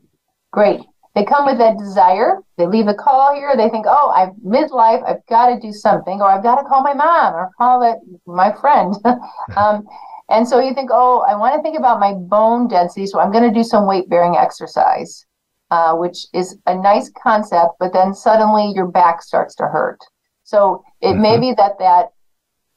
great. 0.52 0.80
They 1.14 1.24
come 1.24 1.46
with 1.46 1.56
that 1.56 1.78
desire. 1.78 2.40
They 2.58 2.66
leave 2.66 2.88
a 2.88 2.94
call 2.94 3.34
here. 3.34 3.56
They 3.56 3.70
think, 3.70 3.86
"Oh, 3.88 4.10
I've 4.10 4.34
midlife. 4.44 5.02
I've 5.08 5.24
got 5.26 5.46
to 5.46 5.58
do 5.58 5.72
something, 5.72 6.20
or 6.20 6.30
I've 6.30 6.42
got 6.42 6.56
to 6.56 6.68
call 6.68 6.82
my 6.82 6.92
mom, 6.92 7.34
or 7.34 7.50
call 7.56 7.80
my 8.26 8.52
friend." 8.60 8.94
um, 9.56 9.86
and 10.28 10.46
so 10.48 10.58
you 10.60 10.74
think, 10.74 10.90
oh, 10.92 11.24
I 11.28 11.36
want 11.36 11.54
to 11.54 11.62
think 11.62 11.78
about 11.78 12.00
my 12.00 12.12
bone 12.12 12.66
density. 12.68 13.06
So 13.06 13.20
I'm 13.20 13.30
going 13.30 13.48
to 13.48 13.54
do 13.54 13.62
some 13.62 13.86
weight 13.86 14.08
bearing 14.08 14.36
exercise, 14.36 15.24
uh, 15.70 15.94
which 15.94 16.26
is 16.34 16.58
a 16.66 16.74
nice 16.74 17.10
concept, 17.22 17.74
but 17.78 17.92
then 17.92 18.12
suddenly 18.12 18.72
your 18.74 18.86
back 18.86 19.22
starts 19.22 19.54
to 19.56 19.64
hurt. 19.64 20.00
So 20.42 20.82
it 21.00 21.12
mm-hmm. 21.12 21.22
may 21.22 21.38
be 21.38 21.54
that 21.54 21.78
that 21.78 22.10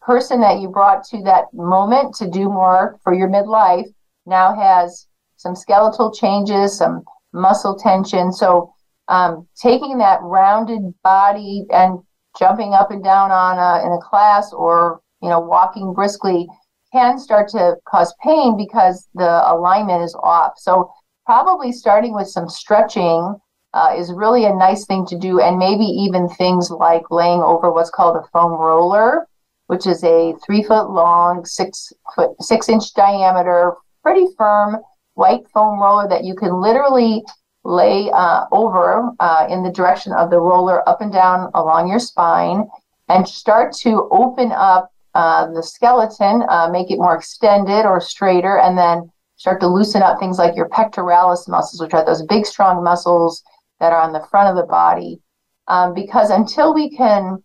person 0.01 0.41
that 0.41 0.59
you 0.59 0.69
brought 0.69 1.03
to 1.05 1.21
that 1.23 1.45
moment 1.53 2.15
to 2.15 2.29
do 2.29 2.45
more 2.49 2.99
for 3.03 3.13
your 3.13 3.29
midlife 3.29 3.87
now 4.25 4.53
has 4.53 5.07
some 5.37 5.55
skeletal 5.55 6.11
changes, 6.11 6.77
some 6.77 7.03
muscle 7.33 7.75
tension. 7.77 8.31
So 8.31 8.73
um, 9.07 9.47
taking 9.59 9.97
that 9.97 10.19
rounded 10.21 10.81
body 11.03 11.65
and 11.71 11.99
jumping 12.37 12.73
up 12.73 12.91
and 12.91 13.03
down 13.03 13.31
on 13.31 13.57
a, 13.57 13.85
in 13.85 13.91
a 13.91 13.99
class 13.99 14.53
or 14.53 15.01
you 15.21 15.29
know 15.29 15.39
walking 15.39 15.93
briskly 15.93 16.47
can 16.91 17.19
start 17.19 17.47
to 17.49 17.75
cause 17.87 18.13
pain 18.23 18.57
because 18.57 19.07
the 19.13 19.51
alignment 19.51 20.03
is 20.03 20.15
off. 20.21 20.53
So 20.57 20.91
probably 21.25 21.71
starting 21.71 22.13
with 22.13 22.27
some 22.27 22.49
stretching 22.49 23.35
uh, 23.73 23.93
is 23.95 24.11
really 24.11 24.45
a 24.45 24.55
nice 24.55 24.85
thing 24.85 25.05
to 25.05 25.17
do, 25.17 25.39
and 25.39 25.59
maybe 25.59 25.83
even 25.83 26.27
things 26.27 26.71
like 26.71 27.03
laying 27.11 27.41
over 27.41 27.71
what's 27.71 27.91
called 27.91 28.17
a 28.17 28.27
foam 28.33 28.53
roller, 28.53 29.27
which 29.67 29.85
is 29.85 30.03
a 30.03 30.33
three 30.43 30.63
foot 30.63 30.89
long, 30.89 31.45
six 31.45 31.93
foot 32.15 32.31
six 32.41 32.67
inch 32.67 32.93
diameter, 32.95 33.73
pretty 34.01 34.25
firm 34.37 34.77
white 35.13 35.47
foam 35.53 35.79
roller 35.79 36.07
that 36.07 36.23
you 36.23 36.33
can 36.33 36.59
literally 36.59 37.23
lay 37.63 38.09
uh, 38.11 38.45
over 38.51 39.11
uh, 39.19 39.45
in 39.49 39.61
the 39.61 39.71
direction 39.71 40.13
of 40.13 40.29
the 40.31 40.39
roller 40.39 40.87
up 40.87 41.01
and 41.01 41.11
down 41.11 41.51
along 41.53 41.89
your 41.89 41.99
spine 41.99 42.67
and 43.09 43.27
start 43.27 43.73
to 43.73 44.07
open 44.11 44.51
up 44.51 44.89
uh, 45.15 45.51
the 45.51 45.63
skeleton, 45.63 46.43
uh, 46.49 46.69
make 46.71 46.91
it 46.91 46.97
more 46.97 47.15
extended 47.15 47.85
or 47.85 47.99
straighter, 47.99 48.59
and 48.59 48.77
then 48.77 49.11
start 49.35 49.59
to 49.61 49.67
loosen 49.67 50.01
up 50.01 50.19
things 50.19 50.37
like 50.37 50.55
your 50.55 50.69
pectoralis 50.69 51.47
muscles, 51.47 51.81
which 51.81 51.93
are 51.93 52.05
those 52.05 52.23
big, 52.23 52.45
strong 52.45 52.83
muscles 52.83 53.43
that 53.79 53.93
are 53.93 54.01
on 54.01 54.13
the 54.13 54.25
front 54.29 54.49
of 54.49 54.55
the 54.55 54.69
body. 54.69 55.19
Um, 55.67 55.93
because 55.93 56.29
until 56.29 56.73
we 56.73 56.89
can 56.95 57.41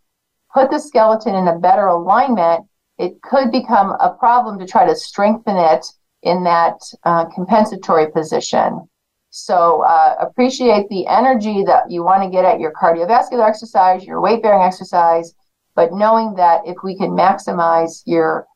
put 0.53 0.71
the 0.71 0.79
skeleton 0.79 1.35
in 1.35 1.49
a 1.49 1.59
better 1.59 1.87
alignment, 1.87 2.67
it 2.99 3.21
could 3.23 3.51
become 3.51 3.91
a 4.01 4.17
problem 4.19 4.59
to 4.59 4.67
try 4.67 4.87
to 4.87 4.95
strengthen 4.95 5.57
it 5.57 5.85
in 6.23 6.43
that 6.45 6.81
uh, 7.05 7.27
compensatory 7.27 8.11
position. 8.11 8.89
So 9.31 9.83
uh, 9.83 10.15
appreciate 10.21 10.89
the 10.89 11.07
energy 11.07 11.65
that 11.65 11.91
you 11.91 12.05
want 12.05 12.23
to 12.23 12.31
get 12.31 12.45
at 12.45 12.61
your 12.61 12.73
cardiovascular 12.73 13.47
exercise, 13.47 14.05
your 14.05 14.21
weight 14.21 14.43
bearing 14.43 14.63
exercise, 14.63 15.35
but 15.75 15.93
knowing 15.93 16.35
that 16.35 16.63
if 16.67 16.77
we 16.83 16.97
can 16.97 17.11
maximize 17.11 18.03
your 18.07 18.47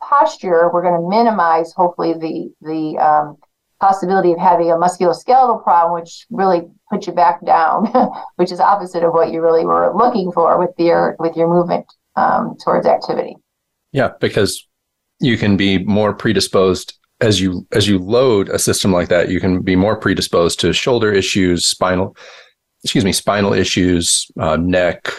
posture, 0.00 0.70
we're 0.72 0.82
going 0.82 1.00
to 1.00 1.08
minimize 1.08 1.72
hopefully 1.72 2.14
the 2.14 2.52
the 2.62 2.98
um, 2.98 3.36
possibility 3.80 4.32
of 4.32 4.38
having 4.38 4.70
a 4.70 4.76
musculoskeletal 4.76 5.62
problem, 5.62 6.00
which 6.00 6.26
really 6.30 6.62
puts 6.90 7.06
you 7.06 7.12
back 7.12 7.44
down, 7.44 7.86
which 8.36 8.52
is 8.52 8.60
opposite 8.60 9.02
of 9.02 9.12
what 9.12 9.32
you 9.32 9.40
really 9.40 9.64
were 9.64 9.92
looking 9.94 10.30
for 10.32 10.58
with 10.58 10.74
your 10.78 11.16
with 11.18 11.36
your 11.36 11.48
movement 11.48 11.86
um, 12.16 12.56
towards 12.62 12.86
activity. 12.86 13.36
Yeah, 13.92 14.10
because 14.20 14.66
you 15.20 15.36
can 15.36 15.56
be 15.56 15.78
more 15.84 16.14
predisposed 16.14 16.98
as 17.20 17.40
you 17.40 17.66
as 17.72 17.88
you 17.88 17.98
load 17.98 18.48
a 18.48 18.58
system 18.58 18.92
like 18.92 19.08
that. 19.08 19.30
You 19.30 19.40
can 19.40 19.62
be 19.62 19.76
more 19.76 19.96
predisposed 19.96 20.60
to 20.60 20.72
shoulder 20.72 21.12
issues, 21.12 21.66
spinal, 21.66 22.16
excuse 22.84 23.04
me, 23.04 23.12
spinal 23.12 23.52
issues, 23.52 24.30
uh, 24.38 24.56
neck, 24.56 25.12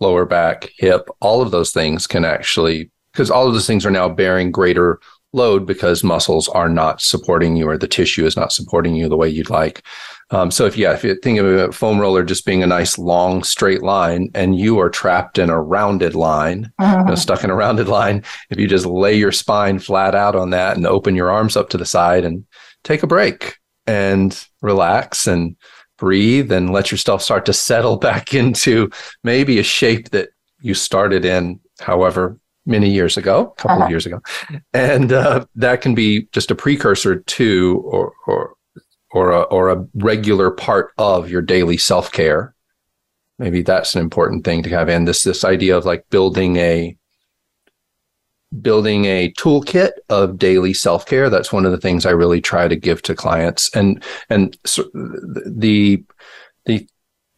lower 0.00 0.24
back, 0.24 0.70
hip. 0.78 1.08
All 1.20 1.42
of 1.42 1.50
those 1.50 1.72
things 1.72 2.06
can 2.06 2.24
actually 2.24 2.90
because 3.12 3.30
all 3.30 3.46
of 3.46 3.54
those 3.54 3.66
things 3.66 3.84
are 3.84 3.90
now 3.90 4.08
bearing 4.08 4.50
greater 4.50 5.00
load 5.32 5.66
because 5.66 6.02
muscles 6.02 6.48
are 6.48 6.68
not 6.68 7.00
supporting 7.00 7.56
you 7.56 7.68
or 7.68 7.78
the 7.78 7.86
tissue 7.86 8.26
is 8.26 8.36
not 8.36 8.52
supporting 8.52 8.96
you 8.96 9.08
the 9.08 9.16
way 9.16 9.28
you'd 9.28 9.50
like. 9.50 9.82
Um, 10.30 10.50
so 10.50 10.64
if 10.66 10.76
yeah, 10.76 10.92
if 10.92 11.04
you 11.04 11.14
think 11.16 11.38
of 11.38 11.46
a 11.46 11.72
foam 11.72 11.98
roller 12.00 12.24
just 12.24 12.46
being 12.46 12.62
a 12.62 12.66
nice 12.66 12.98
long 12.98 13.42
straight 13.42 13.82
line 13.82 14.30
and 14.34 14.58
you 14.58 14.78
are 14.78 14.90
trapped 14.90 15.38
in 15.38 15.50
a 15.50 15.60
rounded 15.60 16.14
line, 16.14 16.72
mm-hmm. 16.80 17.00
you 17.00 17.06
know, 17.06 17.14
stuck 17.14 17.44
in 17.44 17.50
a 17.50 17.54
rounded 17.54 17.88
line, 17.88 18.24
if 18.50 18.58
you 18.58 18.68
just 18.68 18.86
lay 18.86 19.14
your 19.14 19.32
spine 19.32 19.78
flat 19.78 20.14
out 20.14 20.36
on 20.36 20.50
that 20.50 20.76
and 20.76 20.86
open 20.86 21.16
your 21.16 21.30
arms 21.30 21.56
up 21.56 21.68
to 21.70 21.78
the 21.78 21.86
side 21.86 22.24
and 22.24 22.44
take 22.84 23.02
a 23.02 23.08
break 23.08 23.56
and 23.86 24.46
relax 24.62 25.26
and 25.26 25.56
breathe 26.00 26.50
and 26.50 26.72
let 26.72 26.90
yourself 26.90 27.22
start 27.22 27.46
to 27.46 27.52
settle 27.52 27.96
back 28.08 28.34
into 28.34 28.90
maybe 29.22 29.60
a 29.60 29.62
shape 29.62 30.10
that 30.10 30.30
you 30.60 30.74
started 30.74 31.24
in 31.24 31.60
however 31.78 32.36
many 32.66 32.90
years 32.90 33.16
ago, 33.16 33.54
a 33.56 33.60
couple 33.60 33.76
uh-huh. 33.76 33.84
of 33.84 33.90
years 33.90 34.06
ago, 34.06 34.20
and 34.72 35.12
uh, 35.12 35.44
that 35.54 35.80
can 35.80 35.94
be 35.94 36.28
just 36.32 36.50
a 36.50 36.54
precursor 36.54 37.20
to 37.20 37.82
or 37.84 38.12
or 38.26 38.54
or 39.12 39.32
a, 39.32 39.40
or 39.42 39.70
a 39.70 39.86
regular 39.94 40.50
part 40.50 40.92
of 40.98 41.30
your 41.30 41.42
daily 41.42 41.76
self 41.76 42.10
care. 42.12 42.54
Maybe 43.38 43.62
that's 43.62 43.94
an 43.94 44.00
important 44.00 44.44
thing 44.44 44.62
to 44.64 44.70
have 44.70 44.88
in 44.88 45.04
this 45.04 45.22
this 45.22 45.44
idea 45.44 45.76
of 45.76 45.86
like 45.86 46.04
building 46.10 46.56
a 46.56 46.96
building 48.62 49.04
a 49.04 49.32
toolkit 49.32 49.92
of 50.08 50.38
daily 50.38 50.74
self 50.74 51.06
care. 51.06 51.30
That's 51.30 51.52
one 51.52 51.64
of 51.64 51.72
the 51.72 51.78
things 51.78 52.06
I 52.06 52.10
really 52.10 52.40
try 52.40 52.68
to 52.68 52.76
give 52.76 53.02
to 53.02 53.14
clients, 53.14 53.74
and 53.74 54.02
and 54.28 54.56
so 54.64 54.84
the 54.94 56.04
the 56.66 56.86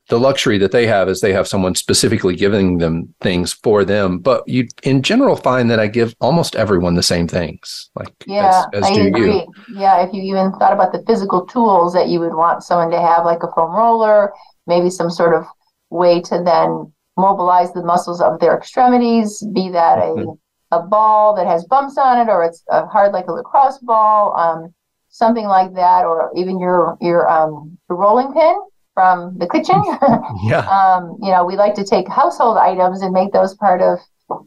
the 0.08 0.18
luxury 0.18 0.58
that 0.58 0.72
they 0.72 0.86
have 0.86 1.08
is 1.08 1.20
they 1.20 1.32
have 1.32 1.48
someone 1.48 1.74
specifically 1.74 2.36
giving 2.36 2.78
them 2.78 3.14
things 3.20 3.52
for 3.52 3.84
them. 3.84 4.18
But 4.18 4.46
you, 4.46 4.68
in 4.82 5.02
general, 5.02 5.36
find 5.36 5.70
that 5.70 5.80
I 5.80 5.86
give 5.86 6.14
almost 6.20 6.54
everyone 6.54 6.94
the 6.96 7.02
same 7.02 7.26
things. 7.28 7.90
Like 7.94 8.12
yeah, 8.26 8.64
as, 8.74 8.84
as 8.84 8.98
I 8.98 9.00
agree. 9.02 9.36
You. 9.36 9.46
Yeah, 9.74 10.04
if 10.04 10.12
you 10.12 10.22
even 10.22 10.52
thought 10.52 10.72
about 10.72 10.92
the 10.92 11.02
physical 11.06 11.46
tools 11.46 11.94
that 11.94 12.08
you 12.08 12.20
would 12.20 12.34
want 12.34 12.62
someone 12.62 12.90
to 12.90 13.00
have, 13.00 13.24
like 13.24 13.42
a 13.42 13.50
foam 13.52 13.74
roller, 13.74 14.32
maybe 14.66 14.90
some 14.90 15.08
sort 15.08 15.34
of 15.34 15.46
way 15.88 16.20
to 16.22 16.42
then 16.44 16.92
mobilize 17.16 17.72
the 17.72 17.82
muscles 17.82 18.20
of 18.20 18.40
their 18.40 18.56
extremities, 18.56 19.42
be 19.54 19.70
that 19.70 19.98
mm-hmm. 19.98 20.32
A 20.72 20.80
ball 20.80 21.36
that 21.36 21.46
has 21.46 21.64
bumps 21.66 21.96
on 21.98 22.18
it, 22.18 22.30
or 22.30 22.42
it's 22.42 22.64
a 22.68 22.86
hard 22.86 23.12
like 23.12 23.28
a 23.28 23.32
lacrosse 23.32 23.78
ball, 23.78 24.34
um, 24.36 24.74
something 25.08 25.46
like 25.46 25.74
that, 25.74 26.04
or 26.04 26.32
even 26.34 26.58
your 26.58 26.96
your 27.00 27.28
um, 27.28 27.78
rolling 27.88 28.32
pin 28.32 28.58
from 28.94 29.38
the 29.38 29.48
kitchen. 29.48 29.80
yeah. 30.42 30.66
Um, 30.82 31.18
you 31.22 31.30
know, 31.30 31.44
we 31.44 31.56
like 31.56 31.74
to 31.74 31.84
take 31.84 32.08
household 32.08 32.56
items 32.56 33.02
and 33.02 33.12
make 33.12 33.32
those 33.32 33.54
part 33.54 33.80
of 33.80 33.98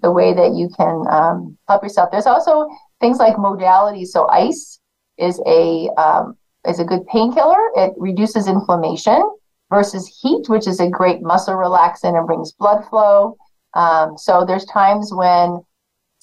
the 0.01 0.11
way 0.11 0.33
that 0.33 0.53
you 0.53 0.69
can 0.75 1.05
um, 1.09 1.57
help 1.67 1.83
yourself. 1.83 2.09
There's 2.11 2.25
also 2.25 2.67
things 2.99 3.19
like 3.19 3.35
modalities. 3.35 4.07
So 4.07 4.27
ice 4.27 4.79
is 5.17 5.39
a 5.45 5.89
um, 5.97 6.35
is 6.67 6.79
a 6.79 6.83
good 6.83 7.05
painkiller. 7.07 7.69
It 7.75 7.93
reduces 7.97 8.47
inflammation 8.47 9.21
versus 9.69 10.07
heat, 10.21 10.49
which 10.49 10.67
is 10.67 10.79
a 10.79 10.89
great 10.89 11.21
muscle 11.21 11.55
relaxant 11.55 12.17
and 12.17 12.25
brings 12.25 12.51
blood 12.53 12.83
flow. 12.89 13.37
Um, 13.73 14.17
so 14.17 14.45
there's 14.45 14.65
times 14.65 15.11
when 15.13 15.61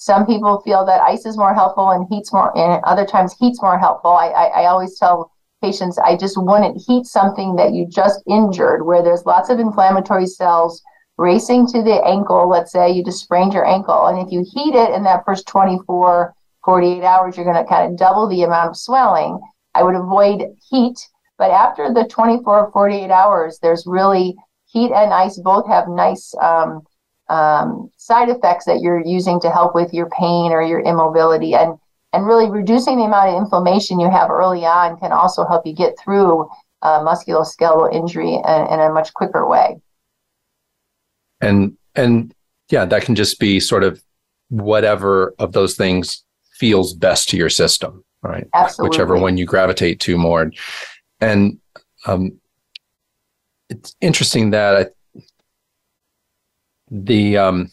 some 0.03 0.25
people 0.25 0.59
feel 0.65 0.85
that 0.85 0.99
ice 0.99 1.25
is 1.25 1.37
more 1.37 1.53
helpful 1.53 1.91
and 1.91 2.05
heat's 2.09 2.33
more, 2.33 2.51
and 2.57 2.83
other 2.83 3.05
times 3.05 3.33
heat's 3.39 3.61
more 3.61 3.79
helpful. 3.79 4.11
I, 4.11 4.27
I, 4.27 4.45
I 4.47 4.65
always 4.65 4.99
tell 4.99 5.31
patients, 5.61 5.97
I 5.97 6.17
just 6.17 6.35
wouldn't 6.37 6.83
heat 6.85 7.05
something 7.05 7.55
that 7.55 7.71
you 7.71 7.87
just 7.87 8.21
injured 8.27 8.85
where 8.85 9.01
there's 9.01 9.25
lots 9.25 9.49
of 9.49 9.59
inflammatory 9.59 10.25
cells 10.25 10.83
racing 11.17 11.67
to 11.67 11.81
the 11.81 12.05
ankle. 12.05 12.49
Let's 12.49 12.73
say 12.73 12.91
you 12.91 13.01
just 13.01 13.23
sprained 13.23 13.53
your 13.53 13.65
ankle. 13.65 14.07
And 14.07 14.19
if 14.19 14.29
you 14.29 14.45
heat 14.45 14.75
it 14.75 14.93
in 14.93 15.05
that 15.05 15.23
first 15.23 15.47
24, 15.47 16.35
48 16.65 17.03
hours, 17.05 17.37
you're 17.37 17.45
going 17.45 17.63
to 17.63 17.69
kind 17.69 17.89
of 17.89 17.97
double 17.97 18.27
the 18.27 18.43
amount 18.43 18.71
of 18.71 18.77
swelling. 18.77 19.39
I 19.73 19.83
would 19.83 19.95
avoid 19.95 20.43
heat. 20.69 20.99
But 21.37 21.51
after 21.51 21.93
the 21.93 22.09
24 22.09 22.71
48 22.73 23.09
hours, 23.09 23.57
there's 23.61 23.87
really 23.87 24.35
heat 24.65 24.91
and 24.91 25.13
ice 25.13 25.39
both 25.39 25.65
have 25.67 25.87
nice 25.87 26.35
um, 26.41 26.81
um, 27.29 27.89
side 27.97 28.29
effects 28.29 28.65
that 28.65 28.81
you're 28.81 29.03
using 29.05 29.39
to 29.41 29.49
help 29.49 29.75
with 29.75 29.93
your 29.93 30.09
pain 30.09 30.51
or 30.51 30.61
your 30.61 30.81
immobility. 30.81 31.55
And 31.55 31.77
and 32.13 32.27
really 32.27 32.49
reducing 32.49 32.97
the 32.97 33.05
amount 33.05 33.29
of 33.29 33.41
inflammation 33.41 33.99
you 33.99 34.09
have 34.09 34.29
early 34.29 34.65
on 34.65 34.99
can 34.99 35.11
also 35.11 35.45
help 35.45 35.65
you 35.65 35.73
get 35.73 35.97
through 35.97 36.47
uh, 36.83 36.99
musculoskeletal 36.99 37.91
injury 37.91 38.35
in, 38.35 38.67
in 38.71 38.79
a 38.79 38.93
much 38.93 39.13
quicker 39.13 39.47
way. 39.47 39.81
And 41.41 41.75
and 41.95 42.33
yeah, 42.69 42.85
that 42.85 43.03
can 43.03 43.15
just 43.15 43.39
be 43.39 43.59
sort 43.59 43.83
of 43.83 44.01
whatever 44.49 45.33
of 45.39 45.53
those 45.53 45.75
things 45.75 46.23
feels 46.51 46.93
best 46.93 47.29
to 47.29 47.37
your 47.37 47.49
system, 47.49 48.03
right? 48.21 48.47
Absolutely. 48.53 48.89
Whichever 48.89 49.17
one 49.17 49.37
you 49.37 49.45
gravitate 49.45 49.99
to 50.01 50.17
more. 50.17 50.51
And 51.19 51.59
um, 52.05 52.39
it's 53.69 53.95
interesting 54.01 54.51
that 54.51 54.75
I, 54.75 54.85
the 56.93 57.37
um, 57.37 57.69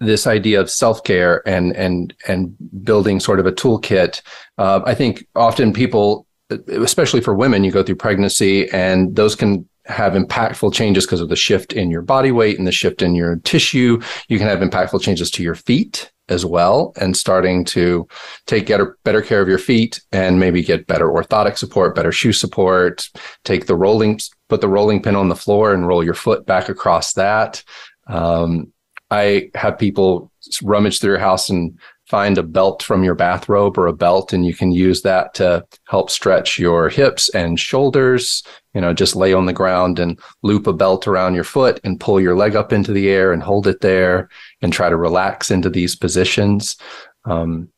this 0.00 0.26
idea 0.26 0.60
of 0.60 0.68
self-care 0.68 1.46
and 1.48 1.74
and 1.74 2.14
and 2.26 2.54
building 2.82 3.20
sort 3.20 3.40
of 3.40 3.46
a 3.46 3.52
toolkit 3.52 4.20
uh, 4.58 4.80
i 4.84 4.94
think 4.94 5.26
often 5.34 5.72
people 5.72 6.26
especially 6.68 7.20
for 7.20 7.34
women 7.34 7.64
you 7.64 7.72
go 7.72 7.82
through 7.82 7.96
pregnancy 7.96 8.68
and 8.70 9.16
those 9.16 9.34
can 9.34 9.66
have 9.86 10.14
impactful 10.14 10.74
changes 10.74 11.06
because 11.06 11.20
of 11.20 11.28
the 11.28 11.36
shift 11.36 11.72
in 11.72 11.90
your 11.90 12.02
body 12.02 12.32
weight 12.32 12.58
and 12.58 12.66
the 12.66 12.72
shift 12.72 13.02
in 13.02 13.14
your 13.14 13.36
tissue. 13.36 14.00
You 14.28 14.38
can 14.38 14.48
have 14.48 14.58
impactful 14.58 15.00
changes 15.00 15.30
to 15.32 15.42
your 15.42 15.54
feet 15.54 16.10
as 16.28 16.44
well 16.44 16.92
and 16.96 17.16
starting 17.16 17.64
to 17.64 18.06
take 18.46 18.66
better, 18.66 18.98
better 19.04 19.22
care 19.22 19.40
of 19.40 19.48
your 19.48 19.58
feet 19.58 20.00
and 20.12 20.40
maybe 20.40 20.62
get 20.62 20.86
better 20.86 21.08
orthotic 21.08 21.56
support 21.56 21.94
better 21.94 22.12
shoe 22.12 22.32
support 22.32 23.08
take 23.44 23.66
the 23.66 23.76
rolling 23.76 24.18
put 24.48 24.60
the 24.60 24.68
rolling 24.68 25.02
pin 25.02 25.16
on 25.16 25.28
the 25.28 25.36
floor 25.36 25.72
and 25.72 25.86
roll 25.86 26.04
your 26.04 26.14
foot 26.14 26.46
back 26.46 26.68
across 26.68 27.12
that 27.14 27.62
um, 28.08 28.72
I 29.10 29.50
have 29.54 29.78
people 29.78 30.32
rummage 30.62 31.00
through 31.00 31.12
your 31.12 31.20
house 31.20 31.48
and 31.48 31.78
find 32.08 32.38
a 32.38 32.42
belt 32.42 32.82
from 32.82 33.02
your 33.02 33.14
bathrobe 33.14 33.76
or 33.76 33.86
a 33.86 33.92
belt, 33.92 34.32
and 34.32 34.46
you 34.46 34.54
can 34.54 34.70
use 34.70 35.02
that 35.02 35.34
to 35.34 35.64
help 35.88 36.10
stretch 36.10 36.58
your 36.58 36.88
hips 36.88 37.28
and 37.30 37.58
shoulders. 37.58 38.42
You 38.76 38.82
know, 38.82 38.92
just 38.92 39.16
lay 39.16 39.32
on 39.32 39.46
the 39.46 39.54
ground 39.54 39.98
and 39.98 40.20
loop 40.42 40.66
a 40.66 40.72
belt 40.72 41.08
around 41.08 41.34
your 41.34 41.44
foot 41.44 41.80
and 41.82 41.98
pull 41.98 42.20
your 42.20 42.36
leg 42.36 42.54
up 42.54 42.74
into 42.74 42.92
the 42.92 43.08
air 43.08 43.32
and 43.32 43.42
hold 43.42 43.66
it 43.66 43.80
there 43.80 44.28
and 44.60 44.70
try 44.70 44.90
to 44.90 44.96
relax 44.96 45.50
into 45.50 45.70
these 45.70 45.96
positions. 45.96 46.76
Um, 47.24 47.70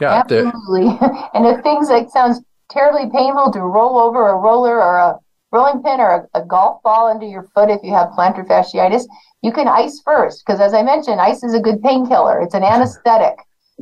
yeah, 0.00 0.20
absolutely. 0.20 0.86
and 1.34 1.44
if 1.44 1.62
things 1.64 1.88
like 1.88 2.08
sounds 2.08 2.40
terribly 2.70 3.10
painful 3.10 3.50
to 3.52 3.60
roll 3.62 3.98
over 3.98 4.28
a 4.28 4.36
roller 4.36 4.80
or 4.80 4.96
a 4.98 5.18
rolling 5.50 5.82
pin 5.82 5.98
or 5.98 6.28
a, 6.34 6.40
a 6.40 6.46
golf 6.46 6.80
ball 6.84 7.08
under 7.08 7.26
your 7.26 7.48
foot 7.52 7.68
if 7.68 7.80
you 7.82 7.92
have 7.92 8.10
plantar 8.10 8.46
fasciitis, 8.46 9.06
you 9.42 9.52
can 9.52 9.66
ice 9.66 10.00
first 10.04 10.44
because 10.44 10.60
as 10.60 10.74
i 10.74 10.82
mentioned 10.82 11.20
ice 11.20 11.42
is 11.42 11.54
a 11.54 11.60
good 11.60 11.82
painkiller 11.82 12.40
it's 12.40 12.54
an 12.54 12.62
anesthetic 12.74 13.36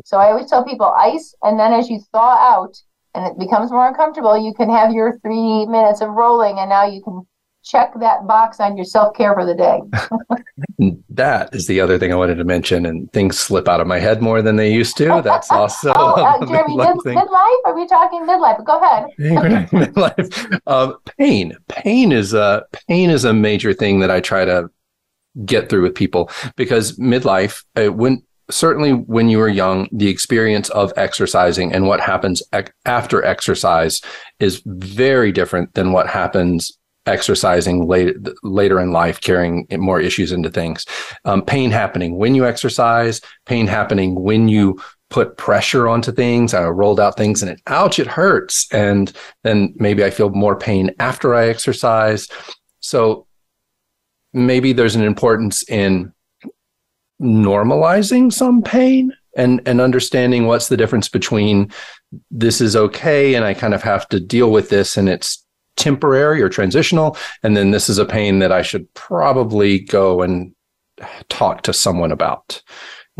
so 0.04 0.18
i 0.18 0.30
always 0.30 0.48
tell 0.48 0.64
people 0.64 0.86
ice 0.86 1.34
and 1.42 1.58
then 1.58 1.72
as 1.72 1.88
you 1.88 2.00
thaw 2.12 2.36
out 2.36 2.80
and 3.18 3.26
it 3.26 3.38
becomes 3.38 3.70
more 3.70 3.88
uncomfortable. 3.88 4.38
You 4.38 4.54
can 4.54 4.70
have 4.70 4.92
your 4.92 5.18
three 5.18 5.66
minutes 5.66 6.00
of 6.00 6.10
rolling 6.10 6.58
and 6.58 6.70
now 6.70 6.84
you 6.86 7.02
can 7.02 7.26
check 7.64 7.92
that 8.00 8.26
box 8.26 8.60
on 8.60 8.76
your 8.76 8.84
self-care 8.84 9.34
for 9.34 9.44
the 9.44 9.54
day. 9.54 9.80
That 11.10 11.52
is 11.52 11.66
the 11.66 11.80
other 11.80 11.98
thing 11.98 12.12
i 12.12 12.14
wanted 12.14 12.36
to 12.36 12.44
mention 12.44 12.86
and 12.86 13.12
things 13.12 13.36
slip 13.36 13.68
out 13.68 13.80
of 13.80 13.88
my 13.88 13.98
head 13.98 14.22
more 14.22 14.42
than 14.42 14.54
they 14.54 14.72
used 14.72 14.96
to. 14.98 15.20
That's 15.24 15.50
also 15.50 15.92
oh, 15.96 16.14
uh, 16.14 16.46
jeremy 16.46 16.76
mid- 16.76 16.86
midlife? 16.98 17.56
Are 17.64 17.74
we 17.74 17.86
talking 17.88 18.20
midlife? 18.20 18.64
Go 18.64 18.80
ahead. 18.80 19.08
Midlife. 19.18 20.60
Um, 20.68 20.96
pain. 21.18 21.56
Pain 21.66 22.12
is 22.12 22.32
a 22.32 22.64
pain 22.86 23.10
is 23.10 23.24
a 23.24 23.32
major 23.32 23.74
thing 23.74 23.98
that 23.98 24.10
i 24.12 24.20
try 24.20 24.44
to 24.44 24.70
get 25.44 25.68
through 25.68 25.82
with 25.82 25.96
people 25.96 26.30
because 26.54 26.96
midlife, 26.96 27.64
uh, 27.74 27.92
when 27.92 28.22
certainly 28.50 28.92
when 28.92 29.28
you 29.28 29.40
are 29.40 29.48
young, 29.48 29.88
the 29.92 30.08
experience 30.08 30.70
of 30.70 30.92
exercising 30.96 31.72
and 31.72 31.86
what 31.86 32.00
happens 32.00 32.42
ec- 32.52 32.74
after 32.84 33.24
exercise 33.24 34.00
is 34.40 34.62
very 34.66 35.32
different 35.32 35.74
than 35.74 35.92
what 35.92 36.06
happens 36.06 36.72
exercising 37.06 37.88
late, 37.88 38.16
later 38.42 38.80
in 38.80 38.92
life, 38.92 39.20
carrying 39.20 39.66
more 39.72 40.00
issues 40.00 40.32
into 40.32 40.50
things. 40.50 40.84
Um, 41.24 41.42
pain 41.42 41.70
happening 41.70 42.16
when 42.16 42.34
you 42.34 42.46
exercise, 42.46 43.20
pain 43.46 43.66
happening 43.66 44.14
when 44.14 44.48
you 44.48 44.80
put 45.10 45.38
pressure 45.38 45.88
onto 45.88 46.12
things. 46.12 46.52
I 46.52 46.64
rolled 46.68 47.00
out 47.00 47.16
things 47.16 47.42
and 47.42 47.50
it, 47.50 47.62
ouch, 47.66 47.98
it 47.98 48.06
hurts. 48.06 48.66
And 48.72 49.10
then 49.42 49.74
maybe 49.76 50.04
I 50.04 50.10
feel 50.10 50.30
more 50.30 50.56
pain 50.56 50.90
after 50.98 51.34
I 51.34 51.48
exercise. 51.48 52.28
So 52.80 53.26
maybe 54.34 54.72
there's 54.72 54.96
an 54.96 55.04
importance 55.04 55.68
in 55.68 56.12
normalizing 57.20 58.32
some 58.32 58.62
pain 58.62 59.12
and 59.36 59.60
and 59.66 59.80
understanding 59.80 60.46
what's 60.46 60.68
the 60.68 60.76
difference 60.76 61.08
between 61.08 61.70
this 62.30 62.60
is 62.60 62.76
okay 62.76 63.34
and 63.34 63.44
I 63.44 63.54
kind 63.54 63.74
of 63.74 63.82
have 63.82 64.08
to 64.10 64.20
deal 64.20 64.50
with 64.50 64.68
this 64.68 64.96
and 64.96 65.08
it's 65.08 65.44
temporary 65.76 66.42
or 66.42 66.48
transitional 66.48 67.16
and 67.42 67.56
then 67.56 67.70
this 67.70 67.88
is 67.88 67.98
a 67.98 68.04
pain 68.04 68.38
that 68.40 68.52
I 68.52 68.62
should 68.62 68.92
probably 68.94 69.80
go 69.80 70.22
and 70.22 70.54
talk 71.28 71.62
to 71.62 71.72
someone 71.72 72.10
about. 72.10 72.62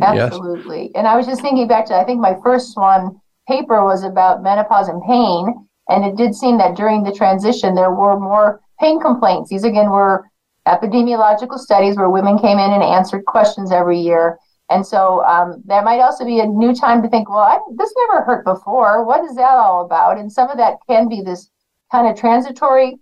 Absolutely. 0.01 0.83
Yes? 0.83 0.93
And 0.95 1.07
I 1.07 1.17
was 1.17 1.27
just 1.27 1.41
thinking 1.41 1.69
back 1.69 1.87
to 1.87 1.95
I 1.95 2.05
think 2.05 2.21
my 2.21 2.37
first 2.43 2.77
one 2.77 3.21
paper 3.49 3.85
was 3.85 4.05
about 4.05 4.43
menopause 4.43 4.89
and 4.89 5.03
pain 5.05 5.69
and 5.89 6.05
it 6.05 6.17
did 6.17 6.35
seem 6.35 6.59
that 6.59 6.77
during 6.77 7.03
the 7.03 7.13
transition 7.13 7.75
there 7.75 7.91
were 7.91 8.19
more 8.19 8.61
pain 8.81 9.01
complaints. 9.01 9.51
These 9.51 9.65
again 9.65 9.91
were 9.91 10.31
epidemiological 10.69 11.59
studies 11.59 11.97
where 11.97 12.11
women 12.11 12.39
came 12.39 12.59
in 12.59 12.73
and 12.73 12.83
answered 12.83 13.25
questions 13.25 13.73
every 13.73 13.99
year 13.99 14.39
and 14.71 14.87
so 14.87 15.25
um, 15.25 15.63
there 15.65 15.83
might 15.83 16.01
also 16.01 16.25
be 16.25 16.41
a 16.41 16.47
new 16.47 16.75
time 16.75 17.03
to 17.03 17.09
think, 17.09 17.31
well, 17.31 17.39
I, 17.39 17.59
this 17.77 17.93
never 17.97 18.23
hurt 18.23 18.45
before. 18.45 19.05
What 19.05 19.25
is 19.25 19.35
that 19.37 19.55
all 19.55 19.85
about? 19.85 20.19
And 20.19 20.31
some 20.31 20.51
of 20.51 20.59
that 20.59 20.77
can 20.87 21.09
be 21.09 21.23
this 21.23 21.51
kind 21.91 22.07
of 22.07 22.19
transitory 22.19 22.99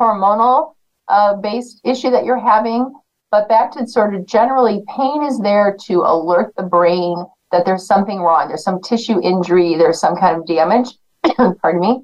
hormonal 0.00 0.74
uh, 1.08 1.34
based 1.34 1.80
issue 1.84 2.10
that 2.10 2.24
you're 2.24 2.38
having. 2.38 2.92
But 3.30 3.48
back 3.48 3.72
to 3.72 3.86
sort 3.86 4.14
of 4.14 4.24
generally, 4.24 4.84
pain 4.96 5.24
is 5.24 5.38
there 5.40 5.76
to 5.86 6.02
alert 6.02 6.54
the 6.56 6.62
brain 6.62 7.24
that 7.50 7.64
there's 7.66 7.86
something 7.86 8.20
wrong. 8.20 8.48
There's 8.48 8.64
some 8.64 8.80
tissue 8.80 9.20
injury. 9.20 9.74
There's 9.74 10.00
some 10.00 10.16
kind 10.16 10.36
of 10.36 10.46
damage. 10.46 10.90
Pardon 11.60 11.80
me. 11.80 12.02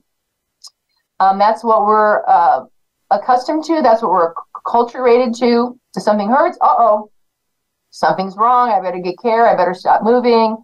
Um, 1.21 1.39
that's 1.39 1.63
what 1.63 1.87
we're 1.87 2.27
uh, 2.27 2.65
accustomed 3.11 3.65
to. 3.65 3.83
That's 3.83 4.03
what 4.03 4.11
we're 4.11 4.35
culturated 4.67 5.37
to. 5.39 5.79
To 5.95 6.01
something 6.01 6.29
hurts. 6.29 6.59
Uh 6.61 6.75
oh, 6.77 7.11
something's 7.91 8.37
wrong. 8.37 8.71
I 8.71 8.81
better 8.81 8.99
get 8.99 9.19
care. 9.21 9.47
I 9.47 9.57
better 9.57 9.75
stop 9.75 10.03
moving. 10.03 10.57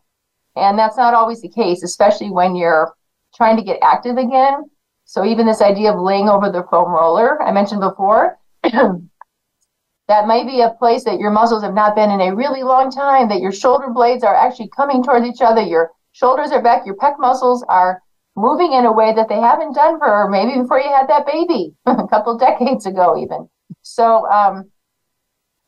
And 0.56 0.76
that's 0.78 0.96
not 0.96 1.14
always 1.14 1.40
the 1.40 1.48
case, 1.48 1.84
especially 1.84 2.30
when 2.30 2.56
you're 2.56 2.92
trying 3.34 3.56
to 3.56 3.62
get 3.62 3.78
active 3.82 4.16
again. 4.16 4.64
So 5.04 5.24
even 5.24 5.46
this 5.46 5.60
idea 5.60 5.92
of 5.92 6.00
laying 6.00 6.28
over 6.28 6.50
the 6.50 6.64
foam 6.70 6.90
roller 6.90 7.40
I 7.42 7.52
mentioned 7.52 7.80
before, 7.80 8.38
that 8.62 10.26
might 10.26 10.46
be 10.46 10.60
a 10.60 10.70
place 10.78 11.04
that 11.04 11.20
your 11.20 11.30
muscles 11.30 11.62
have 11.62 11.74
not 11.74 11.94
been 11.94 12.10
in 12.10 12.20
a 12.20 12.34
really 12.34 12.64
long 12.64 12.90
time, 12.90 13.28
that 13.28 13.40
your 13.40 13.52
shoulder 13.52 13.90
blades 13.90 14.24
are 14.24 14.34
actually 14.34 14.68
coming 14.68 15.02
towards 15.02 15.26
each 15.26 15.40
other, 15.40 15.62
your 15.62 15.92
shoulders 16.12 16.50
are 16.50 16.62
back, 16.62 16.84
your 16.84 16.96
pec 16.96 17.18
muscles 17.18 17.64
are 17.68 18.02
moving 18.36 18.72
in 18.72 18.84
a 18.86 18.92
way 18.92 19.12
that 19.14 19.28
they 19.28 19.40
haven't 19.40 19.74
done 19.74 19.98
for 19.98 20.28
maybe 20.28 20.60
before 20.60 20.80
you 20.80 20.90
had 20.90 21.08
that 21.08 21.26
baby 21.26 21.74
a 21.86 22.06
couple 22.08 22.36
decades 22.36 22.86
ago 22.86 23.16
even. 23.16 23.48
So 23.94 24.28
um, 24.30 24.70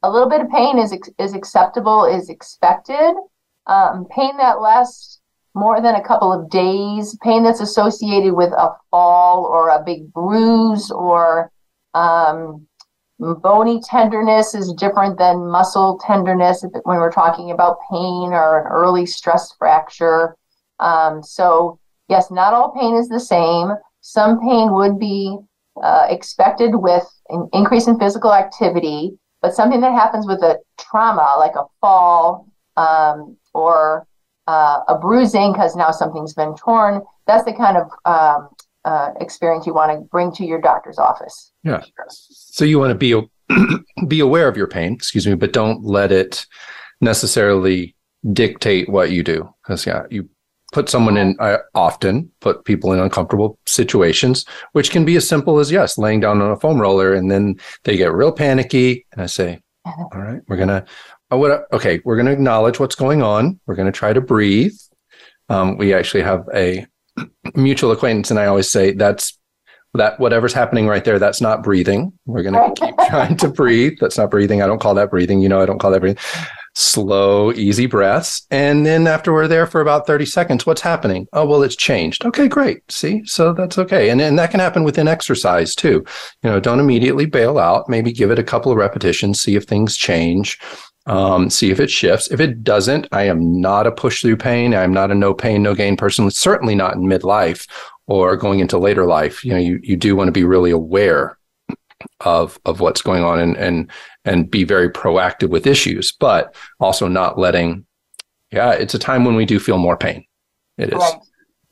a 0.02 0.10
little 0.10 0.28
bit 0.28 0.40
of 0.40 0.50
pain 0.50 0.78
is 0.78 0.96
is 1.18 1.34
acceptable, 1.34 2.04
is 2.04 2.28
expected. 2.28 3.14
Um, 3.66 4.06
pain 4.10 4.36
that 4.38 4.60
lasts 4.60 5.20
more 5.54 5.80
than 5.80 5.94
a 5.94 6.02
couple 6.02 6.32
of 6.32 6.50
days, 6.50 7.16
pain 7.22 7.42
that's 7.42 7.60
associated 7.60 8.34
with 8.34 8.52
a 8.52 8.70
fall 8.90 9.44
or 9.44 9.68
a 9.68 9.82
big 9.84 10.12
bruise 10.12 10.90
or 10.90 11.52
um, 11.94 12.66
bony 13.18 13.80
tenderness 13.84 14.54
is 14.54 14.72
different 14.72 15.18
than 15.18 15.50
muscle 15.50 16.00
tenderness 16.04 16.64
when 16.84 16.98
we're 16.98 17.12
talking 17.12 17.50
about 17.50 17.78
pain 17.90 18.32
or 18.32 18.60
an 18.60 18.66
early 18.68 19.04
stress 19.04 19.52
fracture. 19.58 20.36
Um, 20.80 21.22
so, 21.22 21.78
yes, 22.08 22.30
not 22.30 22.54
all 22.54 22.72
pain 22.72 22.96
is 22.96 23.08
the 23.08 23.20
same. 23.20 23.72
Some 24.00 24.40
pain 24.40 24.72
would 24.72 24.98
be 24.98 25.38
uh, 25.82 26.06
expected 26.08 26.74
with 26.74 27.04
an 27.28 27.48
increase 27.52 27.86
in 27.86 27.98
physical 27.98 28.34
activity. 28.34 29.12
But 29.40 29.54
something 29.54 29.80
that 29.80 29.92
happens 29.92 30.26
with 30.26 30.42
a 30.42 30.58
trauma, 30.78 31.34
like 31.38 31.56
a 31.56 31.64
fall 31.80 32.48
um, 32.76 33.36
or 33.54 34.06
uh, 34.46 34.80
a 34.88 34.98
bruising 34.98 35.52
because 35.52 35.74
now 35.74 35.90
something's 35.90 36.34
been 36.34 36.54
torn, 36.56 37.02
that's 37.26 37.44
the 37.44 37.52
kind 37.52 37.76
of 37.76 37.90
um, 38.04 38.48
uh, 38.84 39.10
experience 39.20 39.66
you 39.66 39.74
want 39.74 39.92
to 39.92 40.06
bring 40.08 40.32
to 40.32 40.44
your 40.44 40.60
doctor's 40.60 40.98
office. 40.98 41.52
Yeah. 41.64 41.82
So 42.08 42.64
you 42.64 42.78
want 42.78 42.90
to 42.90 42.94
be 42.94 43.20
be 44.08 44.20
aware 44.20 44.48
of 44.48 44.56
your 44.56 44.66
pain, 44.66 44.92
excuse 44.92 45.26
me, 45.26 45.34
but 45.34 45.52
don't 45.52 45.84
let 45.84 46.12
it 46.12 46.46
necessarily 47.00 47.94
dictate 48.32 48.88
what 48.88 49.10
you 49.10 49.22
do. 49.22 49.52
Because 49.62 49.86
yeah, 49.86 50.04
you 50.10 50.28
put 50.72 50.88
someone 50.88 51.16
in 51.16 51.36
I 51.38 51.58
often 51.74 52.30
put 52.40 52.64
people 52.64 52.92
in 52.92 52.98
uncomfortable 52.98 53.58
situations 53.66 54.44
which 54.72 54.90
can 54.90 55.04
be 55.04 55.16
as 55.16 55.28
simple 55.28 55.58
as 55.60 55.70
yes 55.70 55.98
laying 55.98 56.20
down 56.20 56.40
on 56.42 56.50
a 56.50 56.56
foam 56.56 56.80
roller 56.80 57.14
and 57.14 57.30
then 57.30 57.60
they 57.84 57.96
get 57.96 58.12
real 58.12 58.32
panicky 58.32 59.06
and 59.12 59.22
i 59.22 59.26
say 59.26 59.60
uh-huh. 59.84 60.04
all 60.12 60.20
right 60.20 60.40
we're 60.48 60.56
gonna 60.56 60.84
uh, 61.30 61.36
what, 61.36 61.66
okay 61.72 62.00
we're 62.04 62.16
gonna 62.16 62.32
acknowledge 62.32 62.80
what's 62.80 62.94
going 62.94 63.22
on. 63.22 63.60
We're 63.66 63.76
gonna 63.76 63.92
try 63.92 64.12
to 64.12 64.20
breathe. 64.20 64.74
Um, 65.48 65.76
we 65.76 65.94
actually 65.94 66.22
have 66.22 66.48
a 66.54 66.86
mutual 67.54 67.92
acquaintance 67.92 68.30
and 68.30 68.40
i 68.40 68.46
always 68.46 68.70
say 68.70 68.92
that's 68.92 69.38
that 69.94 70.18
whatever's 70.18 70.54
happening 70.54 70.86
right 70.86 71.04
there 71.04 71.18
that's 71.18 71.42
not 71.42 71.62
breathing. 71.62 72.14
We're 72.24 72.42
to 72.44 72.72
keep 72.74 72.96
trying 73.08 73.36
to 73.36 73.48
breathe. 73.48 73.98
That's 74.00 74.16
not 74.16 74.30
breathing. 74.30 74.62
I 74.62 74.66
don't 74.66 74.80
call 74.80 74.94
that 74.94 75.10
breathing. 75.10 75.42
You 75.42 75.50
know 75.50 75.60
i 75.60 75.66
don't 75.66 75.78
call 75.78 75.90
that 75.90 76.00
breathing 76.00 76.22
slow, 76.74 77.52
easy 77.52 77.86
breaths. 77.86 78.46
And 78.50 78.86
then 78.86 79.06
after 79.06 79.32
we're 79.32 79.48
there 79.48 79.66
for 79.66 79.80
about 79.80 80.06
30 80.06 80.26
seconds, 80.26 80.66
what's 80.66 80.80
happening? 80.80 81.28
Oh, 81.32 81.46
well, 81.46 81.62
it's 81.62 81.76
changed. 81.76 82.24
Okay, 82.24 82.48
great. 82.48 82.90
See, 82.90 83.24
so 83.24 83.52
that's 83.52 83.78
okay. 83.78 84.10
And, 84.10 84.20
and 84.20 84.38
that 84.38 84.50
can 84.50 84.60
happen 84.60 84.84
within 84.84 85.08
exercise 85.08 85.74
too. 85.74 86.04
You 86.42 86.50
know, 86.50 86.60
don't 86.60 86.80
immediately 86.80 87.26
bail 87.26 87.58
out. 87.58 87.88
Maybe 87.88 88.12
give 88.12 88.30
it 88.30 88.38
a 88.38 88.44
couple 88.44 88.72
of 88.72 88.78
repetitions, 88.78 89.40
see 89.40 89.56
if 89.56 89.64
things 89.64 89.96
change. 89.96 90.58
Um, 91.04 91.50
see 91.50 91.72
if 91.72 91.80
it 91.80 91.90
shifts. 91.90 92.30
If 92.30 92.38
it 92.38 92.62
doesn't, 92.62 93.08
I 93.10 93.24
am 93.24 93.60
not 93.60 93.88
a 93.88 93.92
push 93.92 94.22
through 94.22 94.36
pain. 94.36 94.72
I'm 94.72 94.92
not 94.92 95.10
a 95.10 95.16
no 95.16 95.34
pain, 95.34 95.60
no 95.60 95.74
gain 95.74 95.96
person. 95.96 96.30
Certainly 96.30 96.76
not 96.76 96.94
in 96.94 97.02
midlife 97.02 97.68
or 98.06 98.36
going 98.36 98.60
into 98.60 98.78
later 98.78 99.04
life. 99.04 99.44
You 99.44 99.52
know, 99.52 99.58
you, 99.58 99.80
you 99.82 99.96
do 99.96 100.14
want 100.14 100.28
to 100.28 100.32
be 100.32 100.44
really 100.44 100.70
aware 100.70 101.38
of 102.20 102.58
of 102.64 102.80
what's 102.80 103.02
going 103.02 103.22
on 103.22 103.38
and 103.38 103.56
and 103.56 103.90
and 104.24 104.50
be 104.50 104.64
very 104.64 104.88
proactive 104.88 105.48
with 105.48 105.66
issues, 105.66 106.12
but 106.12 106.54
also 106.80 107.08
not 107.08 107.38
letting. 107.38 107.86
Yeah, 108.50 108.72
it's 108.72 108.94
a 108.94 108.98
time 108.98 109.24
when 109.24 109.34
we 109.34 109.46
do 109.46 109.58
feel 109.58 109.78
more 109.78 109.96
pain. 109.96 110.24
It 110.78 110.90
is. 110.90 110.94
Right. 110.94 111.14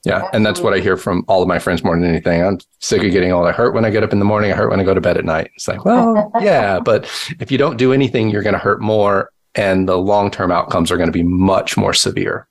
Yeah, 0.05 0.15
Absolutely. 0.15 0.37
and 0.37 0.47
that's 0.47 0.61
what 0.61 0.73
I 0.73 0.79
hear 0.79 0.97
from 0.97 1.25
all 1.29 1.43
of 1.43 1.49
my 1.49 1.59
friends 1.59 1.85
more 1.85 1.95
than 1.95 2.09
anything. 2.09 2.43
I'm 2.43 2.59
sick 2.79 3.03
of 3.03 3.13
getting 3.13 3.33
all 3.33 3.47
I 3.47 3.53
hurt 3.53 3.75
when 3.75 3.85
I 3.85 3.91
get 3.91 4.03
up 4.03 4.15
in 4.15 4.19
the 4.19 4.25
morning. 4.25 4.51
I 4.51 4.55
hurt 4.55 4.71
when 4.71 4.81
I 4.81 4.85
go 4.85 4.95
to 4.95 5.01
bed 5.01 5.19
at 5.19 5.27
night. 5.27 5.51
It's 5.57 5.69
like, 5.69 5.85
well, 5.85 6.33
yeah, 6.41 6.81
but 6.81 7.05
if 7.39 7.53
you 7.53 7.59
don't 7.59 7.77
do 7.77 7.93
anything, 7.93 8.31
you're 8.31 8.43
going 8.43 8.55
to 8.55 8.59
hurt 8.59 8.81
more, 8.81 9.31
and 9.55 9.87
the 9.87 9.99
long 9.99 10.31
term 10.31 10.51
outcomes 10.51 10.91
are 10.91 10.97
going 10.97 11.09
to 11.09 11.13
be 11.13 11.23
much 11.23 11.77
more 11.77 11.93
severe. 11.93 12.49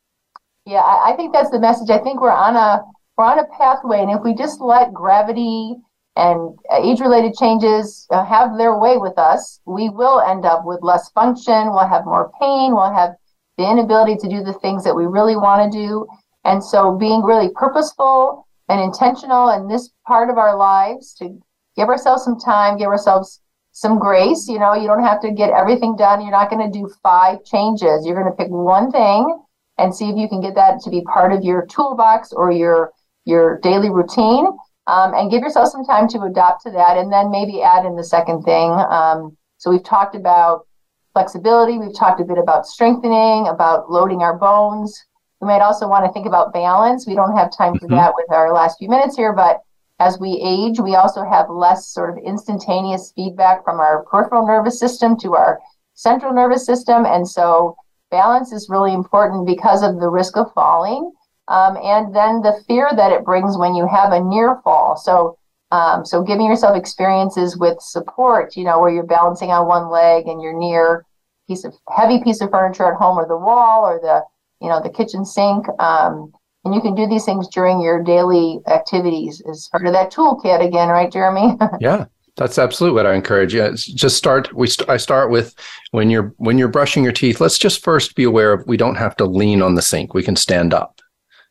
Yeah, 0.67 0.84
I 0.84 1.13
think 1.17 1.34
that's 1.34 1.49
the 1.49 1.59
message. 1.59 1.89
I 1.89 1.97
think 1.97 2.21
we're 2.21 2.30
on 2.30 2.55
a 2.55 2.84
we're 3.17 3.25
on 3.25 3.39
a 3.39 3.45
pathway, 3.57 3.99
and 3.99 4.11
if 4.11 4.21
we 4.23 4.36
just 4.36 4.61
let 4.61 4.93
gravity 4.93 5.75
and 6.20 6.59
age 6.84 6.99
related 6.99 7.34
changes 7.34 8.05
uh, 8.11 8.26
have 8.26 8.57
their 8.57 8.78
way 8.78 8.97
with 8.97 9.17
us, 9.17 9.61
we 9.65 9.88
will 9.88 10.20
end 10.20 10.45
up 10.45 10.65
with 10.65 10.84
less 10.84 11.09
function, 11.11 11.72
we'll 11.72 11.88
have 11.88 12.03
more 12.03 12.30
pain, 12.41 12.76
we'll 12.76 12.93
have 12.93 13.11
the 13.57 13.63
inability 13.63 14.17
to 14.17 14.28
do 14.28 14.43
the 14.43 14.59
things 14.61 14.84
that 14.84 14.95
we 14.95 15.05
really 15.05 15.38
want 15.38 15.72
to 15.72 15.78
do. 15.78 16.05
And 16.43 16.61
so 16.61 16.97
being 16.97 17.24
really 17.24 17.49
purposeful 17.55 18.45
and 18.67 18.82
intentional 18.82 19.49
in 19.51 19.70
this 19.70 19.91
part 20.05 20.30
of 20.30 20.38
our 20.38 20.57
lives 20.57 21.13
to 21.15 21.39
give 21.78 21.88
ourselves 21.88 22.26
some 22.26 22.38
time, 22.38 22.78
give 22.78 22.88
ourselves 22.88 23.39
some 23.72 23.97
grace. 23.97 24.49
You 24.49 24.59
know, 24.59 24.74
you 24.74 24.88
don't 24.88 25.03
have 25.03 25.22
to 25.22 25.32
get 25.32 25.51
everything 25.51 25.95
done. 25.95 26.22
You're 26.22 26.32
not 26.32 26.49
going 26.49 26.70
to 26.70 26.80
do 26.80 26.91
five 27.01 27.45
changes. 27.45 28.05
You're 28.05 28.22
going 28.22 28.30
to 28.30 28.36
pick 28.36 28.51
one 28.51 28.91
thing 28.91 29.41
and 29.78 29.95
see 29.95 30.09
if 30.09 30.17
you 30.17 30.28
can 30.28 30.41
get 30.41 30.55
that 30.55 30.82
to 30.82 30.89
be 30.89 31.01
part 31.01 31.32
of 31.32 31.43
your 31.43 31.65
toolbox 31.67 32.34
or 32.34 32.51
your 32.51 32.91
your 33.24 33.59
daily 33.59 33.89
routine 33.89 34.47
um, 34.89 35.13
and 35.13 35.29
give 35.29 35.43
yourself 35.43 35.69
some 35.69 35.85
time 35.85 36.07
to 36.09 36.21
adapt 36.23 36.63
to 36.63 36.71
that 36.71 36.97
and 36.97 37.13
then 37.13 37.29
maybe 37.29 37.61
add 37.61 37.85
in 37.85 37.95
the 37.95 38.03
second 38.03 38.41
thing. 38.41 38.71
Um, 38.71 39.37
so 39.57 39.69
we've 39.69 39.83
talked 39.83 40.15
about 40.15 40.65
flexibility, 41.13 41.77
we've 41.77 41.95
talked 41.95 42.19
a 42.19 42.23
bit 42.23 42.39
about 42.39 42.65
strengthening, 42.65 43.47
about 43.47 43.91
loading 43.91 44.21
our 44.21 44.35
bones. 44.35 45.05
We 45.41 45.47
might 45.47 45.61
also 45.61 45.87
want 45.87 46.05
to 46.05 46.11
think 46.11 46.25
about 46.25 46.53
balance. 46.53 47.05
We 47.05 47.13
don't 47.13 47.37
have 47.37 47.55
time 47.55 47.77
for 47.77 47.85
mm-hmm. 47.85 47.95
that 47.95 48.13
with 48.15 48.31
our 48.31 48.51
last 48.51 48.79
few 48.79 48.89
minutes 48.89 49.15
here, 49.15 49.31
but 49.31 49.61
as 49.99 50.17
we 50.19 50.41
age, 50.43 50.79
we 50.79 50.95
also 50.95 51.23
have 51.23 51.49
less 51.49 51.87
sort 51.87 52.09
of 52.09 52.23
instantaneous 52.23 53.11
feedback 53.15 53.63
from 53.63 53.79
our 53.79 54.03
peripheral 54.05 54.47
nervous 54.47 54.79
system 54.79 55.17
to 55.19 55.35
our 55.35 55.59
central 55.93 56.33
nervous 56.33 56.65
system. 56.65 57.05
And 57.05 57.27
so 57.27 57.75
balance 58.09 58.51
is 58.51 58.69
really 58.69 58.93
important 58.93 59.45
because 59.45 59.83
of 59.83 59.99
the 59.99 60.09
risk 60.09 60.35
of 60.35 60.53
falling 60.53 61.11
um, 61.49 61.75
and 61.83 62.15
then 62.15 62.41
the 62.41 62.63
fear 62.67 62.89
that 62.95 63.11
it 63.11 63.25
brings 63.25 63.57
when 63.57 63.75
you 63.75 63.87
have 63.87 64.13
a 64.13 64.21
near 64.23 64.61
fall. 64.63 64.95
So 64.95 65.35
Um, 65.71 66.03
so 66.03 66.23
giving 66.23 66.47
yourself 66.47 66.75
experiences 66.75 67.55
with 67.55 67.77
support, 67.79 68.57
you 68.57 68.63
know, 68.63 68.79
where 68.79 68.89
you're 68.89 69.05
balancing 69.05 69.51
on 69.51 69.67
one 69.67 69.89
leg 69.91 70.27
and 70.27 70.41
you're 70.41 70.57
near 70.57 71.05
piece 71.47 71.63
of 71.63 71.73
heavy 71.95 72.23
piece 72.23 72.41
of 72.41 72.49
furniture 72.49 72.91
at 72.91 72.97
home 72.97 73.19
or 73.19 73.27
the 73.27 73.37
wall 73.37 73.85
or 73.85 73.99
the, 74.01 74.23
you 74.65 74.69
know, 74.69 74.81
the 74.81 74.89
kitchen 74.89 75.23
sink. 75.23 75.67
Um, 75.79 76.31
and 76.65 76.73
you 76.73 76.81
can 76.81 76.95
do 76.95 77.05
these 77.07 77.23
things 77.23 77.47
during 77.49 77.79
your 77.81 78.01
daily 78.01 78.59
activities 78.65 79.43
as 79.47 79.69
part 79.71 79.85
of 79.85 79.93
that 79.93 80.11
toolkit 80.11 80.65
again, 80.65 80.89
right, 80.89 81.11
Jeremy? 81.11 81.55
yeah. 81.79 82.05
That's 82.35 82.57
absolutely 82.57 82.95
what 82.95 83.05
I 83.05 83.13
encourage. 83.15 83.53
Yeah, 83.53 83.71
just 83.75 84.15
start. 84.15 84.51
We 84.55 84.65
st- 84.67 84.89
I 84.89 84.97
start 84.97 85.29
with 85.29 85.53
when 85.91 86.09
you're 86.09 86.33
when 86.37 86.57
you're 86.57 86.69
brushing 86.69 87.03
your 87.03 87.11
teeth. 87.11 87.41
Let's 87.41 87.59
just 87.59 87.83
first 87.83 88.15
be 88.15 88.23
aware 88.23 88.53
of 88.53 88.65
we 88.65 88.77
don't 88.77 88.95
have 88.95 89.15
to 89.17 89.25
lean 89.25 89.61
on 89.61 89.75
the 89.75 89.81
sink. 89.81 90.13
We 90.13 90.23
can 90.23 90.37
stand 90.37 90.73
up, 90.73 91.01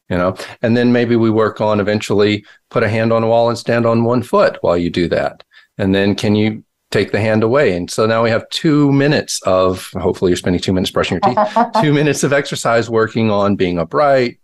you 0.09 0.17
know, 0.17 0.37
and 0.63 0.77
then 0.77 0.93
maybe 0.93 1.17
we 1.17 1.31
work 1.31 1.61
on 1.61 1.81
eventually 1.81 2.45
put 2.71 2.83
a 2.83 2.89
hand 2.89 3.13
on 3.13 3.23
a 3.23 3.29
wall 3.29 3.49
and 3.49 3.59
stand 3.59 3.87
on 3.87 4.05
one 4.05 4.23
foot 4.23 4.59
while 4.61 4.77
you 4.77 4.91
do 4.91 5.09
that, 5.09 5.45
and 5.77 5.95
then 5.95 6.15
can 6.15 6.35
you 6.35 6.65
take 6.91 7.13
the 7.13 7.21
hand 7.21 7.43
away? 7.43 7.77
And 7.77 7.91
so 7.91 8.07
now 8.07 8.23
we 8.23 8.31
have 8.31 8.49
two 8.49 8.91
minutes 8.93 9.43
of 9.43 9.91
hopefully 9.93 10.31
you're 10.31 10.37
spending 10.37 10.61
two 10.61 10.73
minutes 10.73 10.91
brushing 10.91 11.21
your 11.23 11.35
teeth, 11.35 11.57
two 11.83 11.93
minutes 11.93 12.25
of 12.25 12.33
exercise 12.33 12.89
working 12.89 13.31
on 13.31 13.57
being 13.57 13.79
upright, 13.79 14.39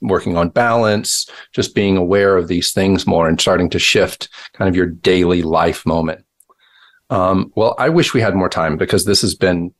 working 0.00 0.36
on 0.36 0.50
balance, 0.50 1.28
just 1.52 1.74
being 1.74 1.96
aware 1.96 2.36
of 2.36 2.48
these 2.48 2.72
things 2.72 3.06
more 3.06 3.28
and 3.28 3.40
starting 3.40 3.70
to 3.70 3.78
shift 3.78 4.28
kind 4.52 4.68
of 4.68 4.76
your 4.76 4.86
daily 4.86 5.42
life 5.42 5.86
moment. 5.86 6.24
Um, 7.08 7.52
well, 7.54 7.74
I 7.78 7.88
wish 7.88 8.12
we 8.12 8.20
had 8.20 8.34
more 8.34 8.48
time 8.48 8.76
because 8.76 9.04
this 9.04 9.22
has 9.22 9.34
been 9.34 9.72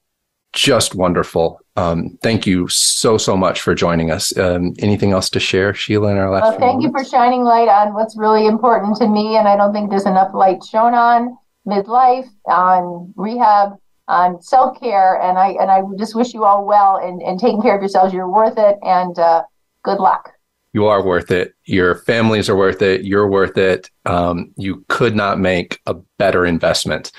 just 0.53 0.95
wonderful. 0.95 1.61
Um, 1.77 2.19
thank 2.23 2.47
you 2.47 2.69
so, 2.69 3.19
so 3.19 3.37
much 3.37 3.61
for 3.61 3.75
joining 3.75 4.11
us. 4.11 4.37
Um, 4.39 4.75
anything 4.79 5.13
else 5.13 5.29
to 5.31 5.41
share, 5.41 5.75
Sheila, 5.75 6.11
in 6.11 6.17
our 6.17 6.31
last 6.31 6.59
well, 6.59 6.59
Thank 6.59 6.83
you 6.83 6.91
for 6.91 7.05
shining 7.05 7.43
light 7.43 7.69
on 7.69 7.93
what's 7.93 8.17
really 8.17 8.47
important 8.47 8.97
to 8.97 9.09
me. 9.09 9.37
And 9.37 9.47
I 9.47 9.57
don't 9.57 9.73
think 9.73 9.91
there's 9.91 10.07
enough 10.07 10.33
light 10.35 10.65
shown 10.65 10.95
on 10.95 11.37
midlife, 11.67 12.29
on 12.47 13.13
rehab, 13.17 13.73
on 14.09 14.41
self 14.41 14.81
care. 14.81 15.21
And 15.21 15.37
I, 15.37 15.49
and 15.61 15.71
I 15.71 15.83
just 15.99 16.15
wish 16.15 16.33
you 16.33 16.45
all 16.45 16.65
well 16.65 16.97
and, 16.97 17.21
and 17.23 17.39
taking 17.39 17.61
care 17.61 17.77
of 17.77 17.83
yourselves. 17.83 18.15
You're 18.15 18.31
worth 18.31 18.57
it. 18.57 18.79
And, 18.83 19.19
uh, 19.19 19.43
good 19.83 19.99
luck. 19.99 20.33
You 20.73 20.87
are 20.87 21.03
worth 21.03 21.31
it. 21.31 21.55
Your 21.65 21.95
families 21.95 22.51
are 22.51 22.57
worth 22.57 22.83
it. 22.83 23.05
You're 23.05 23.29
worth 23.29 23.57
it. 23.57 23.91
Um, 24.05 24.53
you 24.57 24.85
could 24.89 25.17
not 25.17 25.41
make 25.41 25.81
a 25.87 25.95
better 26.19 26.45
investment. 26.45 27.13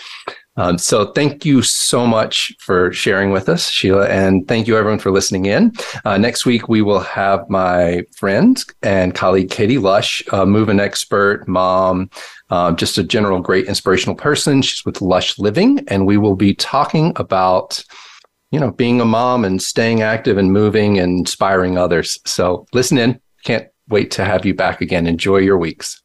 Um, 0.57 0.77
so 0.77 1.11
thank 1.11 1.45
you 1.45 1.61
so 1.61 2.05
much 2.05 2.53
for 2.59 2.91
sharing 2.91 3.31
with 3.31 3.47
us, 3.47 3.69
Sheila, 3.69 4.07
and 4.07 4.47
thank 4.47 4.67
you 4.67 4.77
everyone 4.77 4.99
for 4.99 5.11
listening 5.11 5.45
in. 5.45 5.71
Uh, 6.03 6.17
next 6.17 6.45
week 6.45 6.67
we 6.67 6.81
will 6.81 6.99
have 6.99 7.47
my 7.49 8.03
friend 8.15 8.63
and 8.81 9.13
colleague 9.13 9.51
Katie 9.51 9.77
Lush, 9.77 10.23
a 10.33 10.45
moving 10.45 10.79
expert, 10.79 11.47
mom, 11.47 12.09
um, 12.49 12.75
just 12.75 12.97
a 12.97 13.03
general 13.03 13.39
great 13.39 13.67
inspirational 13.67 14.15
person. 14.15 14.61
She's 14.61 14.83
with 14.83 15.01
Lush 15.01 15.37
Living, 15.37 15.79
and 15.87 16.05
we 16.05 16.17
will 16.17 16.35
be 16.35 16.53
talking 16.55 17.13
about 17.15 17.83
you 18.51 18.59
know, 18.59 18.71
being 18.71 19.01
a 19.01 19.05
mom 19.05 19.43
and 19.43 19.61
staying 19.61 20.01
active 20.01 20.37
and 20.37 20.51
moving 20.51 20.99
and 20.99 21.19
inspiring 21.19 21.77
others. 21.77 22.17
So 22.25 22.65
listen 22.73 22.97
in. 22.97 23.19
Can't 23.43 23.67
wait 23.89 24.11
to 24.11 24.25
have 24.25 24.45
you 24.45 24.53
back 24.53 24.81
again. 24.81 25.07
Enjoy 25.07 25.37
your 25.37 25.57
weeks. 25.57 26.01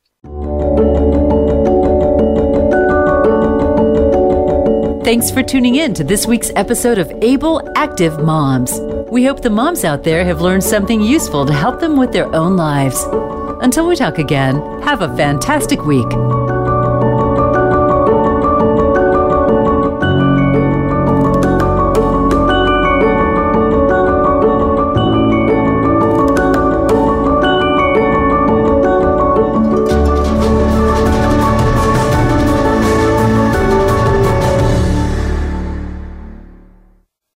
Thanks 5.05 5.33
for 5.33 5.43
tuning 5.43 5.75
in 5.75 5.95
to 5.95 6.05
this 6.05 6.29
week's 6.29 6.53
episode 6.55 6.97
of 6.97 7.11
Able 7.23 7.61
Active 7.75 8.23
Moms. 8.23 8.79
We 9.11 9.25
hope 9.25 9.43
the 9.43 9.51
moms 9.51 9.83
out 9.83 10.05
there 10.05 10.25
have 10.25 10.41
learned 10.41 10.63
something 10.63 11.03
useful 11.03 11.45
to 11.45 11.53
help 11.53 11.81
them 11.81 11.97
with 11.97 12.13
their 12.13 12.33
own 12.33 12.57
lives. 12.57 13.05
Until 13.63 13.89
we 13.89 13.97
talk 13.97 14.19
again, 14.19 14.63
have 14.83 15.03
a 15.03 15.17
fantastic 15.17 15.85
week. 15.85 16.07